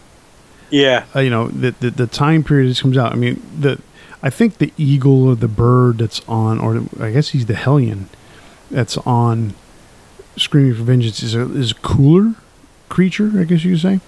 Yeah, 0.70 1.04
uh, 1.14 1.20
you 1.20 1.30
know 1.30 1.48
the, 1.48 1.72
the 1.80 1.90
the 1.90 2.06
time 2.06 2.42
period 2.42 2.68
this 2.70 2.80
comes 2.82 2.96
out. 2.98 3.12
I 3.12 3.16
mean 3.16 3.40
the 3.58 3.80
I 4.22 4.30
think 4.30 4.58
the 4.58 4.72
eagle 4.76 5.28
or 5.28 5.36
the 5.36 5.46
bird 5.48 5.98
that's 5.98 6.20
on, 6.28 6.58
or 6.58 6.82
I 7.00 7.10
guess 7.12 7.28
he's 7.28 7.46
the 7.46 7.54
hellion 7.54 8.08
that's 8.70 8.96
on 8.98 9.54
Screaming 10.36 10.74
for 10.74 10.82
Vengeance 10.82 11.22
is 11.22 11.34
a 11.34 11.42
is 11.54 11.70
a 11.70 11.74
cooler 11.76 12.34
creature. 12.88 13.30
I 13.38 13.44
guess 13.44 13.64
you 13.64 13.72
could 13.74 13.80
say. 13.82 14.00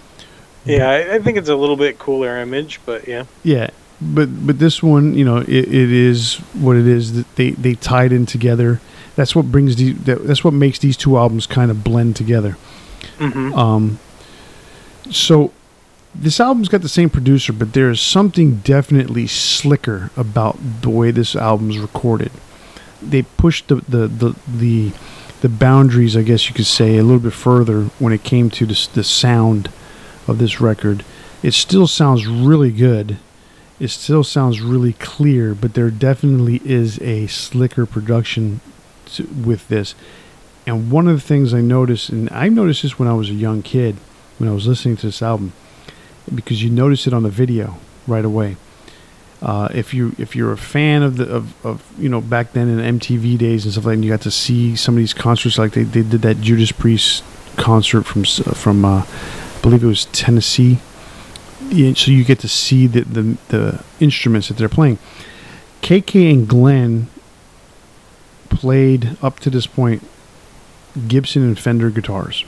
Yeah. 0.68 0.88
I, 0.88 1.14
I 1.14 1.18
think 1.18 1.38
it's 1.38 1.48
a 1.48 1.56
little 1.56 1.76
bit 1.76 1.98
cooler 1.98 2.38
image, 2.38 2.80
but 2.86 3.08
yeah. 3.08 3.24
Yeah, 3.42 3.70
but 4.00 4.46
but 4.46 4.58
this 4.58 4.82
one, 4.82 5.14
you 5.14 5.24
know, 5.24 5.38
it, 5.38 5.48
it 5.48 5.92
is 5.92 6.36
what 6.54 6.76
it 6.76 6.86
is. 6.86 7.14
That 7.14 7.36
they 7.36 7.50
they 7.50 7.74
tied 7.74 8.12
in 8.12 8.26
together. 8.26 8.80
That's 9.16 9.34
what 9.34 9.50
brings 9.50 9.76
the 9.76 9.92
that, 9.92 10.26
that's 10.26 10.44
what 10.44 10.54
makes 10.54 10.78
these 10.78 10.96
two 10.96 11.16
albums 11.16 11.46
kind 11.46 11.70
of 11.70 11.82
blend 11.82 12.16
together. 12.16 12.56
hmm 13.18 13.52
Um, 13.54 13.98
so 15.10 15.52
this 16.14 16.40
album's 16.40 16.68
got 16.68 16.82
the 16.82 16.88
same 16.88 17.10
producer, 17.10 17.52
but 17.52 17.72
there 17.72 17.90
is 17.90 18.00
something 18.00 18.56
definitely 18.56 19.26
slicker 19.26 20.10
about 20.16 20.58
the 20.82 20.90
way 20.90 21.10
this 21.10 21.36
album's 21.36 21.78
recorded. 21.78 22.30
They 23.02 23.22
pushed 23.22 23.68
the 23.68 23.76
the 23.76 24.08
the 24.08 24.36
the, 24.46 24.92
the 25.40 25.48
boundaries, 25.48 26.16
I 26.16 26.22
guess 26.22 26.48
you 26.48 26.54
could 26.54 26.66
say, 26.66 26.96
a 26.96 27.02
little 27.02 27.20
bit 27.20 27.32
further 27.32 27.84
when 27.98 28.12
it 28.12 28.22
came 28.24 28.50
to 28.50 28.66
this, 28.66 28.86
the 28.86 29.04
sound 29.04 29.70
of 30.28 30.38
this 30.38 30.60
record. 30.60 31.04
It 31.42 31.54
still 31.54 31.86
sounds 31.86 32.26
really 32.26 32.70
good. 32.70 33.16
It 33.80 33.88
still 33.88 34.24
sounds 34.24 34.60
really 34.60 34.92
clear, 34.94 35.54
but 35.54 35.74
there 35.74 35.90
definitely 35.90 36.60
is 36.64 37.00
a 37.00 37.26
slicker 37.28 37.86
production 37.86 38.60
to, 39.06 39.24
with 39.24 39.68
this. 39.68 39.94
And 40.66 40.90
one 40.90 41.08
of 41.08 41.14
the 41.14 41.26
things 41.26 41.54
I 41.54 41.60
noticed, 41.60 42.10
and 42.10 42.28
I 42.30 42.48
noticed 42.48 42.82
this 42.82 42.98
when 42.98 43.08
I 43.08 43.14
was 43.14 43.30
a 43.30 43.34
young 43.34 43.62
kid, 43.62 43.96
when 44.38 44.48
I 44.48 44.52
was 44.52 44.66
listening 44.66 44.96
to 44.98 45.06
this 45.06 45.22
album, 45.22 45.52
because 46.34 46.62
you 46.62 46.70
notice 46.70 47.06
it 47.06 47.14
on 47.14 47.22
the 47.22 47.30
video 47.30 47.78
right 48.06 48.24
away. 48.24 48.56
Uh, 49.40 49.68
if 49.72 49.94
you 49.94 50.16
if 50.18 50.34
you're 50.34 50.50
a 50.50 50.58
fan 50.58 51.02
of 51.02 51.16
the 51.16 51.24
of, 51.28 51.64
of 51.64 51.84
you 51.96 52.08
know 52.08 52.20
back 52.20 52.52
then 52.54 52.68
in 52.68 52.98
MTV 52.98 53.38
days 53.38 53.64
and 53.64 53.72
stuff 53.72 53.84
like 53.84 53.92
that, 53.92 53.94
and 53.94 54.04
you 54.04 54.10
got 54.10 54.22
to 54.22 54.32
see 54.32 54.74
some 54.74 54.96
of 54.96 54.98
these 54.98 55.14
concerts 55.14 55.56
like 55.56 55.72
they, 55.72 55.84
they 55.84 56.02
did 56.02 56.22
that 56.22 56.40
Judas 56.40 56.72
Priest 56.72 57.22
concert 57.56 58.02
from 58.02 58.24
from 58.24 58.84
uh, 58.84 59.02
believe 59.62 59.82
it 59.82 59.86
was 59.86 60.06
Tennessee. 60.06 60.78
So 61.70 62.10
you 62.10 62.24
get 62.24 62.38
to 62.40 62.48
see 62.48 62.86
the, 62.86 63.00
the 63.02 63.36
the 63.48 63.84
instruments 64.00 64.48
that 64.48 64.56
they're 64.56 64.68
playing. 64.68 64.98
KK 65.82 66.32
and 66.32 66.48
Glenn 66.48 67.08
played 68.48 69.16
up 69.22 69.38
to 69.40 69.50
this 69.50 69.66
point 69.66 70.06
Gibson 71.06 71.42
and 71.42 71.58
Fender 71.58 71.90
guitars. 71.90 72.44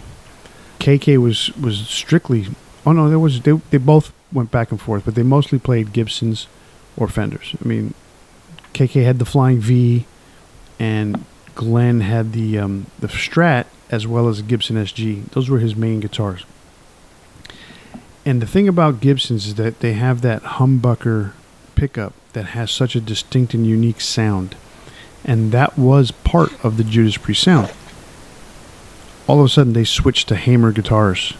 KK 0.78 1.18
was 1.18 1.54
was 1.56 1.88
strictly 1.88 2.46
oh 2.86 2.92
no 2.92 3.08
there 3.08 3.18
was 3.18 3.42
they 3.42 3.52
they 3.70 3.78
both 3.78 4.12
went 4.32 4.50
back 4.50 4.70
and 4.70 4.80
forth 4.80 5.04
but 5.04 5.14
they 5.14 5.22
mostly 5.22 5.58
played 5.58 5.92
Gibsons 5.92 6.46
or 6.96 7.08
Fenders. 7.08 7.54
I 7.62 7.68
mean 7.68 7.94
KK 8.74 9.04
had 9.04 9.18
the 9.18 9.24
Flying 9.24 9.61
V 9.61 10.06
and 10.78 11.24
Glenn 11.54 12.00
had 12.00 12.32
the 12.32 12.58
um, 12.58 12.86
the 12.98 13.08
Strat 13.08 13.66
as 13.90 14.06
well 14.06 14.28
as 14.28 14.40
Gibson 14.42 14.76
SG. 14.76 15.30
Those 15.30 15.50
were 15.50 15.58
his 15.58 15.76
main 15.76 16.00
guitars. 16.00 16.44
And 18.24 18.42
the 18.42 18.46
thing 18.46 18.68
about 18.68 19.00
Gibsons 19.00 19.46
is 19.46 19.54
that 19.56 19.80
they 19.80 19.94
have 19.94 20.20
that 20.20 20.42
humbucker 20.42 21.32
pickup 21.74 22.12
that 22.32 22.46
has 22.46 22.70
such 22.70 22.94
a 22.94 23.00
distinct 23.00 23.54
and 23.54 23.66
unique 23.66 24.00
sound. 24.00 24.56
And 25.24 25.52
that 25.52 25.78
was 25.78 26.10
part 26.10 26.52
of 26.64 26.76
the 26.76 26.84
Judas 26.84 27.16
Priest 27.16 27.42
sound. 27.42 27.72
All 29.26 29.40
of 29.40 29.46
a 29.46 29.48
sudden, 29.48 29.72
they 29.72 29.84
switched 29.84 30.28
to 30.28 30.36
Hamer 30.36 30.72
guitars 30.72 31.34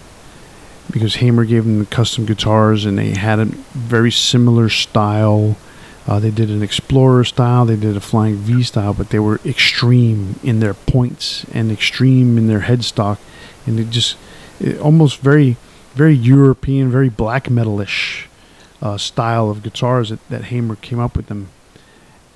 because 0.91 1.17
Hamer 1.17 1.45
gave 1.45 1.65
them 1.65 1.79
the 1.79 1.87
custom 1.87 2.25
guitars 2.25 2.85
and 2.85 2.99
they 2.99 3.11
had 3.11 3.39
a 3.39 3.45
very 3.45 4.11
similar 4.11 4.69
style. 4.69 5.57
Uh, 6.07 6.19
they 6.19 6.31
did 6.31 6.51
an 6.51 6.63
Explorer 6.63 7.25
style, 7.25 7.65
they 7.65 7.77
did 7.77 7.97
a 7.97 8.01
Flying 8.01 8.37
V 8.37 8.63
style, 8.63 8.95
but 8.95 9.11
they 9.11 9.19
were 9.19 9.41
extreme 9.45 10.39
in 10.43 10.61
their 10.61 10.75
points 10.75 11.45
and 11.53 11.71
extreme 11.71 12.37
in 12.39 12.47
their 12.47 12.61
headstock. 12.61 13.19
And 13.67 13.79
it 13.79 13.91
just 13.91 14.17
it 14.59 14.79
almost 14.79 15.19
very, 15.21 15.57
very 15.95 16.15
European, 16.15 16.91
very 16.91 17.09
black 17.09 17.45
metalish 17.45 18.27
uh, 18.83 18.97
style 18.97 19.51
of 19.51 19.63
guitars 19.63 20.11
that, 20.11 20.27
that 20.29 20.45
Hamer 20.45 20.77
came 20.77 20.99
up 20.99 21.17
with 21.17 21.27
them 21.27 21.49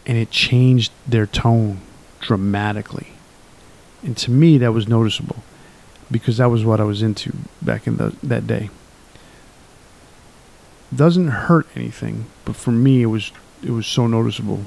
and 0.07 0.18
it 0.18 0.30
changed 0.30 0.92
their 1.07 1.26
tone 1.26 1.80
dramatically. 2.20 3.09
And 4.02 4.16
to 4.18 4.30
me, 4.30 4.59
that 4.59 4.72
was 4.72 4.86
noticeable 4.86 5.42
because 6.11 6.36
that 6.36 6.50
was 6.50 6.64
what 6.64 6.80
I 6.80 6.84
was 6.84 7.02
into 7.02 7.32
back 7.62 7.86
in 7.86 7.96
the, 7.96 8.14
that 8.22 8.46
day. 8.46 8.70
Doesn't 10.94 11.28
hurt 11.28 11.66
anything, 11.74 12.26
but 12.44 12.55
for 12.55 12.70
me, 12.70 13.02
it 13.02 13.07
was 13.07 13.32
it 13.62 13.70
was 13.70 13.86
so 13.86 14.07
noticeable, 14.07 14.61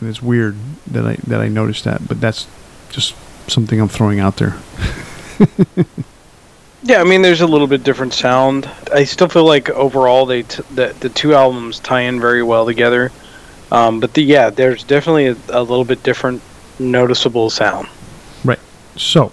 and 0.00 0.10
it's 0.10 0.20
weird 0.20 0.56
that 0.88 1.06
I 1.06 1.14
that 1.26 1.40
I 1.40 1.48
noticed 1.48 1.84
that. 1.84 2.06
But 2.06 2.20
that's 2.20 2.46
just 2.90 3.14
something 3.48 3.80
I'm 3.80 3.88
throwing 3.88 4.20
out 4.20 4.36
there. 4.36 4.58
Yeah, 6.82 7.00
I 7.00 7.04
mean, 7.04 7.20
there's 7.20 7.42
a 7.42 7.46
little 7.46 7.66
bit 7.66 7.84
different 7.84 8.14
sound. 8.14 8.68
I 8.92 9.04
still 9.04 9.28
feel 9.28 9.44
like 9.44 9.68
overall 9.68 10.24
they 10.24 10.42
t- 10.44 10.62
the 10.74 10.94
the 11.00 11.10
two 11.10 11.34
albums 11.34 11.78
tie 11.78 12.02
in 12.02 12.20
very 12.20 12.42
well 12.42 12.64
together. 12.64 13.12
Um, 13.70 14.00
but 14.00 14.14
the, 14.14 14.22
yeah, 14.22 14.50
there's 14.50 14.82
definitely 14.82 15.26
a, 15.26 15.36
a 15.50 15.60
little 15.62 15.84
bit 15.84 16.02
different, 16.02 16.42
noticeable 16.78 17.50
sound. 17.50 17.88
Right. 18.44 18.58
So 18.96 19.32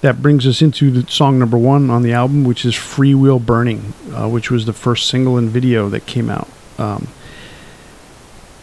that 0.00 0.20
brings 0.20 0.46
us 0.46 0.60
into 0.60 0.90
the 0.90 1.10
song 1.10 1.38
number 1.38 1.56
one 1.56 1.90
on 1.90 2.02
the 2.02 2.12
album, 2.12 2.44
which 2.44 2.64
is 2.64 2.74
"Freewheel 2.74 3.44
Burning," 3.44 3.94
uh, 4.12 4.28
which 4.28 4.50
was 4.50 4.66
the 4.66 4.72
first 4.72 5.08
single 5.08 5.36
and 5.36 5.48
video 5.48 5.88
that 5.90 6.06
came 6.06 6.28
out. 6.28 6.48
Um, 6.78 7.08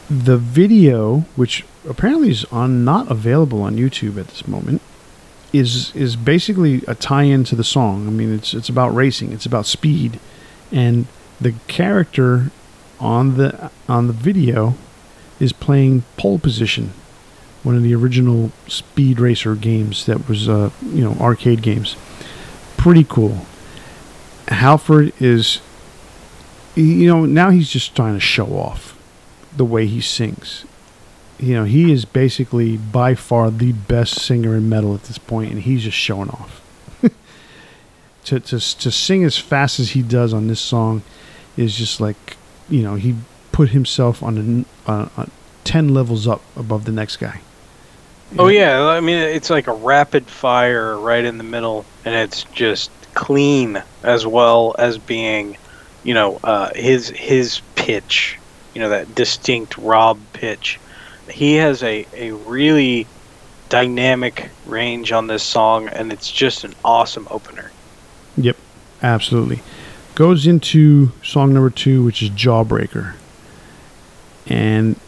the 0.10 0.38
video, 0.38 1.20
which 1.36 1.66
apparently 1.88 2.30
is 2.30 2.46
on 2.46 2.84
not 2.84 3.10
available 3.10 3.62
on 3.62 3.76
YouTube 3.76 4.18
at 4.20 4.28
this 4.28 4.48
moment, 4.48 4.82
is 5.54 5.96
is 5.96 6.16
basically 6.16 6.84
a 6.88 6.96
tie-in 6.96 7.44
to 7.46 7.56
the 7.56 7.64
song. 7.64 8.08
I 8.08 8.12
mean, 8.12 8.34
it's 8.34 8.54
it's 8.54 8.70
about 8.70 8.94
racing, 8.94 9.32
it's 9.32 9.46
about 9.46 9.66
speed, 9.66 10.20
and 10.72 11.08
the 11.40 11.54
character 11.68 12.52
on 13.00 13.38
the 13.38 13.72
on 13.88 14.08
the 14.08 14.14
video 14.14 14.76
is 15.40 15.54
playing 15.54 16.04
pole 16.18 16.40
position, 16.40 16.92
one 17.64 17.76
of 17.76 17.84
the 17.84 17.94
original 17.96 18.52
Speed 18.68 19.20
Racer 19.20 19.56
games 19.56 20.06
that 20.06 20.28
was 20.28 20.50
uh, 20.50 20.72
you 20.82 21.04
know 21.04 21.14
arcade 21.20 21.62
games. 21.62 21.96
Pretty 22.76 23.04
cool. 23.04 23.46
Halford 24.50 25.12
is, 25.20 25.60
you 26.76 27.08
know, 27.08 27.26
now 27.26 27.50
he's 27.50 27.70
just 27.70 27.96
trying 27.96 28.14
to 28.14 28.20
show 28.20 28.48
off 28.58 28.98
the 29.56 29.66
way 29.66 29.88
he 29.88 30.00
sings 30.00 30.64
you 31.40 31.54
know, 31.54 31.64
he 31.64 31.92
is 31.92 32.06
basically 32.06 32.78
by 32.78 33.16
far 33.16 33.52
the 33.52 33.72
best 33.72 34.22
singer 34.22 34.56
in 34.56 34.70
metal 34.70 34.96
at 34.96 35.04
this 35.04 35.18
point, 35.18 35.52
and 35.52 35.62
he's 35.62 35.84
just 35.84 35.98
showing 35.98 36.30
off. 36.30 36.62
to, 38.26 38.40
to 38.40 38.60
to 38.60 38.92
sing 38.92 39.24
as 39.24 39.38
fast 39.38 39.80
as 39.80 39.92
he 39.92 40.02
does 40.02 40.34
on 40.34 40.48
this 40.48 40.60
song 40.60 41.04
is 41.56 41.76
just 41.76 42.02
like, 42.02 42.38
you 42.70 42.82
know, 42.82 42.96
he 42.96 43.16
put 43.52 43.70
himself 43.70 44.22
on 44.24 44.66
a, 44.88 44.92
uh, 44.92 45.10
uh, 45.18 45.26
ten 45.64 45.94
levels 45.94 46.28
up 46.28 46.42
above 46.56 46.86
the 46.86 46.92
next 46.92 47.18
guy. 47.18 47.42
Oh 48.38 48.48
yeah, 48.48 48.86
I 48.88 49.00
mean 49.00 49.18
it's 49.18 49.50
like 49.50 49.68
a 49.68 49.74
rapid 49.74 50.28
fire 50.28 50.98
right 50.98 51.24
in 51.24 51.38
the 51.38 51.44
middle, 51.44 51.86
and 52.04 52.16
it's 52.16 52.44
just 52.46 52.92
clean 53.14 53.82
as 54.04 54.28
well 54.28 54.76
as 54.78 54.98
being, 54.98 55.58
you 56.04 56.14
know, 56.14 56.40
uh, 56.44 56.72
his 56.76 57.10
his 57.10 57.62
pitch, 57.76 58.38
you 58.74 58.82
know, 58.82 58.90
that 58.90 59.16
distinct 59.16 59.78
Rob 59.78 60.20
pitch. 60.34 60.80
He 61.30 61.56
has 61.56 61.84
a 61.84 62.06
a 62.14 62.32
really 62.32 63.08
dynamic 63.70 64.50
range 64.66 65.12
on 65.12 65.28
this 65.28 65.44
song, 65.44 65.88
and 65.88 66.12
it's 66.12 66.32
just 66.32 66.64
an 66.64 66.74
awesome 66.84 67.28
opener. 67.30 67.72
Yep, 68.38 68.58
absolutely. 69.02 69.62
Goes 70.16 70.48
into 70.48 71.12
song 71.24 71.54
number 71.54 71.70
two, 71.70 72.04
which 72.04 72.22
is 72.24 72.30
Jawbreaker. 72.30 73.14
And 74.48 75.00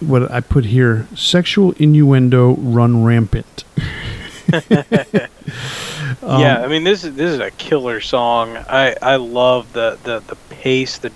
what 0.00 0.30
I 0.30 0.40
put 0.40 0.66
here: 0.66 1.08
sexual 1.14 1.72
innuendo 1.72 2.54
run 2.56 3.04
rampant. 3.04 3.64
Um, 4.52 4.60
yeah, 6.40 6.62
I 6.62 6.68
mean 6.68 6.84
this 6.84 7.04
is 7.04 7.14
this 7.14 7.30
is 7.30 7.40
a 7.40 7.50
killer 7.52 8.00
song. 8.00 8.56
I 8.56 8.94
I 9.00 9.16
love 9.16 9.72
the 9.72 9.98
the 10.02 10.20
the 10.20 10.36
pace. 10.50 10.98
The 10.98 11.10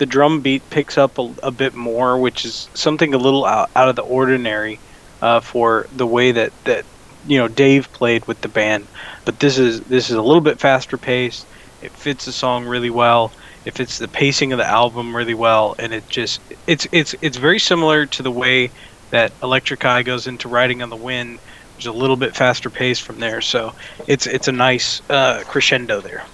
the 0.00 0.06
drum 0.06 0.40
beat 0.40 0.62
picks 0.70 0.96
up 0.96 1.18
a, 1.18 1.34
a 1.42 1.50
bit 1.50 1.74
more, 1.74 2.18
which 2.18 2.46
is 2.46 2.70
something 2.72 3.12
a 3.12 3.18
little 3.18 3.44
out, 3.44 3.70
out 3.76 3.90
of 3.90 3.96
the 3.96 4.02
ordinary 4.02 4.80
uh, 5.20 5.40
for 5.40 5.86
the 5.94 6.06
way 6.06 6.32
that 6.32 6.52
that 6.64 6.86
you 7.26 7.38
know 7.38 7.48
Dave 7.48 7.92
played 7.92 8.24
with 8.26 8.40
the 8.40 8.48
band. 8.48 8.86
But 9.26 9.38
this 9.38 9.58
is 9.58 9.82
this 9.82 10.08
is 10.08 10.16
a 10.16 10.22
little 10.22 10.40
bit 10.40 10.58
faster 10.58 10.96
paced. 10.96 11.46
It 11.82 11.92
fits 11.92 12.24
the 12.24 12.32
song 12.32 12.64
really 12.64 12.88
well. 12.88 13.30
It 13.66 13.74
fits 13.74 13.98
the 13.98 14.08
pacing 14.08 14.52
of 14.52 14.58
the 14.58 14.66
album 14.66 15.14
really 15.14 15.34
well, 15.34 15.76
and 15.78 15.92
it 15.92 16.08
just 16.08 16.40
it's 16.66 16.88
it's 16.92 17.14
it's 17.20 17.36
very 17.36 17.58
similar 17.58 18.06
to 18.06 18.22
the 18.22 18.32
way 18.32 18.70
that 19.10 19.32
Electric 19.42 19.84
Eye 19.84 20.02
goes 20.02 20.26
into 20.26 20.48
Riding 20.48 20.82
on 20.82 20.88
the 20.88 20.96
Wind 20.96 21.40
there's 21.76 21.86
a 21.86 21.92
little 21.92 22.16
bit 22.16 22.36
faster 22.36 22.68
pace 22.68 22.98
from 22.98 23.20
there. 23.20 23.40
So 23.40 23.74
it's 24.06 24.26
it's 24.26 24.48
a 24.48 24.52
nice 24.52 25.00
uh, 25.08 25.44
crescendo 25.46 26.00
there. 26.00 26.24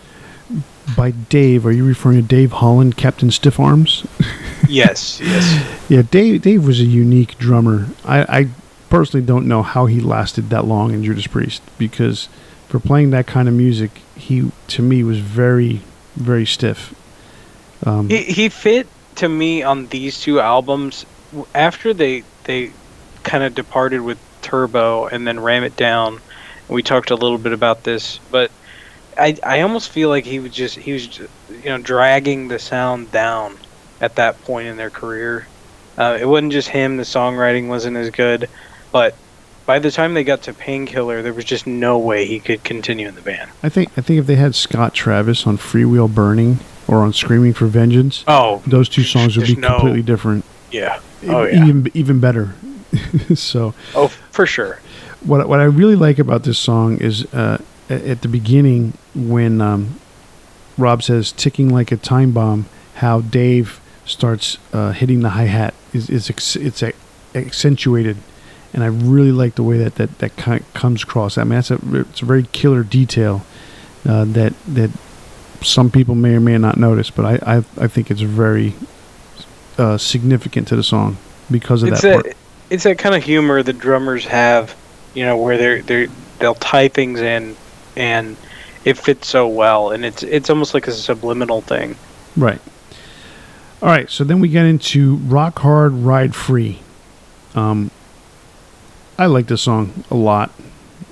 By 0.96 1.10
Dave, 1.10 1.66
are 1.66 1.72
you 1.72 1.84
referring 1.84 2.16
to 2.16 2.22
Dave 2.22 2.52
Holland, 2.52 2.96
Captain 2.96 3.30
Stiff 3.30 3.58
Arms? 3.58 4.06
yes, 4.68 5.20
yes. 5.20 5.72
Yeah, 5.88 6.02
Dave. 6.02 6.42
Dave 6.42 6.66
was 6.66 6.80
a 6.80 6.84
unique 6.84 7.38
drummer. 7.38 7.86
I, 8.04 8.40
I 8.40 8.48
personally 8.90 9.24
don't 9.24 9.46
know 9.46 9.62
how 9.62 9.86
he 9.86 10.00
lasted 10.00 10.50
that 10.50 10.64
long 10.64 10.92
in 10.92 11.04
Judas 11.04 11.26
Priest 11.26 11.62
because 11.78 12.28
for 12.68 12.80
playing 12.80 13.10
that 13.10 13.26
kind 13.26 13.48
of 13.48 13.54
music, 13.54 14.02
he 14.16 14.50
to 14.68 14.82
me 14.82 15.02
was 15.04 15.18
very, 15.18 15.80
very 16.14 16.46
stiff. 16.46 16.94
Um, 17.84 18.08
he 18.08 18.22
he 18.22 18.48
fit 18.48 18.88
to 19.16 19.28
me 19.28 19.62
on 19.62 19.86
these 19.88 20.20
two 20.20 20.40
albums 20.40 21.06
after 21.54 21.94
they 21.94 22.24
they 22.44 22.72
kind 23.22 23.44
of 23.44 23.54
departed 23.54 24.00
with 24.00 24.18
turbo 24.42 25.06
and 25.06 25.26
then 25.26 25.40
ram 25.40 25.64
it 25.64 25.76
down. 25.76 26.20
We 26.68 26.82
talked 26.82 27.10
a 27.10 27.14
little 27.14 27.38
bit 27.38 27.52
about 27.52 27.84
this, 27.84 28.18
but 28.30 28.50
I 29.18 29.36
I 29.42 29.60
almost 29.60 29.90
feel 29.90 30.08
like 30.08 30.24
he 30.24 30.38
was 30.38 30.52
just 30.52 30.76
he 30.76 30.92
was 30.92 31.18
you 31.18 31.64
know 31.64 31.78
dragging 31.78 32.48
the 32.48 32.58
sound 32.58 33.12
down 33.12 33.56
at 34.00 34.16
that 34.16 34.42
point 34.44 34.68
in 34.68 34.76
their 34.76 34.90
career. 34.90 35.46
Uh, 35.96 36.18
it 36.20 36.26
wasn't 36.26 36.52
just 36.52 36.68
him; 36.68 36.96
the 36.96 37.02
songwriting 37.02 37.68
wasn't 37.68 37.96
as 37.96 38.10
good, 38.10 38.48
but 38.92 39.14
by 39.64 39.78
the 39.78 39.90
time 39.90 40.14
they 40.14 40.24
got 40.24 40.42
to 40.42 40.54
Painkiller, 40.54 41.22
there 41.22 41.32
was 41.32 41.44
just 41.44 41.66
no 41.66 41.98
way 41.98 42.26
he 42.26 42.38
could 42.38 42.62
continue 42.62 43.08
in 43.08 43.14
the 43.14 43.22
band. 43.22 43.50
I 43.62 43.68
think 43.68 43.90
I 43.96 44.00
think 44.00 44.20
if 44.20 44.26
they 44.26 44.36
had 44.36 44.54
Scott 44.54 44.94
Travis 44.94 45.46
on 45.46 45.56
Freewheel 45.56 46.14
Burning 46.14 46.58
or 46.86 46.98
on 46.98 47.12
Screaming 47.12 47.54
for 47.54 47.66
Vengeance, 47.66 48.24
oh, 48.28 48.62
those 48.66 48.88
two 48.88 49.02
songs 49.02 49.36
would 49.36 49.46
be 49.46 49.56
no, 49.56 49.68
completely 49.70 50.02
different. 50.02 50.44
Yeah. 50.70 51.00
Oh, 51.26 51.44
yeah. 51.44 51.64
Even 51.64 51.90
even 51.94 52.20
better. 52.20 52.54
so 53.34 53.74
oh 53.94 54.08
for 54.30 54.46
sure 54.46 54.80
what 55.20 55.48
what 55.48 55.58
i 55.58 55.64
really 55.64 55.96
like 55.96 56.18
about 56.20 56.44
this 56.44 56.58
song 56.58 56.96
is 56.98 57.26
uh, 57.34 57.58
at 57.88 58.22
the 58.22 58.28
beginning 58.28 58.92
when 59.14 59.60
um, 59.60 59.98
rob 60.76 61.02
says 61.02 61.32
ticking 61.32 61.68
like 61.68 61.92
a 61.92 61.96
time 61.96 62.32
bomb 62.32 62.66
how 62.96 63.20
dave 63.20 63.80
starts 64.04 64.58
uh, 64.72 64.92
hitting 64.92 65.20
the 65.20 65.30
hi-hat 65.30 65.74
is, 65.92 66.08
is 66.08 66.30
ex- 66.30 66.56
it's 66.56 66.82
a- 66.82 66.92
accentuated. 67.34 68.16
And 68.72 68.84
i 68.84 68.86
really 68.86 69.32
like 69.32 69.54
the 69.54 69.62
way 69.62 69.78
that 69.78 69.96
that, 69.96 70.18
that 70.18 70.36
kind 70.36 70.62
comes 70.74 71.02
across. 71.02 71.38
I 71.38 71.44
mean 71.44 71.50
that's 71.50 71.70
a 71.70 71.78
it's 72.00 72.22
a 72.22 72.24
very 72.24 72.44
killer 72.52 72.82
detail 72.82 73.44
uh, 74.06 74.24
that 74.24 74.52
that 74.68 74.90
some 75.62 75.90
people 75.90 76.14
may 76.14 76.34
or 76.34 76.40
may 76.40 76.58
not 76.58 76.76
notice 76.76 77.10
but 77.10 77.24
i 77.24 77.56
i, 77.56 77.64
I 77.78 77.88
think 77.88 78.10
it's 78.10 78.20
very 78.20 78.74
uh, 79.78 79.96
significant 79.96 80.68
to 80.68 80.76
the 80.76 80.82
song 80.82 81.16
because 81.50 81.82
of 81.82 81.90
it's 81.90 82.02
that 82.02 82.20
a, 82.20 82.22
part. 82.22 82.36
it's 82.70 82.84
that 82.84 82.98
kind 82.98 83.14
of 83.14 83.22
humor 83.22 83.62
the 83.62 83.72
drummers 83.72 84.26
have, 84.26 84.76
you 85.14 85.24
know, 85.24 85.36
where 85.36 85.56
they're 85.56 85.82
they 85.82 86.08
they'll 86.38 86.54
tie 86.54 86.88
things 86.88 87.20
in 87.20 87.56
and 87.96 88.36
it 88.84 88.96
fits 88.96 89.28
so 89.28 89.48
well, 89.48 89.90
and 89.90 90.04
it's 90.04 90.22
it's 90.22 90.50
almost 90.50 90.74
like 90.74 90.86
a 90.86 90.92
subliminal 90.92 91.60
thing. 91.60 91.96
Right. 92.36 92.60
All 93.82 93.88
right. 93.88 94.08
So 94.08 94.24
then 94.24 94.40
we 94.40 94.48
get 94.48 94.64
into 94.64 95.16
Rock 95.16 95.58
Hard, 95.58 95.92
Ride 95.92 96.34
Free. 96.34 96.80
Um, 97.54 97.90
I 99.18 99.26
like 99.26 99.46
this 99.46 99.62
song 99.62 100.04
a 100.10 100.14
lot. 100.14 100.50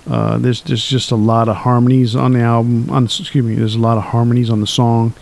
Uh, 0.08 0.38
there's 0.38 0.62
there's 0.62 0.86
just 0.86 1.10
a 1.10 1.16
lot 1.16 1.48
of 1.48 1.56
harmonies 1.56 2.14
on 2.14 2.32
the 2.34 2.40
album. 2.40 2.90
On 2.90 3.04
excuse 3.04 3.44
me, 3.44 3.54
there's 3.54 3.74
a 3.74 3.80
lot 3.80 3.96
of 3.96 4.04
harmonies 4.04 4.50
on 4.50 4.60
the 4.60 4.66
song. 4.66 5.14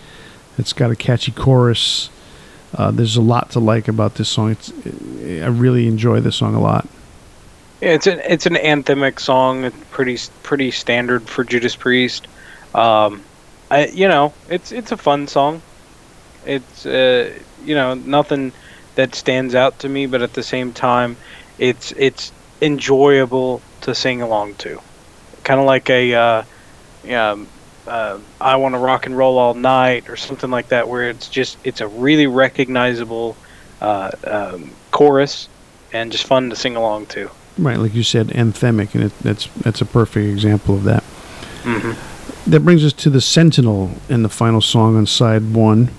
It's 0.58 0.72
got 0.72 0.90
a 0.90 0.96
catchy 0.96 1.32
chorus. 1.32 2.10
Uh, 2.74 2.90
there's 2.90 3.16
a 3.16 3.22
lot 3.22 3.50
to 3.50 3.60
like 3.60 3.86
about 3.86 4.16
this 4.16 4.28
song. 4.28 4.50
It's, 4.50 4.72
I 5.24 5.46
really 5.46 5.86
enjoy 5.86 6.20
this 6.20 6.36
song 6.36 6.54
a 6.54 6.60
lot. 6.60 6.88
Yeah, 7.82 7.90
it's 7.94 8.06
an 8.06 8.20
it's 8.24 8.46
an 8.46 8.54
anthemic 8.54 9.20
song. 9.20 9.70
Pretty 9.90 10.18
pretty 10.44 10.70
standard 10.70 11.28
for 11.28 11.44
Judas 11.44 11.76
Priest. 11.76 12.28
Um, 12.74 13.28
I 13.70 13.88
you 13.88 14.08
know 14.08 14.36
it's 14.48 14.72
it's 14.72 14.92
a 14.92 14.96
fun 14.98 15.26
song. 15.28 15.64
It's 16.44 16.86
uh, 16.86 17.38
you 17.58 17.74
know 17.74 17.94
nothing 17.94 18.54
that 18.96 19.14
stands 19.16 19.54
out 19.56 19.80
to 19.80 19.90
me, 19.90 20.06
but 20.06 20.22
at 20.22 20.34
the 20.34 20.44
same 20.44 20.74
time, 20.74 21.18
it's 21.58 21.92
it's 21.96 22.32
enjoyable 22.62 23.66
to 23.82 23.94
sing 23.96 24.22
along 24.22 24.56
to. 24.58 24.80
Kind 25.44 25.60
of 25.60 25.66
like 25.66 25.90
a 25.90 26.14
uh, 26.14 26.44
yeah, 27.02 27.44
uh, 27.86 28.20
"I 28.40 28.56
Want 28.56 28.74
to 28.74 28.78
Rock 28.80 29.06
and 29.06 29.16
Roll 29.18 29.38
All 29.38 29.54
Night" 29.54 30.08
or 30.10 30.16
something 30.16 30.50
like 30.50 30.68
that, 30.70 30.88
where 30.88 31.10
it's 31.10 31.28
just 31.30 31.58
it's 31.64 31.80
a 31.82 31.88
really 31.88 32.28
recognizable 32.28 33.40
uh, 33.80 34.12
um, 34.24 34.78
chorus 34.92 35.50
and 35.92 36.12
just 36.12 36.26
fun 36.26 36.50
to 36.50 36.56
sing 36.56 36.76
along 36.76 37.06
to. 37.08 37.30
Right, 37.62 37.78
like 37.78 37.94
you 37.94 38.02
said, 38.02 38.28
anthemic, 38.28 38.94
and 38.94 39.04
it, 39.04 39.18
that's 39.20 39.46
that's 39.58 39.80
a 39.80 39.86
perfect 39.86 40.28
example 40.28 40.74
of 40.74 40.84
that. 40.84 41.04
Mm-hmm. 41.62 42.50
That 42.50 42.60
brings 42.60 42.84
us 42.84 42.92
to 42.94 43.10
the 43.10 43.20
Sentinel 43.20 43.92
and 44.08 44.24
the 44.24 44.28
final 44.28 44.60
song 44.60 44.96
on 44.96 45.06
side 45.06 45.54
one. 45.54 45.90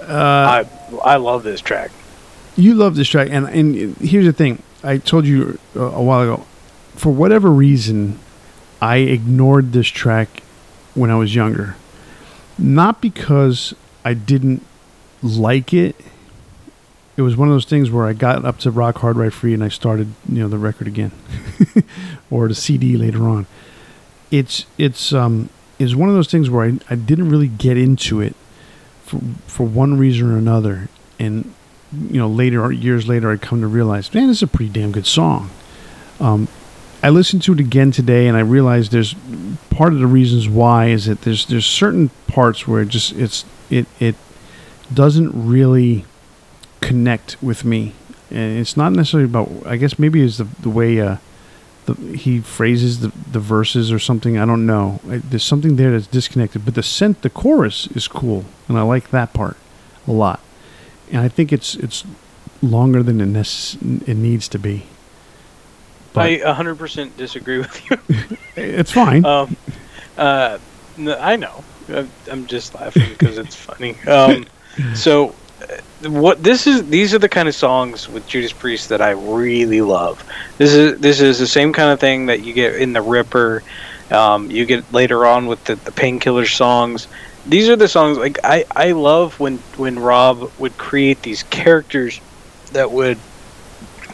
Uh, 0.00 0.64
I 0.64 0.68
I 1.04 1.16
love 1.16 1.42
this 1.42 1.60
track. 1.60 1.90
You 2.56 2.74
love 2.74 2.94
this 2.94 3.08
track, 3.08 3.28
and 3.30 3.46
and 3.48 3.96
here's 3.96 4.26
the 4.26 4.32
thing: 4.32 4.62
I 4.84 4.98
told 4.98 5.26
you 5.26 5.58
a, 5.74 5.80
a 5.80 6.02
while 6.02 6.22
ago. 6.22 6.46
For 6.94 7.12
whatever 7.12 7.50
reason, 7.50 8.18
I 8.80 8.98
ignored 8.98 9.72
this 9.72 9.88
track 9.88 10.42
when 10.94 11.10
I 11.10 11.16
was 11.16 11.34
younger. 11.34 11.76
Not 12.56 13.02
because 13.02 13.74
I 14.04 14.14
didn't 14.14 14.62
like 15.22 15.74
it. 15.74 15.96
It 17.16 17.22
was 17.22 17.36
one 17.36 17.48
of 17.48 17.54
those 17.54 17.64
things 17.64 17.90
where 17.90 18.06
I 18.06 18.12
got 18.12 18.44
up 18.44 18.58
to 18.60 18.70
Rock 18.70 18.98
Hard 18.98 19.16
Ride 19.16 19.32
Free 19.32 19.54
and 19.54 19.64
I 19.64 19.68
started, 19.68 20.08
you 20.28 20.40
know, 20.40 20.48
the 20.48 20.58
record 20.58 20.86
again, 20.86 21.12
or 22.30 22.48
the 22.48 22.54
CD 22.54 22.96
later 22.96 23.22
on. 23.22 23.46
It's 24.30 24.66
it's 24.76 25.12
um 25.12 25.48
is 25.78 25.94
one 25.94 26.08
of 26.08 26.14
those 26.14 26.30
things 26.30 26.50
where 26.50 26.66
I, 26.66 26.78
I 26.90 26.94
didn't 26.94 27.28
really 27.30 27.48
get 27.48 27.76
into 27.76 28.20
it 28.20 28.34
for 29.04 29.20
for 29.46 29.64
one 29.64 29.98
reason 29.98 30.30
or 30.30 30.36
another, 30.36 30.88
and 31.18 31.52
you 31.92 32.18
know 32.18 32.28
later 32.28 32.70
years 32.72 33.08
later 33.08 33.30
I 33.30 33.36
come 33.36 33.60
to 33.60 33.66
realize, 33.66 34.12
man, 34.12 34.26
this 34.26 34.38
is 34.38 34.42
a 34.42 34.46
pretty 34.46 34.72
damn 34.72 34.92
good 34.92 35.06
song. 35.06 35.50
Um, 36.20 36.48
I 37.02 37.10
listened 37.10 37.42
to 37.42 37.52
it 37.52 37.60
again 37.60 37.92
today, 37.92 38.26
and 38.26 38.36
I 38.36 38.40
realized 38.40 38.90
there's 38.90 39.14
part 39.70 39.92
of 39.92 40.00
the 40.00 40.06
reasons 40.06 40.48
why 40.48 40.86
is 40.86 41.06
that 41.06 41.22
there's 41.22 41.46
there's 41.46 41.66
certain 41.66 42.10
parts 42.26 42.66
where 42.66 42.82
it 42.82 42.88
just 42.88 43.12
it's 43.12 43.44
it 43.70 43.86
it 44.00 44.16
doesn't 44.92 45.30
really 45.34 46.04
connect 46.80 47.42
with 47.42 47.64
me, 47.64 47.92
and 48.30 48.58
it's 48.58 48.76
not 48.76 48.92
necessarily 48.92 49.28
about. 49.28 49.50
I 49.66 49.76
guess 49.76 49.98
maybe 49.98 50.22
it's 50.22 50.38
the 50.38 50.44
the 50.60 50.70
way 50.70 51.00
uh, 51.00 51.16
the, 51.86 51.94
he 52.16 52.40
phrases 52.40 53.00
the 53.00 53.12
the 53.30 53.40
verses 53.40 53.92
or 53.92 53.98
something. 53.98 54.38
I 54.38 54.46
don't 54.46 54.66
know. 54.66 55.00
I, 55.08 55.18
there's 55.18 55.44
something 55.44 55.76
there 55.76 55.92
that's 55.92 56.06
disconnected, 56.06 56.64
but 56.64 56.74
the 56.74 56.82
scent, 56.82 57.22
the 57.22 57.30
chorus 57.30 57.86
is 57.88 58.08
cool, 58.08 58.44
and 58.68 58.78
I 58.78 58.82
like 58.82 59.10
that 59.10 59.32
part 59.32 59.56
a 60.06 60.12
lot. 60.12 60.40
And 61.10 61.20
I 61.20 61.28
think 61.28 61.52
it's 61.52 61.74
it's 61.74 62.04
longer 62.62 63.02
than 63.02 63.20
it, 63.20 63.28
necess- 63.28 64.08
it 64.08 64.16
needs 64.16 64.48
to 64.48 64.58
be. 64.58 64.86
But 66.12 66.26
I 66.26 66.38
100% 66.38 67.16
disagree 67.18 67.58
with 67.58 67.90
you. 67.90 67.98
it's 68.56 68.90
fine. 68.90 69.22
Um, 69.24 69.54
uh, 70.16 70.58
I 70.98 71.36
know. 71.36 71.62
I'm 72.30 72.46
just 72.46 72.74
laughing 72.74 73.10
because 73.10 73.36
it's 73.36 73.54
funny. 73.54 74.00
Um, 74.06 74.46
so, 74.94 75.34
what 76.02 76.42
this 76.42 76.66
is? 76.66 76.88
These 76.88 77.14
are 77.14 77.18
the 77.18 77.28
kind 77.28 77.48
of 77.48 77.54
songs 77.54 78.08
with 78.08 78.26
Judas 78.26 78.52
Priest 78.52 78.90
that 78.90 79.00
I 79.00 79.10
really 79.10 79.80
love. 79.80 80.22
This 80.58 80.74
is 80.74 80.98
this 81.00 81.20
is 81.20 81.38
the 81.38 81.46
same 81.46 81.72
kind 81.72 81.90
of 81.90 82.00
thing 82.00 82.26
that 82.26 82.42
you 82.42 82.52
get 82.52 82.76
in 82.76 82.92
the 82.92 83.02
Ripper. 83.02 83.62
Um, 84.10 84.50
you 84.50 84.66
get 84.66 84.92
later 84.92 85.26
on 85.26 85.46
with 85.46 85.64
the, 85.64 85.76
the 85.76 85.92
Painkiller 85.92 86.46
songs. 86.46 87.08
These 87.44 87.68
are 87.68 87.76
the 87.76 87.88
songs 87.88 88.18
like 88.18 88.38
I, 88.44 88.64
I 88.74 88.92
love 88.92 89.38
when 89.40 89.58
when 89.76 89.98
Rob 89.98 90.50
would 90.58 90.76
create 90.76 91.22
these 91.22 91.42
characters 91.44 92.20
that 92.72 92.90
would 92.90 93.18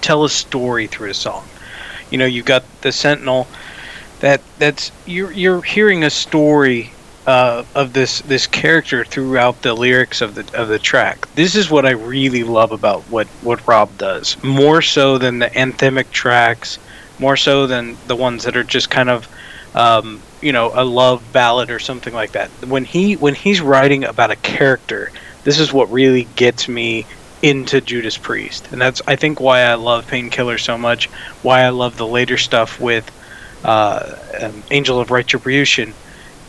tell 0.00 0.24
a 0.24 0.30
story 0.30 0.86
through 0.86 1.10
a 1.10 1.14
song 1.14 1.44
you 2.12 2.18
know 2.18 2.26
you've 2.26 2.44
got 2.44 2.62
the 2.82 2.92
sentinel 2.92 3.48
that 4.20 4.40
that's 4.58 4.92
you're 5.06 5.32
you're 5.32 5.62
hearing 5.62 6.04
a 6.04 6.10
story 6.10 6.92
uh, 7.26 7.64
of 7.74 7.92
this 7.92 8.20
this 8.22 8.46
character 8.46 9.04
throughout 9.04 9.62
the 9.62 9.74
lyrics 9.74 10.20
of 10.20 10.34
the 10.34 10.48
of 10.54 10.68
the 10.68 10.78
track. 10.78 11.26
This 11.34 11.54
is 11.54 11.70
what 11.70 11.86
I 11.86 11.92
really 11.92 12.42
love 12.42 12.72
about 12.72 13.06
what 13.08 13.28
what 13.40 13.60
Rob 13.66 13.96
does. 13.96 14.36
More 14.42 14.82
so 14.82 15.18
than 15.18 15.38
the 15.38 15.50
anthemic 15.56 16.10
tracks, 16.10 16.78
more 17.18 17.36
so 17.36 17.66
than 17.66 18.00
the 18.04 18.16
ones 18.16 18.44
that 18.44 18.56
are 18.56 18.64
just 18.64 18.90
kind 18.90 19.08
of 19.10 19.28
um, 19.74 20.24
you 20.40 20.52
know 20.52 20.72
a 20.74 20.84
love 20.84 21.30
ballad 21.30 21.70
or 21.70 21.78
something 21.78 22.12
like 22.12 22.32
that. 22.32 22.52
When 22.66 22.84
he 22.84 23.14
when 23.14 23.34
he's 23.34 23.60
writing 23.60 24.04
about 24.04 24.32
a 24.32 24.36
character, 24.36 25.12
this 25.44 25.60
is 25.60 25.72
what 25.72 25.90
really 25.92 26.24
gets 26.24 26.68
me 26.68 27.06
into 27.40 27.80
Judas 27.80 28.18
Priest, 28.18 28.68
and 28.72 28.80
that's 28.80 29.00
I 29.06 29.16
think 29.16 29.40
why 29.40 29.60
I 29.62 29.74
love 29.74 30.06
Painkiller 30.06 30.58
so 30.58 30.76
much. 30.76 31.08
Why 31.40 31.62
I 31.62 31.70
love 31.70 31.96
the 31.96 32.06
later 32.06 32.36
stuff 32.36 32.80
with 32.80 33.08
uh, 33.64 34.14
um, 34.40 34.64
Angel 34.70 34.98
of 35.00 35.10
Retribution 35.12 35.96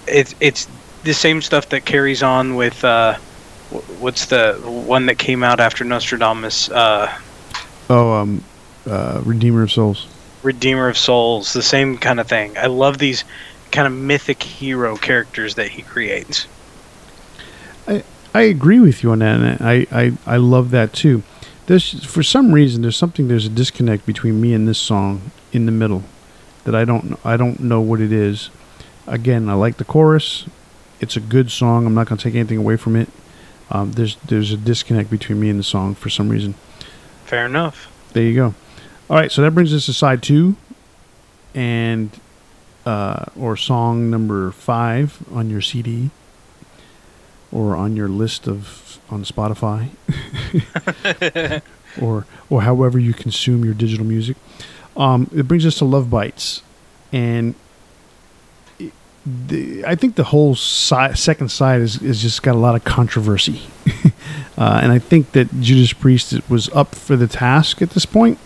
it's 0.07 0.35
it's 0.39 0.67
the 1.03 1.13
same 1.13 1.41
stuff 1.41 1.69
that 1.69 1.85
carries 1.85 2.23
on 2.23 2.55
with 2.55 2.83
uh, 2.83 3.15
what's 3.99 4.27
the 4.27 4.53
one 4.63 5.07
that 5.07 5.17
came 5.17 5.43
out 5.43 5.59
after 5.59 5.83
Nostradamus? 5.83 6.69
Uh, 6.69 7.13
oh, 7.89 8.13
um, 8.13 8.43
uh, 8.85 9.21
Redeemer 9.25 9.63
of 9.63 9.71
Souls. 9.71 10.07
Redeemer 10.43 10.89
of 10.89 10.97
Souls, 10.97 11.53
the 11.53 11.63
same 11.63 11.97
kind 11.97 12.19
of 12.19 12.27
thing. 12.27 12.57
I 12.57 12.67
love 12.67 12.97
these 12.97 13.23
kind 13.71 13.87
of 13.87 13.93
mythic 13.93 14.43
hero 14.43 14.95
characters 14.97 15.55
that 15.55 15.69
he 15.69 15.81
creates. 15.81 16.47
I 17.87 18.03
I 18.33 18.41
agree 18.43 18.79
with 18.79 19.03
you 19.03 19.11
on 19.11 19.19
that, 19.19 19.39
and 19.39 19.57
I 19.61 19.87
I, 19.91 20.13
I 20.25 20.37
love 20.37 20.71
that 20.71 20.93
too. 20.93 21.23
There's 21.65 22.03
for 22.05 22.23
some 22.23 22.51
reason 22.51 22.81
there's 22.81 22.97
something 22.97 23.27
there's 23.27 23.45
a 23.45 23.49
disconnect 23.49 24.05
between 24.05 24.41
me 24.41 24.53
and 24.53 24.67
this 24.67 24.79
song 24.79 25.31
in 25.53 25.65
the 25.65 25.71
middle 25.71 26.03
that 26.65 26.75
I 26.75 26.85
don't 26.85 27.17
I 27.25 27.37
don't 27.37 27.59
know 27.59 27.81
what 27.81 28.01
it 28.01 28.11
is. 28.11 28.49
Again, 29.07 29.49
I 29.49 29.53
like 29.53 29.77
the 29.77 29.85
chorus. 29.85 30.45
It's 30.99 31.17
a 31.17 31.19
good 31.19 31.51
song. 31.51 31.85
I'm 31.85 31.93
not 31.93 32.07
going 32.07 32.17
to 32.17 32.23
take 32.23 32.35
anything 32.35 32.57
away 32.57 32.77
from 32.77 32.95
it. 32.95 33.09
Um, 33.69 33.91
there's 33.93 34.15
there's 34.17 34.51
a 34.51 34.57
disconnect 34.57 35.09
between 35.09 35.39
me 35.39 35.49
and 35.49 35.59
the 35.59 35.63
song 35.63 35.95
for 35.95 36.09
some 36.09 36.29
reason. 36.29 36.53
Fair 37.25 37.45
enough. 37.45 37.91
There 38.13 38.23
you 38.23 38.35
go. 38.35 38.53
All 39.09 39.17
right, 39.17 39.31
so 39.31 39.41
that 39.41 39.51
brings 39.51 39.73
us 39.73 39.87
to 39.87 39.93
side 39.93 40.21
two, 40.21 40.55
and 41.53 42.09
uh, 42.85 43.25
or 43.37 43.57
song 43.57 44.09
number 44.09 44.51
five 44.51 45.19
on 45.31 45.49
your 45.49 45.61
CD, 45.61 46.09
or 47.51 47.75
on 47.75 47.95
your 47.95 48.07
list 48.07 48.47
of 48.47 48.99
on 49.09 49.23
Spotify, 49.23 49.89
or 52.01 52.25
or 52.49 52.61
however 52.61 52.99
you 52.99 53.13
consume 53.13 53.65
your 53.65 53.73
digital 53.73 54.05
music. 54.05 54.37
Um, 54.95 55.29
it 55.35 55.47
brings 55.47 55.65
us 55.65 55.75
to 55.79 55.85
Love 55.85 56.09
Bites, 56.09 56.61
and 57.11 57.55
the, 59.25 59.85
I 59.85 59.95
think 59.95 60.15
the 60.15 60.25
whole 60.25 60.55
second 60.55 61.49
side 61.49 61.81
is, 61.81 62.01
is 62.01 62.21
just 62.21 62.43
got 62.43 62.55
a 62.55 62.59
lot 62.59 62.75
of 62.75 62.83
controversy, 62.83 63.61
uh, 64.57 64.79
and 64.83 64.91
I 64.91 64.99
think 64.99 65.31
that 65.31 65.61
Judas 65.61 65.93
Priest 65.93 66.49
was 66.49 66.69
up 66.69 66.93
for 66.93 67.15
the 67.15 67.27
task 67.27 67.81
at 67.81 67.91
this 67.91 68.05
point. 68.05 68.37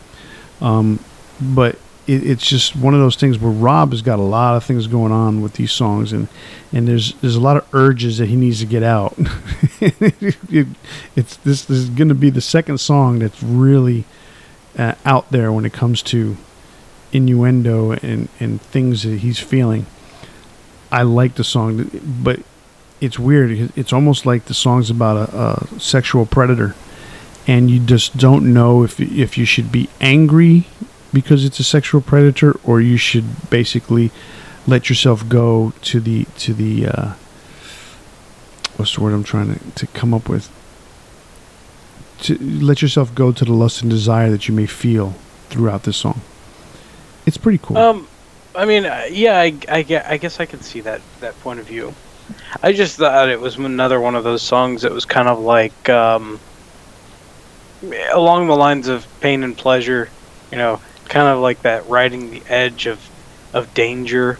Um, 0.61 0.99
but 1.41 1.80
it, 2.05 2.25
it's 2.25 2.47
just 2.47 2.75
one 2.75 2.93
of 2.93 2.99
those 2.99 3.15
things 3.15 3.39
where 3.39 3.51
Rob 3.51 3.91
has 3.91 4.01
got 4.01 4.19
a 4.19 4.23
lot 4.23 4.55
of 4.55 4.63
things 4.63 4.88
going 4.88 5.11
on 5.11 5.41
with 5.41 5.53
these 5.53 5.71
songs, 5.71 6.13
and 6.13 6.28
and 6.71 6.88
there's 6.88 7.13
there's 7.15 7.36
a 7.36 7.41
lot 7.41 7.57
of 7.57 7.73
urges 7.73 8.19
that 8.19 8.28
he 8.28 8.36
needs 8.36 8.59
to 8.59 8.65
get 8.65 8.84
out. 8.84 9.15
it, 9.82 10.67
it's 11.15 11.38
this, 11.38 11.65
this 11.65 11.78
is 11.78 11.89
going 11.89 12.09
to 12.09 12.15
be 12.15 12.30
the 12.30 12.41
second 12.41 12.80
song 12.80 13.19
that's 13.19 13.41
really 13.41 14.05
uh, 14.78 14.93
out 15.05 15.32
there 15.32 15.51
when 15.51 15.65
it 15.65 15.73
comes 15.73 16.01
to 16.03 16.38
innuendo 17.11 17.91
and 17.91 18.30
and 18.39 18.61
things 18.61 19.03
that 19.03 19.19
he's 19.19 19.39
feeling. 19.39 19.86
I 20.91 21.03
like 21.03 21.35
the 21.35 21.43
song, 21.43 21.89
but 22.23 22.39
it's 23.01 23.19
weird. 23.19 23.71
It's 23.77 23.93
almost 23.93 24.25
like 24.25 24.45
the 24.45 24.53
song's 24.53 24.89
about 24.89 25.29
a, 25.29 25.38
a 25.38 25.79
sexual 25.79 26.25
predator, 26.25 26.75
and 27.45 27.69
you 27.69 27.79
just 27.79 28.17
don't 28.17 28.53
know 28.53 28.83
if 28.83 28.99
if 28.99 29.38
you 29.38 29.45
should 29.45 29.71
be 29.71 29.89
angry 29.99 30.67
because 31.13 31.45
it's 31.45 31.59
a 31.59 31.63
sexual 31.63 32.01
predator, 32.01 32.59
or 32.63 32.81
you 32.81 32.97
should 32.97 33.49
basically 33.49 34.11
let 34.65 34.89
yourself 34.89 35.27
go 35.27 35.73
to 35.81 35.99
the 35.99 36.25
to 36.38 36.53
the 36.53 36.88
uh, 36.88 37.13
what's 38.77 38.95
the 38.95 39.01
word 39.01 39.13
I'm 39.13 39.23
trying 39.23 39.55
to, 39.55 39.71
to 39.71 39.88
come 39.88 40.13
up 40.13 40.29
with. 40.29 40.49
To 42.21 42.38
let 42.38 42.81
yourself 42.81 43.13
go 43.13 43.31
to 43.31 43.45
the 43.45 43.53
lust 43.53 43.81
and 43.81 43.91
desire 43.91 44.31
that 44.31 44.47
you 44.47 44.53
may 44.55 44.65
feel 44.65 45.13
throughout 45.49 45.83
this 45.83 45.97
song. 45.97 46.21
It's 47.27 47.38
pretty 47.38 47.59
cool. 47.59 47.77
Um, 47.77 48.07
I 48.57 48.65
mean, 48.65 48.87
uh, 48.87 49.05
yeah, 49.11 49.39
I, 49.39 49.55
I, 49.69 50.03
I 50.07 50.17
guess 50.17 50.39
I 50.39 50.47
can 50.47 50.61
see 50.61 50.81
that 50.81 51.01
that 51.19 51.39
point 51.41 51.59
of 51.59 51.67
view. 51.67 51.93
I 52.61 52.73
just 52.73 52.97
thought 52.97 53.29
it 53.29 53.39
was 53.39 53.55
another 53.55 54.01
one 54.01 54.15
of 54.15 54.23
those 54.23 54.41
songs 54.41 54.81
that 54.81 54.91
was 54.91 55.05
kind 55.05 55.27
of 55.27 55.39
like 55.39 55.87
um, 55.89 56.39
along 58.11 58.47
the 58.47 58.55
lines 58.55 58.87
of 58.87 59.05
pain 59.21 59.43
and 59.43 59.55
pleasure, 59.55 60.09
you 60.51 60.57
know, 60.57 60.81
kind 61.05 61.27
of 61.27 61.39
like 61.39 61.61
that 61.61 61.87
riding 61.87 62.31
the 62.31 62.41
edge 62.47 62.87
of 62.87 62.99
of 63.53 63.73
danger. 63.75 64.39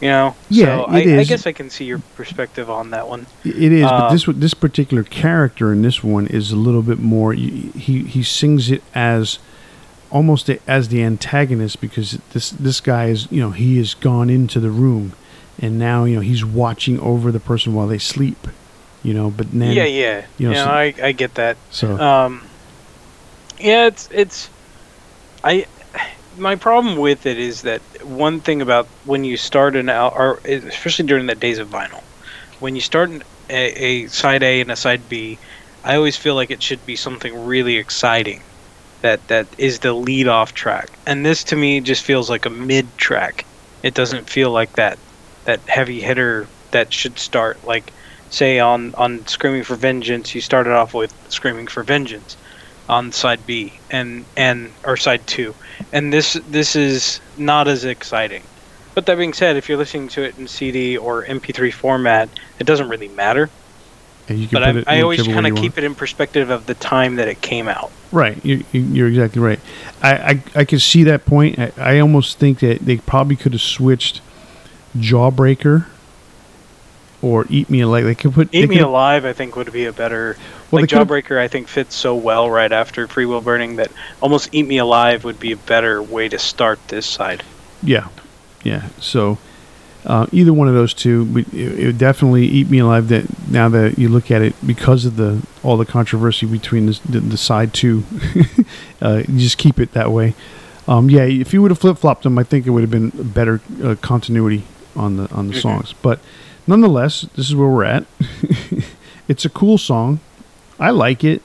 You 0.00 0.08
know, 0.08 0.36
yeah, 0.48 0.64
so 0.64 0.84
I, 0.88 0.96
I, 0.96 1.24
guess 1.24 1.46
I 1.46 1.52
can 1.52 1.70
see 1.70 1.84
your 1.84 2.00
perspective 2.16 2.68
on 2.68 2.90
that 2.90 3.06
one. 3.06 3.26
It 3.44 3.70
is, 3.70 3.84
uh, 3.84 4.00
but 4.00 4.10
this 4.10 4.26
this 4.34 4.54
particular 4.54 5.04
character 5.04 5.72
in 5.72 5.82
this 5.82 6.02
one 6.02 6.26
is 6.26 6.50
a 6.50 6.56
little 6.56 6.82
bit 6.82 6.98
more. 6.98 7.34
He 7.34 7.70
he 8.02 8.22
sings 8.24 8.70
it 8.70 8.82
as 8.94 9.38
almost 10.12 10.50
as 10.68 10.88
the 10.88 11.02
antagonist 11.02 11.80
because 11.80 12.18
this 12.32 12.50
this 12.50 12.80
guy 12.80 13.06
is 13.06 13.30
you 13.32 13.40
know 13.40 13.50
he 13.50 13.78
has 13.78 13.94
gone 13.94 14.28
into 14.28 14.60
the 14.60 14.70
room 14.70 15.12
and 15.58 15.78
now 15.78 16.04
you 16.04 16.14
know 16.14 16.20
he's 16.20 16.44
watching 16.44 17.00
over 17.00 17.32
the 17.32 17.40
person 17.40 17.74
while 17.74 17.86
they 17.86 17.98
sleep 17.98 18.46
you 19.02 19.14
know 19.14 19.30
but 19.30 19.50
then 19.50 19.74
yeah 19.74 19.84
yeah. 19.84 20.26
you 20.36 20.48
know, 20.48 20.54
yeah 20.54 20.64
so, 20.64 20.70
I, 20.70 20.94
I 21.02 21.12
get 21.12 21.34
that. 21.34 21.56
So 21.70 21.98
um 21.98 22.42
yeah 23.58 23.86
it's 23.86 24.08
it's 24.12 24.50
i 25.42 25.66
my 26.36 26.56
problem 26.56 26.96
with 26.96 27.26
it 27.26 27.38
is 27.38 27.62
that 27.62 27.80
one 28.04 28.40
thing 28.40 28.60
about 28.60 28.86
when 29.04 29.24
you 29.24 29.36
start 29.36 29.76
an 29.76 29.88
out 29.88 30.14
or 30.14 30.40
especially 30.44 31.06
during 31.06 31.26
the 31.26 31.34
days 31.34 31.58
of 31.58 31.68
vinyl 31.68 32.02
when 32.60 32.74
you 32.74 32.80
start 32.80 33.10
a, 33.50 33.54
a 33.84 34.06
side 34.08 34.42
a 34.42 34.60
and 34.60 34.70
a 34.70 34.76
side 34.76 35.08
b 35.08 35.38
i 35.84 35.94
always 35.96 36.16
feel 36.16 36.34
like 36.34 36.50
it 36.50 36.62
should 36.62 36.84
be 36.86 36.96
something 36.96 37.46
really 37.46 37.76
exciting 37.76 38.42
that 39.02 39.26
that 39.28 39.46
is 39.58 39.80
the 39.80 39.92
lead 39.92 40.28
off 40.28 40.54
track. 40.54 40.88
And 41.06 41.24
this 41.24 41.44
to 41.44 41.56
me 41.56 41.80
just 41.80 42.02
feels 42.02 42.30
like 42.30 42.46
a 42.46 42.50
mid 42.50 42.86
track. 42.96 43.44
It 43.82 43.94
doesn't 43.94 44.28
feel 44.28 44.50
like 44.50 44.72
that 44.74 44.98
that 45.44 45.60
heavy 45.66 46.00
hitter 46.00 46.46
that 46.70 46.92
should 46.92 47.18
start 47.18 47.62
like 47.64 47.92
say 48.30 48.58
on 48.58 48.94
on 48.94 49.26
Screaming 49.26 49.64
for 49.64 49.74
Vengeance 49.74 50.34
you 50.34 50.40
started 50.40 50.72
off 50.72 50.94
with 50.94 51.12
Screaming 51.28 51.66
for 51.66 51.82
Vengeance 51.82 52.36
on 52.88 53.12
side 53.12 53.44
B 53.46 53.72
and 53.90 54.24
and 54.36 54.70
or 54.84 54.96
side 54.96 55.26
2. 55.26 55.54
And 55.92 56.12
this 56.12 56.34
this 56.48 56.76
is 56.76 57.20
not 57.36 57.68
as 57.68 57.84
exciting. 57.84 58.42
But 58.94 59.06
that 59.06 59.16
being 59.16 59.32
said, 59.32 59.56
if 59.56 59.68
you're 59.68 59.78
listening 59.78 60.08
to 60.08 60.22
it 60.22 60.38
in 60.38 60.46
CD 60.46 60.98
or 60.98 61.24
MP3 61.24 61.72
format, 61.72 62.28
it 62.58 62.64
doesn't 62.66 62.90
really 62.90 63.08
matter 63.08 63.48
but 64.26 64.62
I, 64.62 64.84
I 64.86 65.00
always 65.02 65.26
kind 65.26 65.46
of 65.46 65.56
keep 65.56 65.78
it 65.78 65.84
in 65.84 65.94
perspective 65.94 66.50
of 66.50 66.66
the 66.66 66.74
time 66.74 67.16
that 67.16 67.28
it 67.28 67.40
came 67.40 67.68
out. 67.68 67.90
Right, 68.12 68.44
you, 68.44 68.62
you're 68.72 69.08
exactly 69.08 69.40
right. 69.40 69.58
I, 70.02 70.12
I, 70.12 70.42
I 70.54 70.64
can 70.66 70.78
see 70.78 71.02
that 71.04 71.24
point. 71.24 71.58
I, 71.58 71.72
I 71.78 71.98
almost 71.98 72.38
think 72.38 72.58
that 72.60 72.80
they 72.80 72.98
probably 72.98 73.36
could 73.36 73.52
have 73.52 73.62
switched 73.62 74.20
Jawbreaker 74.96 75.86
or 77.22 77.46
Eat 77.48 77.70
Me 77.70 77.80
Alive. 77.80 78.04
They 78.04 78.14
could 78.14 78.34
put 78.34 78.54
Eat 78.54 78.68
Me 78.68 78.80
Alive. 78.80 79.24
I 79.24 79.32
think 79.32 79.56
would 79.56 79.72
be 79.72 79.86
a 79.86 79.92
better. 79.92 80.36
Well, 80.70 80.82
like 80.82 80.90
Jawbreaker, 80.90 81.38
I 81.38 81.48
think 81.48 81.68
fits 81.68 81.94
so 81.94 82.14
well 82.14 82.50
right 82.50 82.70
after 82.70 83.08
Freewheel 83.08 83.42
Burning 83.42 83.76
that 83.76 83.90
almost 84.20 84.50
Eat 84.52 84.66
Me 84.66 84.78
Alive 84.78 85.24
would 85.24 85.40
be 85.40 85.52
a 85.52 85.56
better 85.56 86.02
way 86.02 86.28
to 86.28 86.38
start 86.38 86.86
this 86.88 87.06
side. 87.06 87.42
Yeah, 87.82 88.08
yeah. 88.62 88.88
So 89.00 89.38
uh, 90.04 90.26
either 90.32 90.52
one 90.52 90.68
of 90.68 90.74
those 90.74 90.92
two, 90.92 91.28
it, 91.36 91.54
it, 91.54 91.86
would 91.86 91.98
definitely 91.98 92.44
eat 92.46 92.68
me 92.68 92.78
alive. 92.78 93.08
That 93.08 93.26
now 93.48 93.68
that 93.68 93.98
you 93.98 94.08
look 94.08 94.30
at 94.30 94.42
it, 94.42 94.54
because 94.66 95.04
of 95.04 95.16
the 95.16 95.46
all 95.62 95.76
the 95.76 95.86
controversy 95.86 96.46
between 96.46 96.86
the, 96.86 97.00
the, 97.08 97.20
the 97.20 97.36
side 97.36 97.72
two, 97.72 98.04
uh, 99.02 99.22
you 99.28 99.38
just 99.38 99.58
keep 99.58 99.78
it 99.78 99.92
that 99.92 100.10
way. 100.10 100.34
Um, 100.88 101.08
yeah, 101.08 101.22
if 101.22 101.52
you 101.52 101.62
would 101.62 101.70
have 101.70 101.78
flip 101.78 101.98
flopped 101.98 102.24
them, 102.24 102.36
I 102.38 102.42
think 102.42 102.66
it 102.66 102.70
would 102.70 102.82
have 102.82 102.90
been 102.90 103.10
better 103.10 103.60
uh, 103.82 103.94
continuity 104.00 104.64
on 104.96 105.16
the 105.16 105.32
on 105.32 105.48
the 105.48 105.54
songs. 105.54 105.94
But 106.02 106.18
nonetheless, 106.66 107.22
this 107.36 107.48
is 107.48 107.54
where 107.54 107.68
we're 107.68 107.84
at. 107.84 108.04
it's 109.28 109.44
a 109.44 109.50
cool 109.50 109.78
song. 109.78 110.18
I 110.80 110.90
like 110.90 111.22
it 111.22 111.42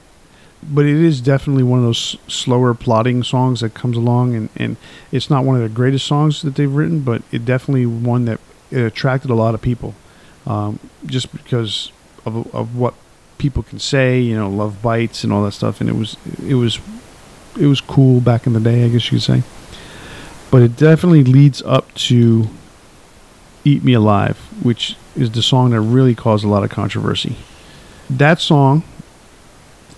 but 0.62 0.84
it 0.84 0.96
is 0.96 1.20
definitely 1.20 1.62
one 1.62 1.78
of 1.78 1.84
those 1.84 2.16
slower 2.26 2.74
plotting 2.74 3.22
songs 3.22 3.60
that 3.60 3.74
comes 3.74 3.96
along 3.96 4.34
and, 4.34 4.48
and 4.56 4.76
it's 5.12 5.30
not 5.30 5.44
one 5.44 5.56
of 5.56 5.62
the 5.62 5.68
greatest 5.68 6.06
songs 6.06 6.42
that 6.42 6.54
they've 6.56 6.74
written 6.74 7.00
but 7.00 7.22
it 7.30 7.44
definitely 7.44 7.86
one 7.86 8.24
that 8.24 8.40
attracted 8.72 9.30
a 9.30 9.34
lot 9.34 9.54
of 9.54 9.62
people 9.62 9.94
um, 10.46 10.78
just 11.06 11.32
because 11.32 11.92
of, 12.26 12.52
of 12.54 12.76
what 12.76 12.94
people 13.38 13.62
can 13.62 13.78
say 13.78 14.20
you 14.20 14.36
know 14.36 14.48
love 14.48 14.82
bites 14.82 15.24
and 15.24 15.32
all 15.32 15.44
that 15.44 15.52
stuff 15.52 15.80
and 15.80 15.88
it 15.88 15.94
was 15.94 16.16
it 16.46 16.54
was 16.54 16.80
it 17.58 17.66
was 17.66 17.80
cool 17.80 18.20
back 18.20 18.46
in 18.46 18.52
the 18.52 18.60
day 18.60 18.84
i 18.84 18.88
guess 18.88 19.10
you 19.12 19.18
could 19.18 19.22
say 19.22 19.42
but 20.50 20.62
it 20.62 20.76
definitely 20.76 21.22
leads 21.22 21.62
up 21.62 21.92
to 21.94 22.48
eat 23.64 23.84
me 23.84 23.92
alive 23.92 24.38
which 24.62 24.96
is 25.18 25.32
the 25.32 25.42
song 25.42 25.70
that 25.70 25.80
really 25.80 26.14
caused 26.14 26.44
a 26.44 26.48
lot 26.48 26.62
of 26.62 26.70
controversy. 26.70 27.36
That 28.08 28.40
song, 28.40 28.84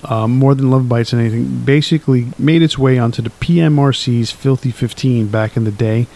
uh, 0.04 0.26
more 0.26 0.54
than 0.54 0.70
Love 0.70 0.88
Bites 0.88 1.12
and 1.12 1.20
anything, 1.20 1.64
basically 1.64 2.28
made 2.38 2.62
its 2.62 2.78
way 2.78 2.98
onto 2.98 3.22
the 3.22 3.30
PMRC's 3.30 4.30
Filthy 4.30 4.70
15 4.70 5.28
back 5.28 5.56
in 5.56 5.64
the 5.64 5.70
day. 5.70 6.06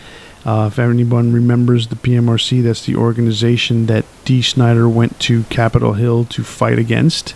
Uh, 0.44 0.68
if 0.70 0.78
anyone 0.78 1.32
remembers 1.32 1.88
the 1.88 1.96
PMRC, 1.96 2.62
that's 2.62 2.84
the 2.84 2.96
organization 2.96 3.86
that 3.86 4.04
Dee 4.24 4.42
Snider 4.42 4.88
went 4.88 5.18
to 5.20 5.44
Capitol 5.44 5.94
Hill 5.94 6.24
to 6.26 6.44
fight 6.44 6.78
against. 6.78 7.34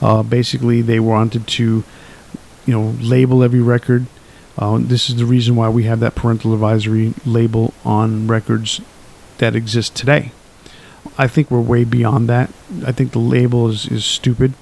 Uh, 0.00 0.22
basically, 0.22 0.80
they 0.80 1.00
wanted 1.00 1.46
to, 1.48 1.82
you 2.66 2.72
know, 2.72 2.94
label 3.00 3.42
every 3.42 3.60
record. 3.60 4.06
Uh, 4.56 4.78
this 4.80 5.08
is 5.08 5.16
the 5.16 5.24
reason 5.24 5.56
why 5.56 5.68
we 5.68 5.84
have 5.84 5.98
that 6.00 6.14
parental 6.14 6.54
advisory 6.54 7.14
label 7.26 7.74
on 7.84 8.28
records 8.28 8.80
that 9.38 9.56
exist 9.56 9.96
today. 9.96 10.30
I 11.18 11.26
think 11.26 11.50
we're 11.50 11.60
way 11.60 11.84
beyond 11.84 12.28
that. 12.28 12.50
I 12.86 12.92
think 12.92 13.12
the 13.12 13.18
label 13.18 13.68
is, 13.68 13.86
is 13.86 14.04
stupid. 14.04 14.54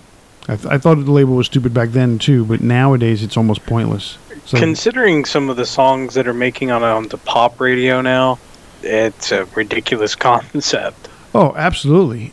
I, 0.48 0.56
th- 0.56 0.66
I 0.66 0.78
thought 0.78 0.96
the 0.96 1.10
label 1.10 1.34
was 1.34 1.46
stupid 1.46 1.72
back 1.72 1.90
then 1.90 2.18
too, 2.18 2.44
but 2.44 2.60
nowadays 2.60 3.22
it's 3.22 3.36
almost 3.36 3.64
pointless. 3.64 4.18
So, 4.44 4.58
Considering 4.58 5.24
some 5.24 5.48
of 5.48 5.56
the 5.56 5.66
songs 5.66 6.14
that 6.14 6.26
are 6.26 6.34
making 6.34 6.70
on 6.72 6.82
onto 6.82 7.16
pop 7.16 7.60
radio 7.60 8.00
now, 8.00 8.38
it's 8.82 9.30
a 9.30 9.44
ridiculous 9.54 10.14
concept. 10.16 11.08
oh, 11.34 11.54
absolutely. 11.56 12.32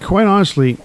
Quite 0.00 0.26
honestly, 0.26 0.78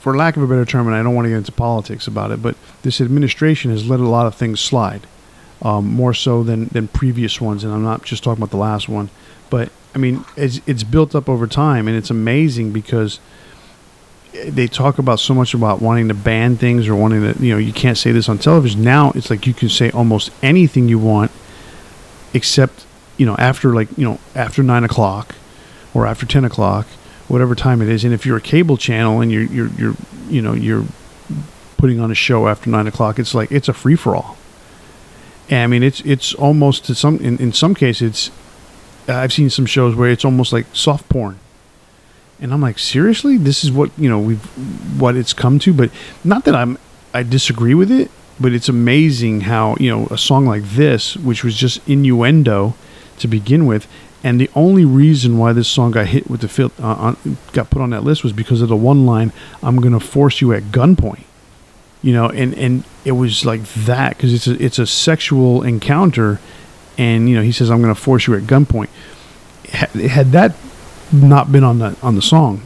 for 0.00 0.16
lack 0.16 0.36
of 0.36 0.42
a 0.42 0.46
better 0.46 0.64
term, 0.64 0.86
and 0.88 0.96
I 0.96 1.02
don't 1.02 1.14
want 1.14 1.26
to 1.26 1.30
get 1.30 1.36
into 1.38 1.52
politics 1.52 2.06
about 2.06 2.32
it, 2.32 2.42
but 2.42 2.56
this 2.82 3.00
administration 3.00 3.70
has 3.70 3.88
let 3.88 4.00
a 4.00 4.08
lot 4.08 4.26
of 4.26 4.34
things 4.34 4.58
slide, 4.58 5.06
um, 5.62 5.86
more 5.86 6.14
so 6.14 6.42
than, 6.42 6.66
than 6.68 6.88
previous 6.88 7.40
ones. 7.40 7.62
And 7.62 7.72
I'm 7.72 7.84
not 7.84 8.02
just 8.02 8.24
talking 8.24 8.42
about 8.42 8.50
the 8.50 8.56
last 8.56 8.88
one, 8.88 9.10
but 9.50 9.70
I 9.94 9.98
mean, 9.98 10.24
it's, 10.36 10.60
it's 10.66 10.82
built 10.82 11.14
up 11.14 11.28
over 11.28 11.46
time, 11.46 11.86
and 11.86 11.96
it's 11.96 12.10
amazing 12.10 12.72
because 12.72 13.20
they 14.32 14.68
talk 14.68 14.98
about 14.98 15.18
so 15.18 15.34
much 15.34 15.54
about 15.54 15.82
wanting 15.82 16.08
to 16.08 16.14
ban 16.14 16.56
things 16.56 16.88
or 16.88 16.94
wanting 16.94 17.32
to, 17.32 17.44
you 17.44 17.52
know, 17.52 17.58
you 17.58 17.72
can't 17.72 17.98
say 17.98 18.12
this 18.12 18.28
on 18.28 18.38
television. 18.38 18.82
Now 18.82 19.12
it's 19.14 19.30
like 19.30 19.46
you 19.46 19.54
can 19.54 19.68
say 19.68 19.90
almost 19.90 20.30
anything 20.42 20.88
you 20.88 20.98
want, 20.98 21.30
except, 22.32 22.84
you 23.16 23.26
know, 23.26 23.34
after 23.38 23.74
like, 23.74 23.88
you 23.98 24.04
know, 24.04 24.20
after 24.34 24.62
nine 24.62 24.84
o'clock 24.84 25.34
or 25.94 26.06
after 26.06 26.26
10 26.26 26.44
o'clock, 26.44 26.86
whatever 27.26 27.54
time 27.54 27.82
it 27.82 27.88
is. 27.88 28.04
And 28.04 28.14
if 28.14 28.24
you're 28.24 28.36
a 28.36 28.42
cable 28.42 28.76
channel 28.76 29.20
and 29.20 29.32
you're, 29.32 29.42
you're, 29.44 29.68
you're, 29.68 29.94
you 30.28 30.42
know, 30.42 30.52
you're 30.52 30.84
putting 31.76 31.98
on 31.98 32.10
a 32.10 32.14
show 32.14 32.46
after 32.46 32.70
nine 32.70 32.86
o'clock, 32.86 33.18
it's 33.18 33.34
like, 33.34 33.50
it's 33.50 33.68
a 33.68 33.72
free 33.72 33.96
for 33.96 34.14
all. 34.14 34.36
And 35.48 35.64
I 35.64 35.66
mean, 35.66 35.82
it's, 35.82 36.00
it's 36.02 36.34
almost 36.34 36.84
to 36.84 36.94
some, 36.94 37.18
in, 37.18 37.36
in 37.38 37.52
some 37.52 37.74
cases, 37.74 38.30
I've 39.08 39.32
seen 39.32 39.50
some 39.50 39.66
shows 39.66 39.96
where 39.96 40.08
it's 40.08 40.24
almost 40.24 40.52
like 40.52 40.66
soft 40.72 41.08
porn 41.08 41.39
and 42.40 42.52
I'm 42.52 42.60
like, 42.60 42.78
seriously, 42.78 43.36
this 43.36 43.64
is 43.64 43.70
what 43.70 43.90
you 43.98 44.08
know 44.08 44.18
we've 44.18 44.44
what 45.00 45.16
it's 45.16 45.32
come 45.32 45.58
to. 45.60 45.72
But 45.72 45.90
not 46.24 46.44
that 46.44 46.54
I'm 46.54 46.78
I 47.12 47.22
disagree 47.22 47.74
with 47.74 47.90
it, 47.90 48.10
but 48.38 48.52
it's 48.52 48.68
amazing 48.68 49.42
how 49.42 49.76
you 49.78 49.90
know 49.90 50.06
a 50.06 50.18
song 50.18 50.46
like 50.46 50.62
this, 50.62 51.16
which 51.16 51.44
was 51.44 51.54
just 51.54 51.86
innuendo 51.88 52.74
to 53.18 53.28
begin 53.28 53.66
with, 53.66 53.86
and 54.24 54.40
the 54.40 54.50
only 54.54 54.84
reason 54.84 55.38
why 55.38 55.52
this 55.52 55.68
song 55.68 55.90
got 55.90 56.06
hit 56.06 56.30
with 56.30 56.40
the 56.40 56.48
fil- 56.48 56.72
uh, 56.80 56.94
on, 56.94 57.36
got 57.52 57.68
put 57.70 57.82
on 57.82 57.90
that 57.90 58.04
list 58.04 58.24
was 58.24 58.32
because 58.32 58.62
of 58.62 58.68
the 58.68 58.76
one 58.76 59.04
line, 59.04 59.32
"I'm 59.62 59.76
to 59.92 60.00
force 60.00 60.40
you 60.40 60.52
at 60.54 60.64
gunpoint." 60.64 61.24
You 62.02 62.14
know, 62.14 62.30
and 62.30 62.54
and 62.54 62.84
it 63.04 63.12
was 63.12 63.44
like 63.44 63.62
that 63.84 64.16
because 64.16 64.32
it's 64.32 64.46
a 64.46 64.62
it's 64.62 64.78
a 64.78 64.86
sexual 64.86 65.62
encounter, 65.62 66.40
and 66.96 67.28
you 67.28 67.36
know 67.36 67.42
he 67.42 67.52
says, 67.52 67.70
"I'm 67.70 67.82
to 67.94 68.00
force 68.00 68.26
you 68.26 68.34
at 68.34 68.44
gunpoint." 68.44 68.88
Had 69.68 70.32
that 70.32 70.56
not 71.12 71.50
been 71.52 71.64
on 71.64 71.78
the 71.78 71.96
on 72.02 72.14
the 72.16 72.22
song, 72.22 72.62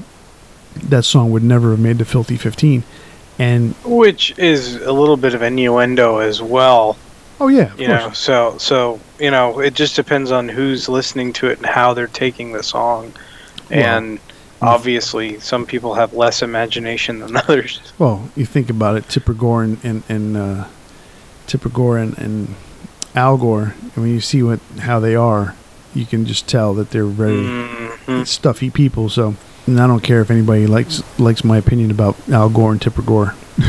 that 0.85 1.05
song 1.05 1.31
would 1.31 1.43
never 1.45 1.71
have 1.71 1.81
made 1.81 1.99
the 1.99 2.05
Filthy 2.05 2.37
Fifteen. 2.37 2.83
And 3.39 3.75
Which 3.85 4.39
is 4.39 4.77
a 4.77 4.93
little 4.93 5.17
bit 5.17 5.35
of 5.35 5.43
innuendo 5.43 6.19
as 6.19 6.41
well. 6.41 6.97
oh 7.41 7.49
yeah, 7.49 7.73
of 7.73 7.81
you 7.81 7.87
course. 7.89 8.01
know 8.01 8.11
so 8.13 8.59
so 8.59 9.01
you 9.19 9.31
know 9.31 9.59
it 9.61 9.75
just 9.75 9.97
depends 9.97 10.31
on 10.31 10.49
who's 10.49 10.89
listening 10.89 11.33
to 11.35 11.49
it 11.49 11.59
and 11.59 11.67
how 11.67 11.93
they're 11.95 12.07
taking 12.07 12.53
the 12.53 12.63
song 12.63 13.13
and 13.71 14.21
obviously 14.63 15.41
some 15.41 15.67
people 15.67 15.95
have 15.95 16.15
less 16.15 16.43
imagination 16.43 17.19
than 17.19 17.37
others 17.49 17.81
Well, 17.99 18.29
you 18.37 18.47
think 18.47 18.71
about 18.71 18.97
it, 18.97 19.09
Tipper 19.09 19.35
Gore 19.35 19.65
and 19.65 19.79
and, 19.85 20.03
and 20.09 20.37
uh, 20.37 20.65
Tipper 21.49 21.69
Gore 21.71 21.99
and, 21.99 22.17
and 22.19 22.55
Al 23.17 23.37
Gore. 23.37 23.75
And 23.83 23.97
when 23.97 24.11
you 24.11 24.21
see 24.21 24.43
what 24.45 24.61
how 24.81 25.01
they 25.01 25.17
are, 25.17 25.55
you 25.95 26.05
can 26.07 26.27
just 26.27 26.47
tell 26.49 26.75
that 26.75 26.91
they're 26.91 27.05
very 27.07 27.43
Mhm. 27.45 28.27
stuffy 28.27 28.71
people. 28.71 29.09
So, 29.09 29.35
and 29.67 29.81
I 29.81 29.87
don't 29.87 30.03
care 30.03 30.21
if 30.21 30.31
anybody 30.31 30.67
likes 30.67 31.03
likes 31.19 31.45
my 31.45 31.57
opinion 31.59 31.91
about 31.91 32.17
Al 32.31 32.49
Gore 32.49 32.73
and 32.73 32.81
Tipper 32.83 33.03
Gore. 33.03 33.35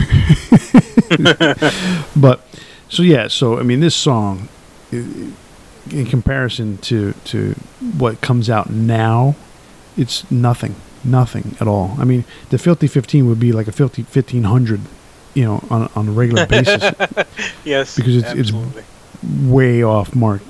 but 2.16 2.42
so 2.90 3.04
yeah, 3.04 3.28
so 3.28 3.60
I 3.60 3.64
mean, 3.64 3.80
this 3.80 3.96
song, 3.96 4.48
in 4.92 6.06
comparison 6.10 6.78
to 6.80 7.14
to 7.26 7.56
what 7.98 8.22
comes 8.22 8.50
out 8.50 8.70
now, 8.70 9.36
it's 9.98 10.30
nothing, 10.32 10.76
nothing 11.04 11.56
at 11.60 11.68
all. 11.68 11.96
I 12.00 12.04
mean, 12.06 12.26
the 12.50 12.58
Filthy 12.58 12.88
Fifteen 12.88 13.28
would 13.28 13.40
be 13.40 13.52
like 13.52 13.68
a 13.68 13.72
Filthy 13.72 14.04
Fifteen 14.04 14.44
Hundred, 14.44 14.82
you 15.34 15.46
know, 15.46 15.64
on 15.70 15.90
on 15.96 16.08
a 16.10 16.12
regular 16.12 16.46
basis, 16.46 16.84
yes 17.64 17.96
Because 17.96 18.18
it's- 18.18 18.36
it's- 18.36 18.54
way 19.48 19.82
off 19.84 20.16
mark. 20.16 20.42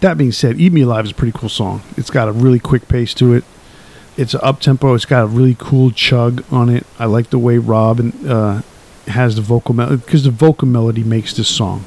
That 0.00 0.16
being 0.16 0.32
said, 0.32 0.60
"Eat 0.60 0.72
Me 0.72 0.82
Alive" 0.82 1.04
is 1.04 1.10
a 1.10 1.14
pretty 1.14 1.36
cool 1.36 1.48
song. 1.48 1.82
It's 1.96 2.10
got 2.10 2.28
a 2.28 2.32
really 2.32 2.58
quick 2.58 2.88
pace 2.88 3.14
to 3.14 3.34
it. 3.34 3.44
It's 4.16 4.34
up 4.34 4.60
tempo. 4.60 4.94
It's 4.94 5.04
got 5.04 5.24
a 5.24 5.26
really 5.26 5.56
cool 5.58 5.90
chug 5.90 6.44
on 6.50 6.68
it. 6.68 6.86
I 6.98 7.04
like 7.04 7.30
the 7.30 7.38
way 7.38 7.58
Rob 7.58 8.00
and, 8.00 8.30
uh, 8.30 8.62
has 9.06 9.36
the 9.36 9.42
vocal 9.42 9.74
melody 9.74 9.96
because 9.96 10.24
the 10.24 10.30
vocal 10.30 10.66
melody 10.66 11.04
makes 11.04 11.34
this 11.34 11.48
song. 11.48 11.84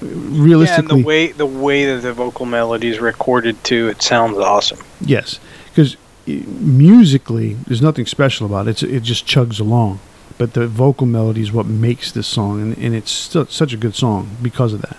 yeah, 0.00 0.08
Realistically, 0.10 0.96
and 0.96 1.04
the 1.04 1.06
way 1.06 1.32
the 1.32 1.46
way 1.46 1.84
that 1.84 2.02
the 2.02 2.12
vocal 2.12 2.46
melody 2.46 2.88
is 2.88 2.98
recorded 3.00 3.62
too 3.62 3.88
it 3.88 4.00
sounds 4.02 4.38
awesome 4.38 4.78
yes, 5.00 5.38
because 5.68 5.96
musically, 6.26 7.54
there's 7.66 7.82
nothing 7.82 8.06
special 8.06 8.46
about 8.46 8.66
it. 8.66 8.70
It's, 8.70 8.82
it 8.82 9.02
just 9.02 9.26
chugs 9.26 9.60
along. 9.60 10.00
But 10.38 10.54
the 10.54 10.66
vocal 10.66 11.06
melody 11.06 11.42
is 11.42 11.52
what 11.52 11.66
makes 11.66 12.12
this 12.12 12.26
song, 12.26 12.62
and, 12.62 12.78
and 12.78 12.94
it's 12.94 13.10
still 13.10 13.46
such 13.46 13.72
a 13.72 13.76
good 13.76 13.94
song 13.94 14.36
because 14.40 14.72
of 14.72 14.82
that. 14.82 14.96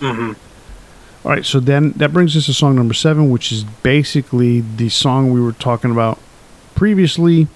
hmm 0.00 0.32
All 1.24 1.32
right, 1.32 1.44
so 1.44 1.58
then 1.58 1.92
that 1.92 2.12
brings 2.12 2.36
us 2.36 2.46
to 2.46 2.54
song 2.54 2.76
number 2.76 2.94
seven, 2.94 3.28
which 3.28 3.50
is 3.50 3.64
basically 3.64 4.60
the 4.60 4.88
song 4.88 5.32
we 5.32 5.40
were 5.40 5.52
talking 5.52 5.90
about 5.90 6.18
previously. 6.76 7.48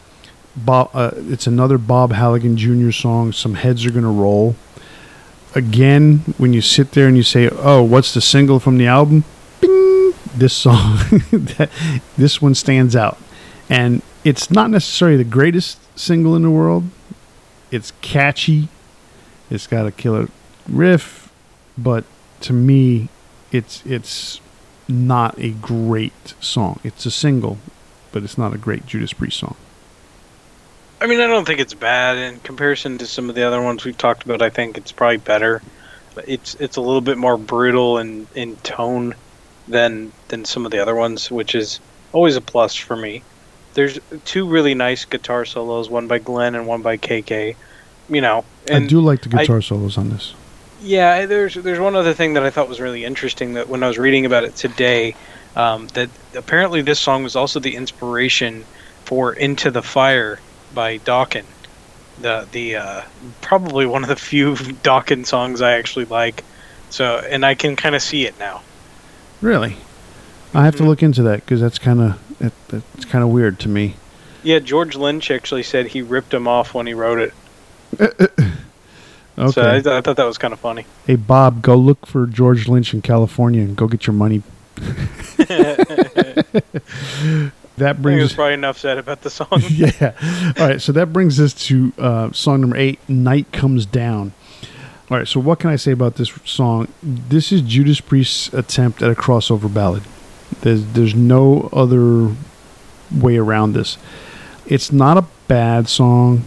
Bob, 0.57 0.91
uh, 0.93 1.13
it's 1.15 1.47
another 1.47 1.79
Bob 1.79 2.13
Halligan 2.13 2.57
Jr. 2.57 2.91
song. 2.91 3.33
Some 3.33 3.55
heads 3.55 3.87
are 3.87 3.93
gonna 3.93 4.11
roll. 4.11 4.57
Again, 5.55 6.35
when 6.39 6.53
you 6.53 6.61
sit 6.61 6.93
there 6.93 7.07
and 7.07 7.17
you 7.17 7.23
say, 7.23 7.49
"Oh, 7.51 7.83
what's 7.83 8.13
the 8.13 8.21
single 8.21 8.59
from 8.59 8.79
the 8.79 8.87
album?" 8.87 9.25
Bing! 9.61 10.13
This 10.35 10.53
song, 10.53 10.97
that, 11.31 11.71
this 12.19 12.43
one 12.43 12.55
stands 12.55 12.97
out, 12.97 13.17
and 13.71 14.03
it's 14.25 14.51
not 14.51 14.71
necessarily 14.71 15.17
the 15.17 15.25
greatest 15.25 15.79
single 15.97 16.35
in 16.35 16.43
the 16.43 16.51
world. 16.51 16.85
It's 17.71 17.93
catchy. 18.01 18.69
It's 19.51 19.67
got 19.67 19.87
a 19.87 19.93
killer 19.93 20.29
riff, 20.69 21.31
but 21.79 22.05
to 22.41 22.53
me, 22.53 23.09
it's 23.53 23.85
it's 23.87 24.41
not 24.89 25.39
a 25.39 25.51
great 25.51 26.35
song. 26.41 26.81
It's 26.83 27.07
a 27.07 27.11
single, 27.11 27.59
but 28.11 28.23
it's 28.23 28.37
not 28.37 28.53
a 28.53 28.59
great 28.59 28.87
Judas 28.87 29.13
Priest 29.13 29.39
song. 29.39 29.57
I 31.01 31.07
mean, 31.07 31.21
I 31.21 31.27
don't 31.27 31.45
think 31.45 31.59
it's 31.61 31.75
bad 31.75 32.17
in 32.17 32.39
comparison 32.41 32.99
to 32.99 33.07
some 33.07 33.29
of 33.29 33.35
the 33.35 33.43
other 33.43 33.61
ones 33.61 33.85
we've 33.85 33.99
talked 33.99 34.25
about. 34.25 34.41
I 34.41 34.51
think 34.51 34.79
it's 34.79 34.93
probably 34.93 35.17
better. 35.17 35.63
But 36.15 36.29
it's 36.29 36.55
it's 36.57 36.77
a 36.77 36.81
little 36.81 37.01
bit 37.01 37.19
more 37.19 37.37
brutal 37.39 37.99
in, 37.99 38.27
in 38.35 38.57
tone 38.57 39.15
than 39.67 40.13
than 40.29 40.45
some 40.45 40.67
of 40.67 40.73
the 40.73 40.79
other 40.79 40.95
ones, 40.95 41.31
which 41.31 41.55
is 41.55 41.81
always 42.13 42.37
a 42.37 42.41
plus 42.41 42.75
for 42.77 42.97
me. 42.97 43.23
There's 43.75 43.99
two 44.27 44.47
really 44.47 44.75
nice 44.75 45.07
guitar 45.07 45.45
solos, 45.47 45.89
one 45.89 46.07
by 46.09 46.19
Glenn 46.19 46.55
and 46.55 46.67
one 46.67 46.83
by 46.83 46.99
KK. 46.99 47.57
You 48.11 48.21
know, 48.21 48.45
and 48.69 48.85
I 48.85 48.87
do 48.87 49.01
like 49.01 49.23
the 49.23 49.37
I- 49.37 49.43
guitar 49.43 49.63
solos 49.63 49.97
on 49.97 50.11
this. 50.11 50.35
Yeah, 50.83 51.27
there's 51.27 51.55
there's 51.55 51.79
one 51.79 51.95
other 51.95 52.13
thing 52.13 52.35
that 52.35 52.43
I 52.43 52.51
thought 52.51 52.69
was 52.69 52.81
really 52.81 53.05
interesting 53.05 53.55
that 53.55 53.69
when 53.69 53.83
I 53.83 53.89
was 53.89 53.99
reading 53.99 54.27
about 54.27 54.45
it 54.45 54.57
today, 54.57 55.15
um, 55.55 55.87
that 55.95 56.11
apparently 56.35 56.83
this 56.83 56.99
song 56.99 57.23
was 57.23 57.37
also 57.37 57.61
the 57.61 57.77
inspiration 57.77 58.65
for 59.05 59.33
"Into 59.33 59.71
the 59.71 59.83
Fire" 59.83 60.41
by 60.75 60.99
Dokken. 60.99 61.45
The 62.21 62.49
the 62.51 62.77
uh, 62.77 63.03
probably 63.43 63.87
one 63.87 64.03
of 64.03 64.09
the 64.09 64.17
few 64.17 64.55
Dokken 64.83 65.25
songs 65.25 65.63
I 65.63 65.73
actually 65.73 66.07
like. 66.07 66.43
So 66.91 67.19
and 67.19 67.47
I 67.47 67.55
can 67.55 67.77
kind 67.77 67.95
of 67.95 68.03
see 68.03 68.27
it 68.27 68.39
now. 68.39 68.63
Really, 69.41 69.77
I 70.53 70.65
have 70.65 70.77
to 70.77 70.83
Mhm. 70.83 70.87
look 70.89 71.03
into 71.03 71.23
that 71.23 71.41
because 71.45 71.61
that's 71.61 71.79
kind 71.79 72.01
of 72.01 72.39
that, 72.41 72.53
that's 72.69 73.05
kind 73.05 73.23
of 73.23 73.31
weird 73.31 73.59
to 73.61 73.69
me. 73.69 73.95
Yeah, 74.43 74.59
George 74.59 74.97
Lynch 74.97 75.31
actually 75.31 75.63
said 75.63 75.87
he 75.87 76.03
ripped 76.03 76.35
him 76.35 76.49
off 76.49 76.75
when 76.75 76.87
he 76.89 76.95
wrote 76.95 77.21
it. 77.21 77.35
Okay, 79.39 79.51
So 79.53 79.63
I, 79.69 79.73
th- 79.81 79.87
I 79.87 80.01
thought 80.03 80.17
that 80.17 80.25
was 80.27 80.39
kind 80.39 80.53
of 80.53 80.61
funny. 80.61 80.85
hey 81.07 81.17
Bob, 81.17 81.63
go 81.63 81.75
look 81.77 82.07
for 82.07 82.27
George 82.27 82.69
Lynch 82.69 82.93
in 82.93 83.01
California 83.03 83.63
and 83.63 83.77
go 83.77 83.87
get 83.89 84.07
your 84.07 84.15
money. 84.15 84.43
that 84.77 86.47
that 87.77 87.91
I 87.91 87.93
think 87.93 88.03
brings 88.03 88.19
there's 88.21 88.35
probably 88.35 88.55
enough 88.55 88.79
said 88.79 88.99
about 88.99 89.23
the 89.23 89.31
song. 89.31 89.49
yeah. 89.71 90.13
All 90.59 90.69
right. 90.69 90.81
So 90.81 90.93
that 90.93 91.13
brings 91.13 91.41
us 91.41 91.55
to 91.67 91.93
uh, 91.99 92.33
song 92.33 92.61
number 92.61 92.77
eight, 92.77 92.99
Night 93.09 93.51
Comes 93.53 93.87
Down. 93.87 94.33
All 95.11 95.17
right. 95.19 95.27
So 95.29 95.41
what 95.41 95.59
can 95.59 95.71
I 95.71 95.77
say 95.77 95.93
about 95.93 96.17
this 96.17 96.31
song? 96.45 96.89
This 97.03 97.53
is 97.53 97.63
Judas 97.63 98.01
Priest's 98.01 98.53
attempt 98.53 99.03
at 99.03 99.11
a 99.11 99.15
crossover 99.15 99.73
ballad. 99.73 100.03
There's, 100.61 100.85
there's 100.93 101.15
no 101.15 101.71
other 101.73 102.35
way 103.15 103.37
around 103.37 103.73
this. 103.73 103.97
It's 104.67 104.93
not 104.93 105.17
a 105.17 105.25
bad 105.49 105.89
song, 105.89 106.45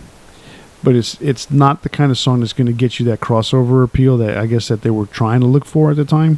but 0.85 0.95
it's 0.95 1.19
it's 1.19 1.49
not 1.49 1.81
the 1.81 1.89
kind 1.89 2.11
of 2.11 2.17
song 2.17 2.39
that's 2.39 2.53
going 2.53 2.67
to 2.67 2.73
get 2.73 2.99
you 2.99 3.05
that 3.07 3.19
crossover 3.19 3.83
appeal 3.83 4.17
that 4.19 4.37
I 4.37 4.45
guess 4.45 4.69
that 4.69 4.83
they 4.83 4.91
were 4.91 5.07
trying 5.07 5.41
to 5.41 5.47
look 5.47 5.65
for 5.65 5.89
at 5.89 5.97
the 5.97 6.05
time. 6.05 6.37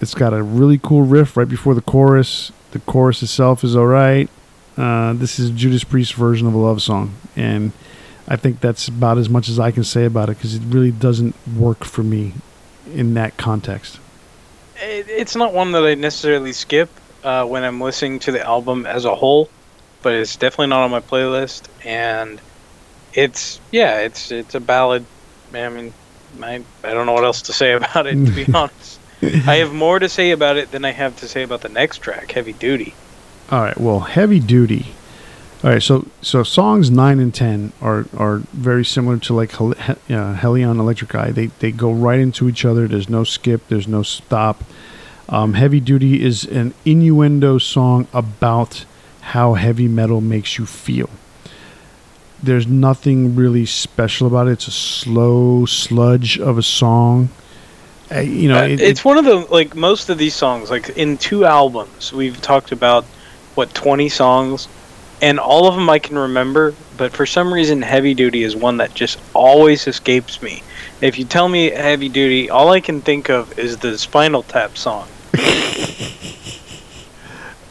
It's 0.00 0.14
got 0.14 0.32
a 0.32 0.42
really 0.42 0.78
cool 0.78 1.02
riff 1.02 1.36
right 1.36 1.48
before 1.48 1.74
the 1.74 1.82
chorus. 1.82 2.50
The 2.72 2.80
chorus 2.80 3.22
itself 3.22 3.62
is 3.62 3.76
all 3.76 3.86
right. 3.86 4.28
Uh, 4.76 5.12
this 5.12 5.38
is 5.38 5.50
Judas 5.50 5.84
Priest's 5.84 6.14
version 6.14 6.46
of 6.48 6.54
a 6.54 6.58
love 6.58 6.82
song, 6.82 7.14
and 7.36 7.72
I 8.26 8.36
think 8.36 8.60
that's 8.60 8.88
about 8.88 9.18
as 9.18 9.28
much 9.28 9.48
as 9.48 9.60
I 9.60 9.70
can 9.70 9.84
say 9.84 10.04
about 10.04 10.30
it 10.30 10.38
because 10.38 10.54
it 10.54 10.62
really 10.66 10.90
doesn't 10.90 11.34
work 11.56 11.84
for 11.84 12.02
me 12.02 12.32
in 12.92 13.14
that 13.14 13.36
context. 13.36 14.00
It's 14.78 15.36
not 15.36 15.52
one 15.52 15.72
that 15.72 15.84
I 15.84 15.94
necessarily 15.94 16.52
skip 16.52 16.90
uh, 17.24 17.44
when 17.44 17.62
I'm 17.62 17.80
listening 17.80 18.18
to 18.20 18.32
the 18.32 18.44
album 18.44 18.86
as 18.86 19.04
a 19.04 19.14
whole, 19.14 19.48
but 20.02 20.14
it's 20.14 20.36
definitely 20.36 20.68
not 20.68 20.82
on 20.82 20.90
my 20.90 21.00
playlist. 21.00 21.68
And 21.84 22.40
it's 23.16 23.58
yeah, 23.72 24.00
it's 24.00 24.30
it's 24.30 24.54
a 24.54 24.60
ballad. 24.60 25.04
I 25.52 25.68
mean, 25.68 25.92
I 26.40 26.62
I 26.84 26.94
don't 26.94 27.06
know 27.06 27.14
what 27.14 27.24
else 27.24 27.42
to 27.42 27.52
say 27.52 27.72
about 27.72 28.06
it 28.06 28.24
to 28.24 28.30
be 28.30 28.46
honest. 28.54 29.00
I 29.22 29.56
have 29.56 29.72
more 29.72 29.98
to 29.98 30.08
say 30.08 30.30
about 30.30 30.58
it 30.58 30.70
than 30.70 30.84
I 30.84 30.92
have 30.92 31.16
to 31.16 31.28
say 31.28 31.42
about 31.42 31.62
the 31.62 31.70
next 31.70 31.98
track, 31.98 32.30
Heavy 32.30 32.52
Duty. 32.52 32.94
All 33.50 33.62
right. 33.62 33.78
Well, 33.78 34.00
heavy 34.00 34.38
duty. 34.38 34.94
All 35.64 35.70
right. 35.70 35.82
So 35.82 36.06
so 36.20 36.42
songs 36.42 36.90
nine 36.90 37.18
and 37.18 37.34
ten 37.34 37.72
are 37.80 38.04
are 38.16 38.42
very 38.52 38.84
similar 38.84 39.16
to 39.18 39.34
like 39.34 39.52
Hel- 39.52 39.74
uh, 40.10 40.34
Hellion 40.34 40.78
Electric 40.78 41.14
Eye. 41.14 41.30
They 41.30 41.46
they 41.46 41.72
go 41.72 41.92
right 41.92 42.20
into 42.20 42.48
each 42.48 42.64
other. 42.64 42.86
There's 42.86 43.08
no 43.08 43.24
skip. 43.24 43.66
There's 43.68 43.88
no 43.88 44.02
stop. 44.02 44.62
Um, 45.28 45.54
heavy 45.54 45.80
duty 45.80 46.22
is 46.22 46.44
an 46.44 46.74
innuendo 46.84 47.58
song 47.58 48.06
about 48.12 48.84
how 49.20 49.54
heavy 49.54 49.88
metal 49.88 50.20
makes 50.20 50.56
you 50.56 50.66
feel. 50.66 51.10
There's 52.42 52.66
nothing 52.66 53.34
really 53.34 53.66
special 53.66 54.26
about 54.26 54.48
it. 54.48 54.52
It's 54.52 54.68
a 54.68 54.70
slow 54.72 55.64
sludge 55.66 56.38
of 56.38 56.58
a 56.58 56.62
song. 56.62 57.30
Uh, 58.14 58.20
you 58.20 58.48
know, 58.48 58.58
Uh, 58.60 58.66
it- 58.66 58.80
it's 58.80 59.04
one 59.04 59.18
of 59.18 59.24
the 59.24 59.36
like 59.50 59.74
most 59.74 60.10
of 60.10 60.18
these 60.18 60.34
songs. 60.34 60.70
Like 60.70 60.90
in 60.90 61.16
two 61.16 61.44
albums, 61.44 62.12
we've 62.12 62.40
talked 62.40 62.72
about 62.72 63.04
what 63.54 63.74
twenty 63.74 64.08
songs, 64.08 64.68
and 65.20 65.40
all 65.40 65.66
of 65.66 65.74
them 65.74 65.88
I 65.90 65.98
can 65.98 66.18
remember. 66.18 66.74
But 66.96 67.12
for 67.12 67.26
some 67.26 67.52
reason, 67.52 67.82
Heavy 67.82 68.14
Duty 68.14 68.42
is 68.44 68.54
one 68.54 68.76
that 68.78 68.94
just 68.94 69.18
always 69.34 69.86
escapes 69.86 70.40
me. 70.40 70.62
If 71.00 71.18
you 71.18 71.24
tell 71.24 71.48
me 71.48 71.70
Heavy 71.70 72.08
Duty, 72.08 72.48
all 72.48 72.70
I 72.70 72.80
can 72.80 73.00
think 73.00 73.28
of 73.28 73.58
is 73.58 73.78
the 73.78 73.98
Spinal 73.98 74.42
Tap 74.44 74.76
song. 74.78 75.08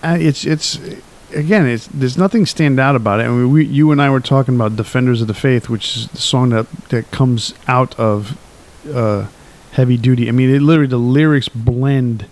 Uh, 0.04 0.18
it's 0.20 0.46
it's 0.46 0.78
again 1.36 1.68
it's 1.68 1.88
there's 1.88 2.18
nothing 2.18 2.46
stand 2.46 2.80
out 2.80 2.96
about 2.96 3.20
it. 3.20 3.24
I 3.24 3.28
mean, 3.28 3.52
we 3.52 3.66
you 3.66 3.92
and 3.92 4.02
I 4.02 4.10
were 4.10 4.20
talking 4.20 4.56
about 4.56 4.76
Defenders 4.76 5.22
of 5.22 5.28
the 5.28 5.34
Faith, 5.34 5.70
which 5.70 5.96
is 5.96 6.08
the 6.08 6.18
song 6.18 6.50
that 6.50 6.72
that 6.90 7.12
comes 7.12 7.54
out 7.68 7.98
of 8.00 8.38
uh, 8.94 9.28
Heavy 9.74 9.98
Duty. 9.98 10.28
I 10.28 10.32
mean, 10.32 10.50
it 10.50 10.62
literally 10.62 10.90
the 10.90 10.98
lyrics 10.98 11.50
blend. 11.50 12.26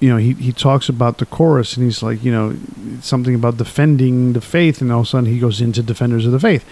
You 0.00 0.10
know, 0.10 0.16
he 0.18 0.34
he 0.34 0.52
talks 0.52 0.88
about 0.88 1.18
the 1.18 1.26
chorus, 1.26 1.76
and 1.76 1.84
he's 1.86 2.02
like, 2.02 2.22
you 2.22 2.30
know, 2.30 2.56
something 3.00 3.34
about 3.34 3.56
defending 3.56 4.34
the 4.34 4.42
faith, 4.42 4.82
and 4.82 4.92
all 4.92 5.00
of 5.00 5.06
a 5.06 5.08
sudden 5.08 5.30
he 5.30 5.38
goes 5.38 5.60
into 5.60 5.82
Defenders 5.82 6.26
of 6.26 6.32
the 6.32 6.40
Faith, 6.40 6.66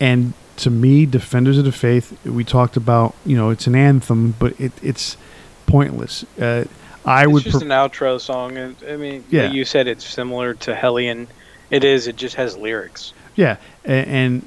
and 0.00 0.32
to 0.56 0.70
me, 0.70 1.04
Defenders 1.04 1.58
of 1.58 1.64
the 1.64 1.72
Faith, 1.72 2.18
we 2.24 2.42
talked 2.44 2.78
about, 2.78 3.14
you 3.26 3.36
know, 3.36 3.50
it's 3.50 3.66
an 3.66 3.74
anthem, 3.74 4.34
but 4.38 4.58
it 4.58 4.72
it's 4.82 5.18
pointless. 5.66 6.24
Uh, 6.40 6.64
I 7.06 7.22
It's 7.22 7.32
would 7.32 7.42
just 7.44 7.58
pre- 7.58 7.66
an 7.66 7.70
outro 7.70 8.20
song. 8.20 8.56
and 8.56 8.76
I 8.88 8.96
mean, 8.96 9.24
Yeah. 9.30 9.50
you 9.50 9.64
said 9.64 9.86
it's 9.86 10.04
similar 10.04 10.54
to 10.54 10.74
Hellion. 10.74 11.28
It 11.70 11.84
is. 11.84 12.06
It 12.06 12.16
just 12.16 12.34
has 12.36 12.56
lyrics. 12.56 13.12
Yeah, 13.36 13.56
and, 13.84 14.06
and 14.08 14.42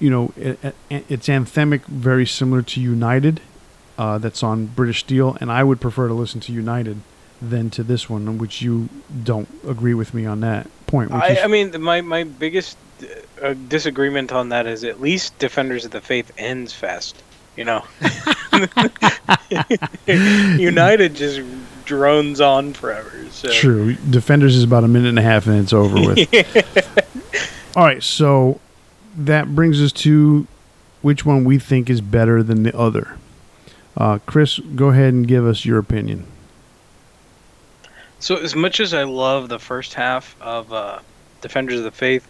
you 0.00 0.10
know 0.10 0.32
it, 0.36 0.58
it, 0.90 1.04
it's 1.08 1.28
anthemic, 1.28 1.84
very 1.86 2.26
similar 2.26 2.62
to 2.62 2.80
United, 2.80 3.40
uh, 3.98 4.18
that's 4.18 4.42
on 4.42 4.66
British 4.66 5.00
Steel, 5.00 5.36
and 5.40 5.50
I 5.52 5.62
would 5.64 5.80
prefer 5.80 6.08
to 6.08 6.14
listen 6.14 6.40
to 6.42 6.52
United 6.52 6.98
than 7.40 7.70
to 7.70 7.82
this 7.82 8.08
one, 8.10 8.38
which 8.38 8.62
you 8.62 8.88
don't 9.24 9.48
agree 9.66 9.94
with 9.94 10.14
me 10.14 10.24
on 10.26 10.40
that 10.40 10.66
point. 10.86 11.10
Which 11.10 11.22
I, 11.22 11.28
is, 11.32 11.38
I 11.44 11.46
mean, 11.46 11.80
my 11.82 12.00
my 12.00 12.24
biggest 12.24 12.76
uh, 13.42 13.54
disagreement 13.68 14.30
on 14.32 14.50
that 14.50 14.66
is 14.66 14.84
at 14.84 15.00
least 15.00 15.38
Defenders 15.38 15.84
of 15.84 15.90
the 15.90 16.00
Faith 16.00 16.30
ends 16.38 16.72
fast. 16.72 17.20
You 17.56 17.64
know, 17.64 17.84
United 20.06 21.14
just 21.14 21.40
drones 21.84 22.40
on 22.40 22.72
forever. 22.72 23.12
So. 23.30 23.50
true. 23.50 23.94
Defenders 23.94 24.56
is 24.56 24.64
about 24.64 24.84
a 24.84 24.88
minute 24.88 25.08
and 25.08 25.18
a 25.18 25.22
half, 25.22 25.46
and 25.46 25.58
it's 25.58 25.72
over 25.72 25.94
with. 25.94 27.76
All 27.76 27.84
right, 27.84 28.02
so 28.02 28.60
that 29.16 29.54
brings 29.54 29.82
us 29.82 29.92
to 29.92 30.46
which 31.00 31.24
one 31.24 31.44
we 31.44 31.58
think 31.58 31.90
is 31.90 32.00
better 32.00 32.42
than 32.42 32.62
the 32.62 32.76
other. 32.76 33.16
Uh, 33.96 34.18
Chris, 34.26 34.58
go 34.58 34.88
ahead 34.88 35.12
and 35.12 35.26
give 35.26 35.46
us 35.46 35.64
your 35.64 35.78
opinion. 35.78 36.26
So 38.20 38.36
as 38.36 38.54
much 38.54 38.78
as 38.78 38.94
I 38.94 39.02
love 39.02 39.48
the 39.48 39.58
first 39.58 39.94
half 39.94 40.36
of 40.40 40.72
uh, 40.72 41.00
Defenders 41.40 41.78
of 41.78 41.84
the 41.84 41.90
Faith, 41.90 42.26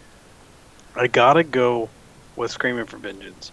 I 0.95 1.07
gotta 1.07 1.43
go 1.43 1.89
with 2.35 2.51
Screaming 2.51 2.85
for 2.85 2.97
Vengeance. 2.97 3.51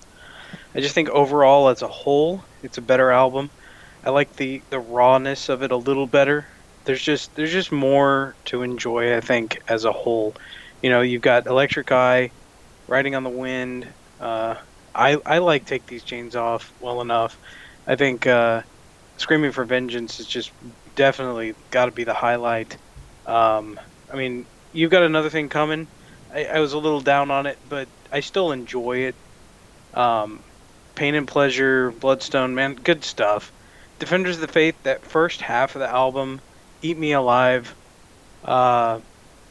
I 0.75 0.81
just 0.81 0.95
think 0.95 1.09
overall, 1.11 1.69
as 1.69 1.83
a 1.83 1.89
whole, 1.89 2.43
it's 2.63 2.79
a 2.79 2.83
better 2.83 3.11
album. 3.11 3.51
I 4.05 4.11
like 4.11 4.37
the 4.37 4.63
the 4.71 4.81
rawness 4.81 5.49
of 5.49 5.63
it 5.63 5.73
a 5.73 5.77
little 5.77 6.07
better. 6.07 6.49
There's 6.85 7.03
just 7.03 7.35
there's 7.35 7.53
just 7.53 7.73
more 7.73 8.37
to 8.47 8.63
enjoy. 8.63 9.17
I 9.17 9.21
think 9.21 9.59
as 9.69 9.85
a 9.85 9.93
whole, 9.93 10.35
you 10.83 10.91
know, 10.91 11.03
you've 11.03 11.23
got 11.23 11.47
Electric 11.47 11.93
Eye, 11.93 12.33
Riding 12.87 13.15
on 13.15 13.25
the 13.25 13.31
Wind. 13.31 13.93
Uh, 14.19 14.57
I 14.95 15.19
I 15.27 15.39
like 15.39 15.67
Take 15.67 15.87
These 15.87 16.05
Chains 16.05 16.37
Off 16.37 16.73
well 16.81 17.01
enough. 17.01 17.39
I 17.87 17.97
think 17.97 18.27
uh, 18.27 18.63
Screaming 19.17 19.53
for 19.53 19.65
Vengeance 19.65 20.21
is 20.21 20.27
just 20.27 20.53
definitely 20.97 21.55
got 21.71 21.87
to 21.87 21.93
be 21.93 22.05
the 22.05 22.15
highlight. 22.15 22.79
Um, 23.27 23.79
I 24.13 24.17
mean, 24.17 24.47
you've 24.73 24.91
got 24.91 25.03
another 25.03 25.31
thing 25.31 25.49
coming. 25.49 25.89
I, 26.33 26.45
I 26.47 26.61
was 26.61 26.73
a 26.73 26.79
little 26.79 27.01
down 27.01 27.31
on 27.31 27.47
it, 27.47 27.59
but 27.69 27.89
I 28.11 28.21
still 28.21 28.53
enjoy 28.53 28.99
it. 29.09 29.17
Um, 29.95 30.45
Pain 31.01 31.15
and 31.15 31.27
Pleasure, 31.27 31.93
Bloodstone, 31.93 32.55
man, 32.55 32.75
good 32.75 33.05
stuff. 33.05 33.51
Defenders 33.99 34.35
of 34.35 34.43
the 34.43 34.49
Faith, 34.49 34.75
that 34.83 35.01
first 35.01 35.41
half 35.41 35.75
of 35.75 35.81
the 35.81 35.89
album, 35.89 36.43
Eat 36.83 36.99
Me 36.99 37.13
Alive. 37.13 37.75
Uh, 38.45 39.01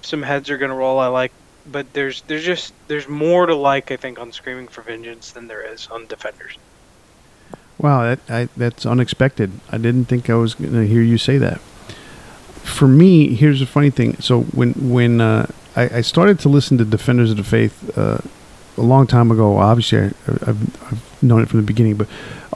some 0.04 0.22
heads 0.22 0.52
are 0.52 0.60
gonna 0.60 0.76
roll. 0.76 1.00
I 1.00 1.08
like, 1.08 1.32
but 1.66 1.92
there's 1.94 2.22
there's 2.28 2.46
just 2.46 2.76
there's 2.88 3.08
more 3.08 3.48
to 3.48 3.56
like. 3.56 3.90
I 3.90 3.98
think 3.98 4.20
on 4.20 4.32
Screaming 4.32 4.68
for 4.68 4.84
Vengeance 4.84 5.32
than 5.32 5.48
there 5.48 5.64
is 5.64 5.88
on 5.88 6.06
Defenders. 6.06 6.56
Wow, 7.80 8.04
that 8.04 8.20
I, 8.30 8.48
that's 8.56 8.86
unexpected. 8.86 9.50
I 9.72 9.80
didn't 9.80 10.06
think 10.06 10.30
I 10.30 10.36
was 10.36 10.54
to 10.54 10.86
hear 10.86 11.02
you 11.02 11.18
say 11.18 11.40
that. 11.40 11.60
For 12.62 12.88
me, 12.88 13.34
here's 13.34 13.60
the 13.60 13.66
funny 13.66 13.90
thing. 13.90 14.18
So 14.22 14.42
when 14.42 14.74
when 14.74 15.20
uh, 15.20 15.52
I, 15.76 15.98
I 15.98 16.02
started 16.02 16.38
to 16.42 16.50
listen 16.50 16.78
to 16.78 16.86
Defenders 16.86 17.32
of 17.32 17.38
the 17.38 17.44
Faith 17.44 17.98
uh, 17.98 18.20
a 18.80 18.84
long 18.84 19.08
time 19.08 19.32
ago, 19.32 19.58
obviously 19.58 20.00
I, 20.00 20.12
I've, 20.28 20.84
I've 20.92 21.24
known 21.24 21.42
it 21.42 21.50
from 21.50 21.60
the 21.60 21.66
beginning, 21.66 21.96
but 21.96 22.08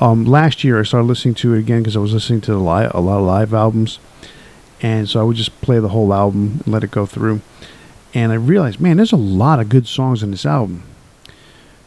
um, 0.02 0.26
last 0.26 0.64
year 0.64 0.80
I 0.80 0.84
started 0.84 1.08
listening 1.08 1.36
to 1.36 1.54
it 1.54 1.60
again 1.60 1.80
because 1.80 1.96
I 1.96 2.00
was 2.00 2.14
listening 2.14 2.42
to 2.42 2.56
li- 2.58 2.90
a 2.92 3.00
lot 3.00 3.20
of 3.20 3.26
live 3.26 3.54
albums, 3.54 4.00
and 4.82 5.08
so 5.10 5.20
I 5.20 5.24
would 5.24 5.38
just 5.38 5.60
play 5.62 5.80
the 5.80 5.90
whole 5.90 6.14
album 6.14 6.62
and 6.64 6.68
let 6.68 6.84
it 6.84 6.92
go 6.92 7.06
through. 7.06 7.42
And 8.14 8.32
I 8.32 8.36
realized, 8.36 8.80
man, 8.80 8.98
there's 8.98 9.12
a 9.12 9.18
lot 9.18 9.60
of 9.60 9.70
good 9.70 9.88
songs 9.88 10.24
on 10.24 10.32
this 10.32 10.46
album, 10.46 10.84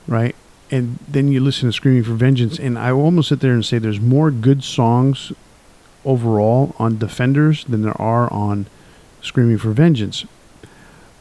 right? 0.06 0.34
and 0.70 0.98
then 1.06 1.28
you 1.28 1.40
listen 1.40 1.68
to 1.68 1.72
Screaming 1.72 2.02
for 2.02 2.14
Vengeance, 2.14 2.58
and 2.58 2.78
I 2.78 2.90
almost 2.90 3.28
sit 3.28 3.40
there 3.40 3.52
and 3.52 3.64
say 3.64 3.78
there's 3.78 4.00
more 4.00 4.30
good 4.30 4.64
songs 4.64 5.32
overall 6.04 6.74
on 6.78 6.98
Defenders 6.98 7.64
than 7.64 7.82
there 7.82 8.00
are 8.00 8.32
on 8.32 8.66
Screaming 9.22 9.58
for 9.58 9.70
Vengeance. 9.70 10.24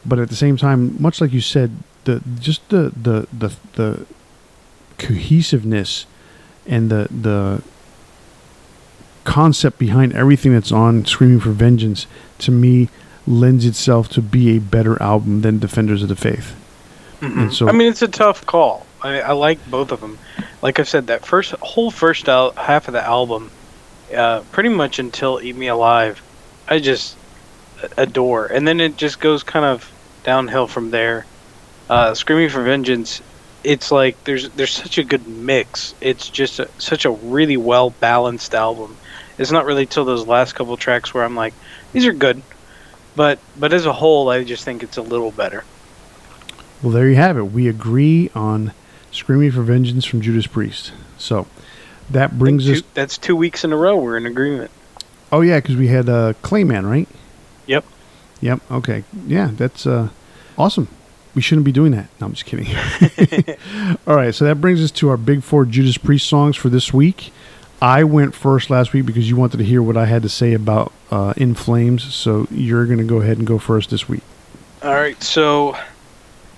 But 0.04 0.18
at 0.18 0.28
the 0.28 0.36
same 0.36 0.56
time, 0.56 1.00
much 1.00 1.20
like 1.20 1.32
you 1.32 1.40
said, 1.40 1.72
the 2.06 2.22
just 2.40 2.66
the 2.70 2.92
the 2.96 3.28
the, 3.32 3.54
the 3.74 4.06
cohesiveness 4.98 6.06
and 6.66 6.90
the 6.90 7.06
the 7.10 7.62
concept 9.24 9.78
behind 9.78 10.14
everything 10.14 10.52
that's 10.52 10.72
on 10.72 11.04
Screaming 11.04 11.40
for 11.40 11.50
Vengeance 11.50 12.06
to 12.38 12.50
me 12.50 12.88
lends 13.26 13.66
itself 13.66 14.08
to 14.08 14.22
be 14.22 14.56
a 14.56 14.60
better 14.60 15.00
album 15.02 15.42
than 15.42 15.58
Defenders 15.58 16.02
of 16.02 16.08
the 16.08 16.16
Faith. 16.16 16.54
And 17.20 17.52
so 17.52 17.68
I 17.68 17.72
mean, 17.72 17.88
it's 17.88 18.02
a 18.02 18.08
tough 18.08 18.46
call. 18.46 18.86
I, 19.02 19.20
I 19.20 19.32
like 19.32 19.58
both 19.70 19.90
of 19.90 20.00
them. 20.00 20.18
Like 20.62 20.78
I've 20.78 20.88
said, 20.88 21.08
that 21.08 21.26
first 21.26 21.52
whole 21.52 21.90
first 21.90 22.28
al- 22.28 22.52
half 22.52 22.88
of 22.88 22.92
the 22.92 23.02
album, 23.02 23.50
uh, 24.14 24.42
pretty 24.52 24.68
much 24.68 24.98
until 24.98 25.40
"Eat 25.40 25.56
Me 25.56 25.66
Alive," 25.66 26.22
I 26.68 26.78
just 26.78 27.16
adore. 27.96 28.46
And 28.46 28.66
then 28.68 28.80
it 28.80 28.96
just 28.96 29.18
goes 29.18 29.42
kind 29.42 29.64
of 29.64 29.90
downhill 30.24 30.66
from 30.66 30.90
there. 30.90 31.26
Uh, 31.88 32.14
Screaming 32.14 32.48
for 32.48 32.62
Vengeance, 32.62 33.22
it's 33.62 33.90
like 33.90 34.22
there's 34.24 34.48
there's 34.50 34.72
such 34.72 34.98
a 34.98 35.04
good 35.04 35.26
mix. 35.26 35.94
It's 36.00 36.28
just 36.28 36.58
a, 36.58 36.68
such 36.78 37.04
a 37.04 37.10
really 37.10 37.56
well 37.56 37.90
balanced 37.90 38.54
album. 38.54 38.96
It's 39.38 39.50
not 39.50 39.66
really 39.66 39.86
till 39.86 40.04
those 40.04 40.26
last 40.26 40.54
couple 40.54 40.76
tracks 40.76 41.12
where 41.12 41.24
I'm 41.24 41.36
like, 41.36 41.54
these 41.92 42.06
are 42.06 42.12
good, 42.12 42.42
but 43.14 43.38
but 43.58 43.72
as 43.72 43.86
a 43.86 43.92
whole, 43.92 44.28
I 44.30 44.44
just 44.44 44.64
think 44.64 44.82
it's 44.82 44.96
a 44.96 45.02
little 45.02 45.30
better. 45.30 45.64
Well, 46.82 46.92
there 46.92 47.08
you 47.08 47.16
have 47.16 47.36
it. 47.36 47.44
We 47.44 47.68
agree 47.68 48.30
on 48.34 48.72
Screaming 49.10 49.50
for 49.50 49.62
Vengeance 49.62 50.04
from 50.04 50.20
Judas 50.20 50.46
Priest. 50.46 50.92
So 51.18 51.46
that 52.10 52.38
brings 52.38 52.66
two, 52.66 52.72
us. 52.72 52.82
That's 52.94 53.18
two 53.18 53.36
weeks 53.36 53.64
in 53.64 53.72
a 53.72 53.76
row 53.76 53.96
we're 53.96 54.16
in 54.16 54.26
agreement. 54.26 54.70
Oh 55.32 55.40
yeah, 55.40 55.58
because 55.58 55.76
we 55.76 55.88
had 55.88 56.08
uh, 56.08 56.34
Clayman, 56.42 56.88
right? 56.88 57.08
Yep. 57.66 57.84
Yep. 58.40 58.60
Okay. 58.70 59.04
Yeah, 59.26 59.50
that's 59.52 59.86
uh, 59.86 60.10
awesome. 60.56 60.88
We 61.36 61.42
shouldn't 61.42 61.66
be 61.66 61.72
doing 61.72 61.92
that. 61.92 62.08
No, 62.18 62.26
I'm 62.26 62.32
just 62.32 62.46
kidding. 62.46 62.66
All 64.06 64.16
right, 64.16 64.34
so 64.34 64.46
that 64.46 64.58
brings 64.58 64.82
us 64.82 64.90
to 64.92 65.10
our 65.10 65.18
big 65.18 65.42
four 65.42 65.66
Judas 65.66 65.98
Priest 65.98 66.26
songs 66.26 66.56
for 66.56 66.70
this 66.70 66.94
week. 66.94 67.30
I 67.80 68.04
went 68.04 68.34
first 68.34 68.70
last 68.70 68.94
week 68.94 69.04
because 69.04 69.28
you 69.28 69.36
wanted 69.36 69.58
to 69.58 69.64
hear 69.64 69.82
what 69.82 69.98
I 69.98 70.06
had 70.06 70.22
to 70.22 70.30
say 70.30 70.54
about 70.54 70.92
uh, 71.10 71.34
In 71.36 71.54
Flames, 71.54 72.02
so 72.14 72.48
you're 72.50 72.86
going 72.86 72.98
to 72.98 73.04
go 73.04 73.20
ahead 73.20 73.36
and 73.36 73.46
go 73.46 73.58
first 73.58 73.90
this 73.90 74.08
week. 74.08 74.22
All 74.82 74.94
right, 74.94 75.22
so 75.22 75.76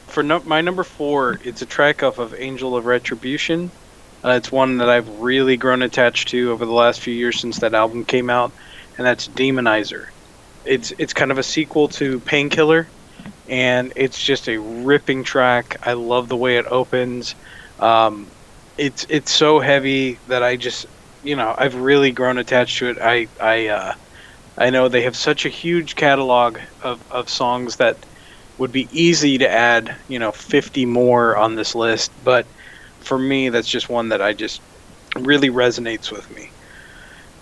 for 0.06 0.22
no- 0.22 0.42
my 0.44 0.60
number 0.60 0.84
four, 0.84 1.40
it's 1.42 1.60
a 1.60 1.66
track 1.66 2.04
off 2.04 2.20
of 2.20 2.34
Angel 2.38 2.76
of 2.76 2.86
Retribution. 2.86 3.72
Uh, 4.24 4.30
it's 4.30 4.52
one 4.52 4.78
that 4.78 4.88
I've 4.88 5.08
really 5.18 5.56
grown 5.56 5.82
attached 5.82 6.28
to 6.28 6.52
over 6.52 6.64
the 6.64 6.72
last 6.72 7.00
few 7.00 7.14
years 7.14 7.40
since 7.40 7.58
that 7.58 7.74
album 7.74 8.04
came 8.04 8.30
out, 8.30 8.52
and 8.96 9.04
that's 9.04 9.26
Demonizer. 9.26 10.06
It's 10.64 10.92
it's 10.98 11.12
kind 11.12 11.32
of 11.32 11.38
a 11.38 11.42
sequel 11.42 11.88
to 11.88 12.20
Painkiller, 12.20 12.86
and 13.48 13.92
it's 13.96 14.20
just 14.22 14.48
a 14.48 14.58
ripping 14.60 15.24
track. 15.24 15.76
I 15.82 15.94
love 15.94 16.28
the 16.28 16.36
way 16.36 16.58
it 16.58 16.66
opens. 16.66 17.34
Um, 17.78 18.32
it's 18.76 19.06
it's 19.08 19.32
so 19.32 19.60
heavy 19.60 20.20
that 20.26 20.42
I 20.42 20.56
just 20.56 20.86
you 21.22 21.36
know 21.36 21.54
I've 21.56 21.74
really 21.76 22.12
grown 22.12 22.38
attached 22.38 22.78
to 22.78 22.88
it. 22.90 22.98
I 23.00 23.28
I 23.40 23.68
uh, 23.68 23.92
I 24.58 24.70
know 24.70 24.88
they 24.88 25.02
have 25.02 25.16
such 25.16 25.44
a 25.46 25.50
huge 25.50 25.94
catalog 25.96 26.58
of, 26.82 27.02
of 27.10 27.28
songs 27.30 27.76
that 27.76 28.06
would 28.58 28.72
be 28.72 28.88
easy 28.90 29.38
to 29.38 29.50
add 29.50 29.96
you 30.08 30.18
know 30.18 30.32
50 30.32 30.86
more 30.86 31.36
on 31.36 31.54
this 31.54 31.74
list, 31.74 32.12
but 32.22 32.48
for 33.00 33.18
me 33.18 33.48
that's 33.50 33.68
just 33.68 33.88
one 33.88 34.08
that 34.10 34.22
I 34.22 34.34
just 34.34 34.62
really 35.16 35.50
resonates 35.50 36.10
with 36.10 36.30
me. 36.30 36.52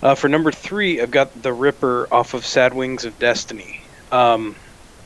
Uh, 0.01 0.15
for 0.15 0.29
number 0.29 0.51
three, 0.51 1.01
I've 1.01 1.11
got 1.11 1.31
the 1.41 1.53
Ripper 1.53 2.07
off 2.11 2.33
of 2.33 2.45
Sad 2.45 2.73
Wings 2.73 3.05
of 3.05 3.17
Destiny. 3.17 3.89
Um, 4.11 4.57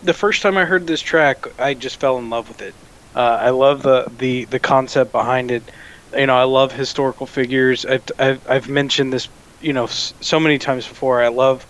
the 0.02 0.14
first 0.14 0.42
time 0.42 0.58
I 0.58 0.66
heard 0.66 0.88
this 0.88 1.02
track, 1.02 1.46
I 1.60 1.74
just 1.74 2.00
fell 2.00 2.18
in 2.18 2.30
love 2.30 2.50
with 2.50 2.62
it. 2.62 2.76
Uh, 3.16 3.20
I 3.20 3.50
love 3.52 3.82
the, 3.84 4.08
the, 4.12 4.46
the 4.46 4.60
concept 4.60 5.12
behind 5.12 5.52
it. 5.52 5.72
You 6.16 6.28
know, 6.28 6.36
I 6.38 6.44
love 6.44 6.72
historical 6.72 7.28
figures. 7.28 7.86
I've, 7.86 8.04
I've, 8.20 8.42
I've 8.48 8.70
mentioned 8.70 9.14
this, 9.14 9.30
you 9.60 9.74
know, 9.74 9.88
so 9.88 10.40
many 10.40 10.60
times 10.60 10.88
before. 10.88 11.22
I 11.22 11.30
love, 11.30 11.68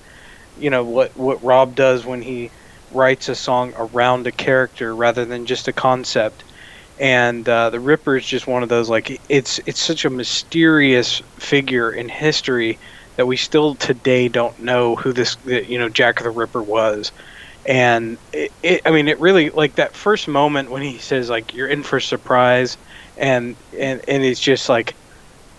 you 0.55 0.69
know, 0.69 0.85
what, 0.85 1.15
what 1.15 1.43
Rob 1.43 1.75
does 1.75 2.05
when 2.05 2.21
he 2.21 2.51
writes 2.89 3.29
a 3.29 3.35
song 3.35 3.73
around 3.77 4.27
a 4.27 4.31
character 4.31 4.95
rather 4.95 5.25
than 5.25 5.45
just 5.45 5.67
a 5.67 5.73
concept. 5.73 6.43
And 6.97 7.47
uh, 7.49 7.71
the 7.71 7.79
Ripper 7.79 8.17
is 8.17 8.25
just 8.25 8.47
one 8.47 8.63
of 8.63 8.69
those 8.69 8.89
like 8.89 9.21
it's 9.27 9.59
it's 9.65 9.81
such 9.81 10.05
a 10.05 10.09
mysterious 10.11 11.21
figure 11.39 11.91
in 11.91 12.09
history 12.09 12.79
that 13.17 13.25
we 13.25 13.37
still 13.37 13.75
today 13.75 14.29
don't 14.29 14.59
know 14.59 14.95
who 14.97 15.11
this 15.11 15.37
you 15.45 15.79
know 15.79 15.89
Jack 15.89 16.21
the 16.21 16.29
Ripper 16.29 16.61
was 16.61 17.11
and 17.65 18.17
it, 18.33 18.51
it, 18.63 18.81
I 18.85 18.91
mean, 18.91 19.07
it 19.07 19.19
really 19.19 19.49
like 19.49 19.75
that 19.75 19.93
first 19.93 20.27
moment 20.27 20.71
when 20.71 20.81
he 20.81 20.97
says 20.97 21.29
like 21.29 21.53
you're 21.53 21.67
in 21.67 21.83
for 21.83 21.97
a 21.97 22.01
surprise, 22.01 22.77
and 23.17 23.55
and 23.77 24.01
and 24.07 24.23
it's 24.23 24.39
just 24.39 24.69
like 24.69 24.95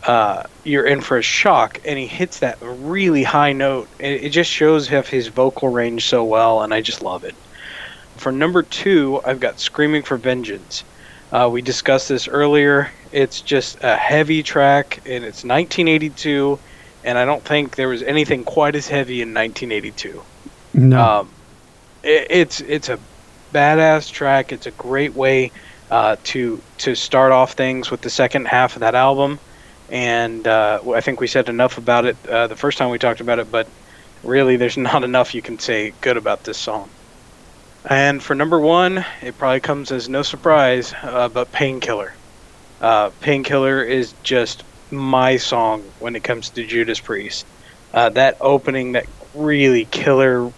uh, 0.04 0.42
you're 0.64 0.84
in 0.84 1.00
for 1.00 1.16
a 1.16 1.22
shock, 1.22 1.80
and 1.84 1.98
he 1.98 2.06
hits 2.06 2.40
that 2.40 2.58
really 2.60 3.22
high 3.22 3.52
note. 3.52 3.88
It, 3.98 4.24
it 4.24 4.28
just 4.30 4.50
shows 4.50 4.88
his 4.88 5.28
vocal 5.28 5.68
range 5.68 6.06
so 6.06 6.24
well, 6.24 6.62
and 6.62 6.74
I 6.74 6.80
just 6.80 7.02
love 7.02 7.24
it. 7.24 7.34
For 8.16 8.32
number 8.32 8.62
two, 8.62 9.20
I've 9.24 9.40
got 9.40 9.60
"Screaming 9.60 10.02
for 10.02 10.16
Vengeance." 10.16 10.84
Uh, 11.30 11.48
we 11.50 11.62
discussed 11.62 12.08
this 12.08 12.28
earlier. 12.28 12.90
It's 13.10 13.40
just 13.40 13.82
a 13.82 13.96
heavy 13.96 14.42
track, 14.42 14.98
and 15.06 15.24
it's 15.24 15.44
1982, 15.44 16.58
and 17.04 17.16
I 17.16 17.24
don't 17.24 17.42
think 17.42 17.76
there 17.76 17.88
was 17.88 18.02
anything 18.02 18.44
quite 18.44 18.74
as 18.74 18.88
heavy 18.88 19.22
in 19.22 19.32
1982. 19.32 20.22
No. 20.74 21.00
Um, 21.00 21.28
it, 22.02 22.26
it's 22.30 22.60
it's 22.60 22.88
a 22.88 22.98
badass 23.52 24.10
track. 24.10 24.52
It's 24.52 24.66
a 24.66 24.72
great 24.72 25.14
way 25.14 25.52
uh, 25.90 26.16
to 26.24 26.62
to 26.78 26.94
start 26.94 27.32
off 27.32 27.52
things 27.52 27.90
with 27.90 28.00
the 28.02 28.10
second 28.10 28.46
half 28.48 28.76
of 28.76 28.80
that 28.80 28.94
album, 28.94 29.40
and 29.88 30.46
uh, 30.46 30.80
I 30.94 31.00
think 31.00 31.20
we 31.20 31.26
said 31.26 31.48
enough 31.48 31.78
about 31.78 32.06
it 32.06 32.26
uh, 32.26 32.46
the 32.48 32.56
first 32.56 32.78
time 32.78 32.90
we 32.90 32.98
talked 32.98 33.20
about 33.20 33.38
it. 33.38 33.50
But 33.50 33.68
really, 34.22 34.56
there's 34.56 34.76
not 34.78 35.04
enough 35.04 35.34
you 35.34 35.42
can 35.42 35.58
say 35.58 35.94
good 36.00 36.16
about 36.16 36.44
this 36.44 36.58
song. 36.58 36.90
And 37.88 38.22
for 38.22 38.34
number 38.34 38.60
one, 38.60 39.04
it 39.22 39.36
probably 39.38 39.60
comes 39.60 39.90
as 39.90 40.08
no 40.08 40.22
surprise, 40.22 40.94
uh, 41.02 41.28
but 41.28 41.50
Painkiller. 41.50 42.16
Uh, 42.80 43.10
Painkiller 43.20 43.82
is 43.82 44.14
just 44.22 44.64
my 44.90 45.36
song 45.36 45.92
when 45.98 46.14
it 46.14 46.22
comes 46.22 46.50
to 46.50 46.66
Judas 46.66 47.00
Priest. 47.00 47.46
Uh, 47.92 48.08
that 48.10 48.36
opening, 48.40 48.92
that 48.92 49.06
really 49.34 49.84
killer 49.86 50.52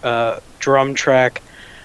drum 0.65 0.95
track, 0.95 1.43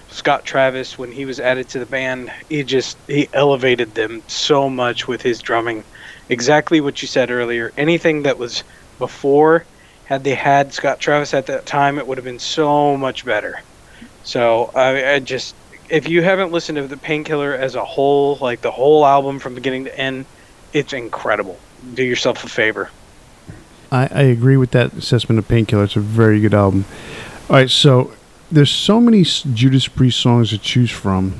Scott 0.09 0.43
Travis, 0.43 0.97
when 0.97 1.11
he 1.11 1.25
was 1.25 1.39
added 1.39 1.69
to 1.69 1.77
the 1.77 1.85
band, 1.85 2.31
he 2.49 2.63
just 2.63 2.97
he 3.05 3.29
elevated 3.31 3.93
them 3.93 4.23
so 4.25 4.71
much 4.71 5.07
with 5.07 5.21
his 5.21 5.39
drumming. 5.39 5.83
Exactly 6.29 6.81
what 6.81 6.99
you 6.99 7.07
said 7.07 7.29
earlier. 7.29 7.71
Anything 7.77 8.23
that 8.23 8.39
was 8.39 8.63
before, 8.97 9.65
had 10.05 10.23
they 10.23 10.33
had 10.33 10.73
Scott 10.73 10.99
Travis 10.99 11.35
at 11.35 11.45
that 11.45 11.67
time, 11.67 11.99
it 11.99 12.07
would 12.07 12.17
have 12.17 12.25
been 12.25 12.39
so 12.39 12.97
much 12.97 13.23
better. 13.23 13.61
So 14.23 14.71
I, 14.73 15.13
I 15.13 15.19
just, 15.19 15.53
if 15.87 16.09
you 16.09 16.23
haven't 16.23 16.51
listened 16.51 16.77
to 16.77 16.87
the 16.87 16.97
Painkiller 16.97 17.53
as 17.53 17.75
a 17.75 17.85
whole, 17.85 18.37
like 18.37 18.61
the 18.61 18.71
whole 18.71 19.05
album 19.05 19.37
from 19.37 19.53
beginning 19.53 19.83
to 19.85 19.95
end, 19.95 20.25
it's 20.73 20.91
incredible. 20.91 21.59
Do 21.93 22.03
yourself 22.03 22.43
a 22.43 22.49
favor. 22.49 22.89
I, 23.91 24.07
I 24.11 24.21
agree 24.23 24.57
with 24.57 24.71
that 24.71 24.93
assessment 24.93 25.37
of 25.37 25.47
Painkiller. 25.47 25.83
It's 25.83 25.95
a 25.95 25.99
very 25.99 26.39
good 26.39 26.55
album. 26.55 26.85
All 27.47 27.57
right, 27.57 27.69
so 27.69 28.11
there's 28.51 28.71
so 28.71 28.99
many 28.99 29.23
Judas 29.23 29.87
Priest 29.87 30.19
songs 30.19 30.49
to 30.49 30.57
choose 30.57 30.91
from 30.91 31.39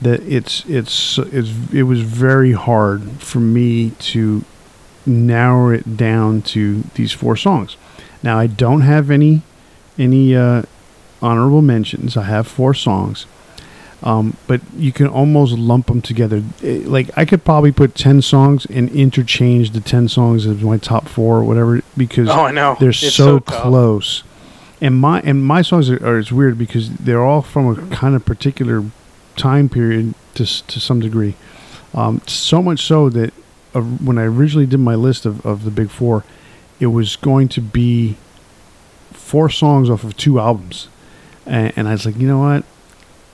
that 0.00 0.20
it's 0.22 0.64
it's 0.66 1.18
it's 1.18 1.50
it 1.72 1.84
was 1.84 2.00
very 2.02 2.52
hard 2.52 3.02
for 3.22 3.40
me 3.40 3.90
to 3.98 4.44
narrow 5.06 5.70
it 5.70 5.96
down 5.96 6.42
to 6.42 6.82
these 6.94 7.12
four 7.12 7.36
songs. 7.36 7.76
Now 8.22 8.38
I 8.38 8.46
don't 8.46 8.80
have 8.82 9.10
any 9.10 9.42
any 9.98 10.34
uh, 10.34 10.62
honorable 11.22 11.62
mentions. 11.62 12.16
I 12.16 12.24
have 12.24 12.46
four 12.46 12.74
songs. 12.74 13.26
Um, 14.02 14.36
but 14.46 14.60
you 14.76 14.92
can 14.92 15.06
almost 15.06 15.54
lump 15.54 15.86
them 15.86 16.02
together. 16.02 16.42
Eh, 16.62 16.82
Like 16.84 17.08
I 17.16 17.24
could 17.24 17.42
probably 17.42 17.72
put 17.72 17.94
ten 17.94 18.20
songs 18.20 18.66
and 18.66 18.90
interchange 18.90 19.70
the 19.70 19.80
ten 19.80 20.08
songs 20.08 20.44
as 20.46 20.60
my 20.60 20.76
top 20.76 21.08
four 21.08 21.38
or 21.38 21.44
whatever 21.44 21.80
because 21.96 22.28
Oh, 22.28 22.44
I 22.44 22.50
know. 22.52 22.76
they're 22.78 22.92
so, 22.92 23.08
so 23.08 23.38
tough. 23.38 23.62
And 24.80 24.96
my 24.96 25.20
and 25.20 25.44
my 25.44 25.62
songs 25.62 25.88
are, 25.88 26.04
are 26.06 26.18
it's 26.18 26.32
weird 26.32 26.58
because 26.58 26.90
they're 26.96 27.22
all 27.22 27.42
from 27.42 27.66
a 27.66 27.94
kind 27.94 28.14
of 28.14 28.24
particular 28.24 28.84
time 29.36 29.68
period 29.68 30.14
to 30.34 30.44
to 30.44 30.80
some 30.80 31.00
degree. 31.00 31.34
Um, 31.94 32.20
so 32.26 32.60
much 32.60 32.84
so 32.84 33.08
that 33.10 33.32
uh, 33.74 33.80
when 33.80 34.18
I 34.18 34.24
originally 34.24 34.66
did 34.66 34.80
my 34.80 34.94
list 34.94 35.26
of, 35.26 35.44
of 35.46 35.64
the 35.64 35.70
big 35.70 35.90
four, 35.90 36.24
it 36.80 36.86
was 36.86 37.16
going 37.16 37.48
to 37.50 37.60
be 37.60 38.16
four 39.12 39.48
songs 39.48 39.88
off 39.88 40.04
of 40.04 40.16
two 40.16 40.38
albums, 40.40 40.88
and, 41.46 41.72
and 41.76 41.88
I 41.88 41.92
was 41.92 42.04
like, 42.04 42.16
you 42.16 42.26
know 42.26 42.40
what, 42.40 42.64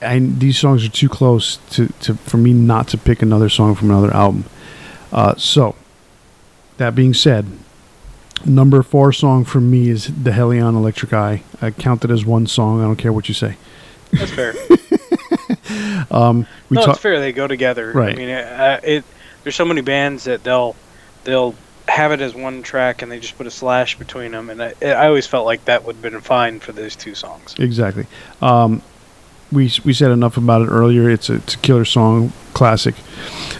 I, 0.01 0.19
these 0.19 0.57
songs 0.59 0.85
are 0.85 0.89
too 0.89 1.09
close 1.09 1.57
to, 1.71 1.87
to 2.01 2.15
for 2.15 2.37
me 2.37 2.53
not 2.53 2.87
to 2.89 2.97
pick 2.97 3.21
another 3.21 3.49
song 3.49 3.75
from 3.75 3.89
another 3.89 4.13
album. 4.13 4.45
Uh, 5.11 5.35
so, 5.35 5.75
that 6.77 6.95
being 6.95 7.13
said, 7.13 7.45
number 8.45 8.81
four 8.83 9.11
song 9.13 9.45
for 9.45 9.59
me 9.61 9.89
is 9.89 10.11
the 10.23 10.31
Hellion 10.31 10.75
Electric 10.75 11.13
Eye. 11.13 11.43
I 11.61 11.71
count 11.71 12.03
it 12.05 12.11
as 12.11 12.25
one 12.25 12.47
song. 12.47 12.81
I 12.81 12.83
don't 12.85 12.95
care 12.95 13.13
what 13.13 13.27
you 13.27 13.33
say. 13.33 13.57
That's 14.11 14.31
fair. 14.31 14.53
Um, 16.11 16.45
we 16.69 16.75
no, 16.75 16.81
talk- 16.81 16.95
it's 16.95 17.01
fair. 17.01 17.19
They 17.19 17.31
go 17.31 17.47
together. 17.47 17.91
Right. 17.93 18.13
I 18.13 18.17
mean, 18.17 18.29
uh, 18.29 18.79
it. 18.83 19.05
There's 19.43 19.55
so 19.55 19.63
many 19.63 19.81
bands 19.81 20.25
that 20.25 20.43
they'll 20.43 20.75
they'll 21.23 21.55
have 21.87 22.11
it 22.11 22.19
as 22.21 22.33
one 22.35 22.63
track 22.63 23.01
and 23.01 23.11
they 23.11 23.19
just 23.19 23.37
put 23.37 23.47
a 23.47 23.51
slash 23.51 23.97
between 23.97 24.31
them, 24.31 24.49
and 24.49 24.61
I, 24.61 24.73
I 24.81 25.07
always 25.07 25.27
felt 25.27 25.45
like 25.45 25.65
that 25.65 25.85
would 25.85 25.95
have 25.95 26.01
been 26.01 26.19
fine 26.21 26.59
for 26.59 26.71
those 26.73 26.95
two 26.95 27.15
songs. 27.15 27.55
Exactly. 27.59 28.05
Um, 28.41 28.81
we 29.51 29.71
we 29.83 29.93
said 29.93 30.11
enough 30.11 30.37
about 30.37 30.61
it 30.61 30.69
earlier. 30.69 31.09
It's 31.09 31.29
a, 31.29 31.35
it's 31.35 31.55
a 31.55 31.57
killer 31.57 31.85
song, 31.85 32.31
classic. 32.53 32.95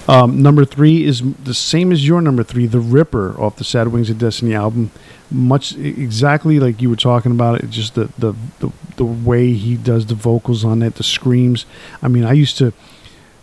Um, 0.07 0.41
number 0.41 0.65
three 0.65 1.03
is 1.03 1.21
the 1.43 1.53
same 1.53 1.91
as 1.91 2.07
your 2.07 2.21
number 2.21 2.43
three, 2.43 2.65
"The 2.65 2.79
Ripper" 2.79 3.39
off 3.39 3.57
the 3.57 3.63
Sad 3.63 3.89
Wings 3.89 4.09
of 4.09 4.17
Destiny 4.17 4.53
album. 4.53 4.91
Much 5.29 5.75
exactly 5.77 6.59
like 6.59 6.81
you 6.81 6.89
were 6.89 6.95
talking 6.95 7.31
about 7.31 7.63
it. 7.63 7.69
Just 7.69 7.95
the 7.95 8.09
the, 8.17 8.33
the, 8.59 8.71
the 8.97 9.05
way 9.05 9.53
he 9.53 9.75
does 9.75 10.05
the 10.05 10.15
vocals 10.15 10.63
on 10.63 10.81
it, 10.81 10.95
the 10.95 11.03
screams. 11.03 11.65
I 12.01 12.07
mean, 12.07 12.23
I 12.23 12.33
used 12.33 12.57
to 12.57 12.73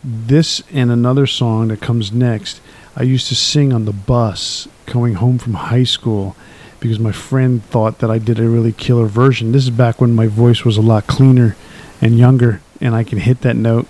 this 0.05 0.63
and 0.73 0.91
another 0.91 1.27
song 1.27 1.69
that 1.69 1.81
comes 1.81 2.13
next. 2.13 2.61
I 2.97 3.03
used 3.03 3.29
to 3.29 3.35
sing 3.35 3.73
on 3.73 3.85
the 3.85 3.93
bus 3.93 4.69
coming 4.87 5.15
home 5.15 5.39
from 5.39 5.55
high 5.55 5.85
school 5.85 6.37
because 6.81 6.99
my 6.99 7.13
friend 7.13 7.63
thought 7.65 7.99
that 7.99 8.11
I 8.11 8.19
did 8.19 8.39
a 8.39 8.49
really 8.49 8.73
killer 8.73 9.07
version. 9.07 9.53
This 9.53 9.65
is 9.65 9.71
back 9.71 10.01
when 10.01 10.15
my 10.15 10.27
voice 10.27 10.65
was 10.65 10.77
a 10.77 10.83
lot 10.83 11.07
cleaner 11.07 11.57
and 12.01 12.19
younger, 12.19 12.61
and 12.81 12.95
I 12.95 13.05
can 13.05 13.19
hit 13.19 13.41
that 13.43 13.57
note. 13.57 13.87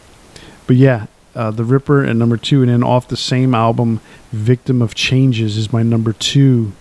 But 0.66 0.76
yeah, 0.76 1.06
uh, 1.34 1.50
The 1.50 1.64
Ripper 1.64 2.04
and 2.04 2.18
number 2.18 2.36
two, 2.36 2.62
and 2.62 2.70
then 2.70 2.82
off 2.82 3.08
the 3.08 3.16
same 3.16 3.54
album, 3.54 4.00
Victim 4.32 4.82
of 4.82 4.94
Changes 4.94 5.56
is 5.56 5.72
my 5.72 5.82
number 5.82 6.12
two 6.12 6.72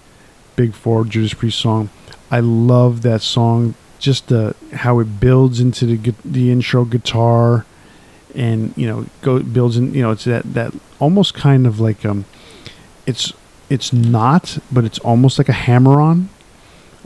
Big 0.55 0.73
Four 0.73 1.05
Judas 1.05 1.33
Priest 1.33 1.59
song. 1.59 1.89
I 2.29 2.39
love 2.39 3.03
that 3.03 3.21
song, 3.21 3.75
just 3.99 4.27
the 4.27 4.55
how 4.73 4.99
it 4.99 5.19
builds 5.19 5.59
into 5.59 5.85
the 5.85 6.13
the 6.25 6.51
intro 6.51 6.85
guitar, 6.85 7.65
and 8.35 8.73
you 8.75 8.87
know 8.87 9.05
go 9.21 9.39
builds 9.41 9.77
in. 9.77 9.93
You 9.93 10.01
know, 10.03 10.11
it's 10.11 10.25
that 10.25 10.53
that 10.53 10.73
almost 10.99 11.33
kind 11.33 11.67
of 11.67 11.79
like 11.79 12.05
um, 12.05 12.25
it's 13.05 13.33
it's 13.69 13.93
not, 13.93 14.57
but 14.71 14.83
it's 14.85 14.99
almost 14.99 15.37
like 15.37 15.49
a 15.49 15.53
hammer-on 15.53 16.29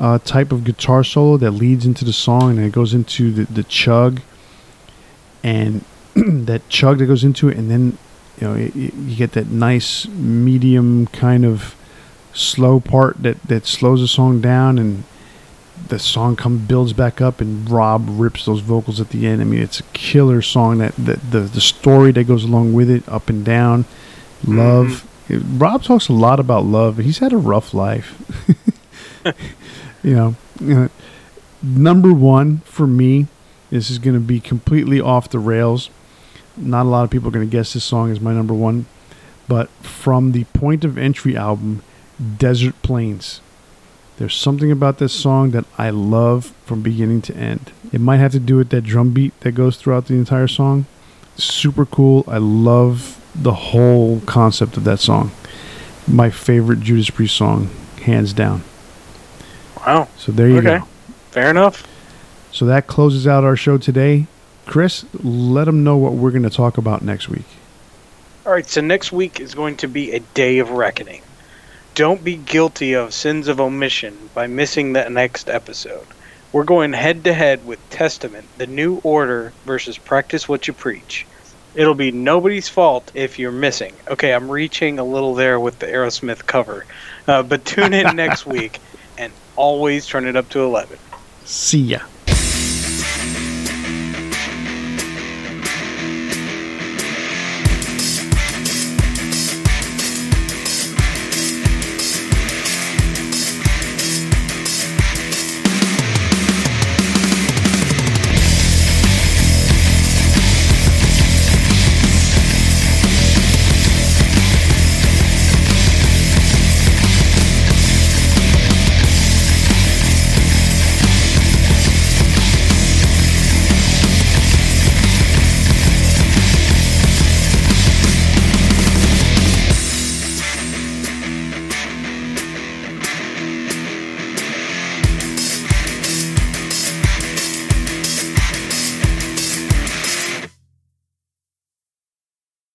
uh, 0.01 0.17
type 0.17 0.51
of 0.51 0.63
guitar 0.63 1.03
solo 1.03 1.37
that 1.37 1.51
leads 1.51 1.85
into 1.85 2.03
the 2.03 2.11
song, 2.11 2.57
and 2.57 2.65
it 2.65 2.71
goes 2.71 2.93
into 2.93 3.31
the 3.31 3.43
the 3.45 3.63
chug, 3.63 4.19
and 5.43 5.85
that 6.15 6.67
chug 6.69 6.97
that 6.97 7.05
goes 7.05 7.23
into 7.23 7.47
it, 7.47 7.57
and 7.57 7.69
then 7.69 7.97
you 8.39 8.47
know 8.47 8.55
it, 8.55 8.75
you 8.75 9.15
get 9.15 9.33
that 9.33 9.47
nice 9.47 10.07
medium 10.07 11.05
kind 11.07 11.45
of 11.45 11.75
slow 12.33 12.79
part 12.79 13.21
that 13.21 13.41
that 13.43 13.67
slows 13.67 14.01
the 14.01 14.07
song 14.07 14.41
down, 14.41 14.79
and 14.79 15.03
the 15.89 15.99
song 15.99 16.35
come 16.35 16.57
builds 16.65 16.93
back 16.93 17.21
up, 17.21 17.39
and 17.39 17.69
Rob 17.69 18.07
rips 18.07 18.45
those 18.45 18.61
vocals 18.61 18.99
at 18.99 19.09
the 19.09 19.27
end. 19.27 19.39
I 19.39 19.43
mean, 19.43 19.61
it's 19.61 19.81
a 19.81 19.83
killer 19.93 20.41
song. 20.41 20.79
That, 20.79 20.95
that 20.95 21.29
the 21.29 21.41
the 21.41 21.61
story 21.61 22.11
that 22.13 22.23
goes 22.23 22.43
along 22.43 22.73
with 22.73 22.89
it, 22.89 23.07
up 23.07 23.29
and 23.29 23.45
down, 23.45 23.85
love. 24.47 24.87
Mm-hmm. 24.87 25.59
Rob 25.59 25.83
talks 25.83 26.09
a 26.09 26.13
lot 26.13 26.39
about 26.39 26.65
love. 26.65 26.97
He's 26.97 27.19
had 27.19 27.31
a 27.31 27.37
rough 27.37 27.73
life. 27.75 28.17
you 30.03 30.15
know, 30.15 30.35
you 30.59 30.73
know, 30.73 30.89
number 31.61 32.13
one 32.13 32.59
for 32.59 32.87
me. 32.87 33.27
This 33.69 33.89
is 33.89 33.99
going 33.99 34.15
to 34.15 34.19
be 34.19 34.41
completely 34.41 34.99
off 34.99 35.29
the 35.29 35.39
rails 35.39 35.89
not 36.57 36.85
a 36.85 36.89
lot 36.89 37.03
of 37.03 37.09
people 37.09 37.29
are 37.29 37.31
going 37.31 37.47
to 37.47 37.51
guess 37.51 37.73
this 37.73 37.83
song 37.83 38.11
is 38.11 38.19
my 38.19 38.33
number 38.33 38.53
one, 38.53 38.85
but 39.47 39.69
from 39.81 40.31
the 40.31 40.43
Point 40.45 40.83
of 40.83 40.97
Entry 40.97 41.35
album, 41.35 41.81
Desert 42.37 42.75
Plains. 42.81 43.41
There's 44.17 44.35
something 44.35 44.71
about 44.71 44.99
this 44.99 45.13
song 45.13 45.51
that 45.51 45.65
I 45.77 45.89
love 45.89 46.53
from 46.65 46.81
beginning 46.81 47.21
to 47.23 47.35
end. 47.35 47.71
It 47.91 48.01
might 48.01 48.17
have 48.17 48.33
to 48.33 48.39
do 48.39 48.57
with 48.57 48.69
that 48.69 48.81
drum 48.81 49.13
beat 49.13 49.37
that 49.39 49.53
goes 49.53 49.77
throughout 49.77 50.05
the 50.05 50.15
entire 50.15 50.47
song. 50.47 50.85
Super 51.37 51.85
cool. 51.85 52.23
I 52.27 52.37
love 52.37 53.19
the 53.33 53.53
whole 53.53 54.19
concept 54.21 54.77
of 54.77 54.83
that 54.83 54.99
song. 54.99 55.31
My 56.07 56.29
favorite 56.29 56.81
Judas 56.81 57.09
Priest 57.09 57.35
song, 57.35 57.69
hands 58.01 58.33
down. 58.33 58.63
Wow. 59.85 60.07
So 60.17 60.31
there 60.31 60.47
you 60.47 60.59
okay. 60.59 60.79
go. 60.79 60.87
Fair 61.31 61.49
enough. 61.49 61.87
So 62.51 62.65
that 62.65 62.87
closes 62.87 63.27
out 63.27 63.43
our 63.43 63.55
show 63.55 63.77
today. 63.77 64.27
Chris, 64.65 65.05
let 65.13 65.65
them 65.65 65.83
know 65.83 65.97
what 65.97 66.13
we're 66.13 66.31
going 66.31 66.43
to 66.43 66.49
talk 66.49 66.77
about 66.77 67.01
next 67.01 67.29
week. 67.29 67.45
All 68.45 68.51
right, 68.51 68.67
so 68.67 68.81
next 68.81 69.11
week 69.11 69.39
is 69.39 69.55
going 69.55 69.77
to 69.77 69.87
be 69.87 70.11
a 70.11 70.19
day 70.19 70.59
of 70.59 70.71
reckoning. 70.71 71.21
Don't 71.95 72.23
be 72.23 72.35
guilty 72.35 72.93
of 72.93 73.13
sins 73.13 73.47
of 73.47 73.59
omission 73.59 74.29
by 74.33 74.47
missing 74.47 74.93
the 74.93 75.09
next 75.09 75.49
episode. 75.49 76.07
We're 76.51 76.63
going 76.63 76.93
head 76.93 77.23
to 77.23 77.33
head 77.33 77.65
with 77.65 77.79
Testament, 77.89 78.45
the 78.57 78.67
new 78.67 78.99
order 79.03 79.53
versus 79.65 79.97
Practice 79.97 80.47
What 80.47 80.67
You 80.67 80.73
Preach. 80.73 81.25
It'll 81.73 81.95
be 81.95 82.11
nobody's 82.11 82.67
fault 82.67 83.11
if 83.13 83.39
you're 83.39 83.51
missing. 83.51 83.93
Okay, 84.07 84.33
I'm 84.33 84.51
reaching 84.51 84.99
a 84.99 85.03
little 85.03 85.33
there 85.33 85.59
with 85.59 85.79
the 85.79 85.85
Aerosmith 85.85 86.45
cover. 86.45 86.85
Uh, 87.27 87.43
but 87.43 87.63
tune 87.63 87.93
in 87.93 88.15
next 88.15 88.45
week 88.45 88.79
and 88.90 88.90
always 89.55 90.05
turn 90.07 90.27
it 90.27 90.35
up 90.35 90.49
to 90.49 90.61
11. 90.61 90.97
See 91.43 91.79
ya. 91.79 91.99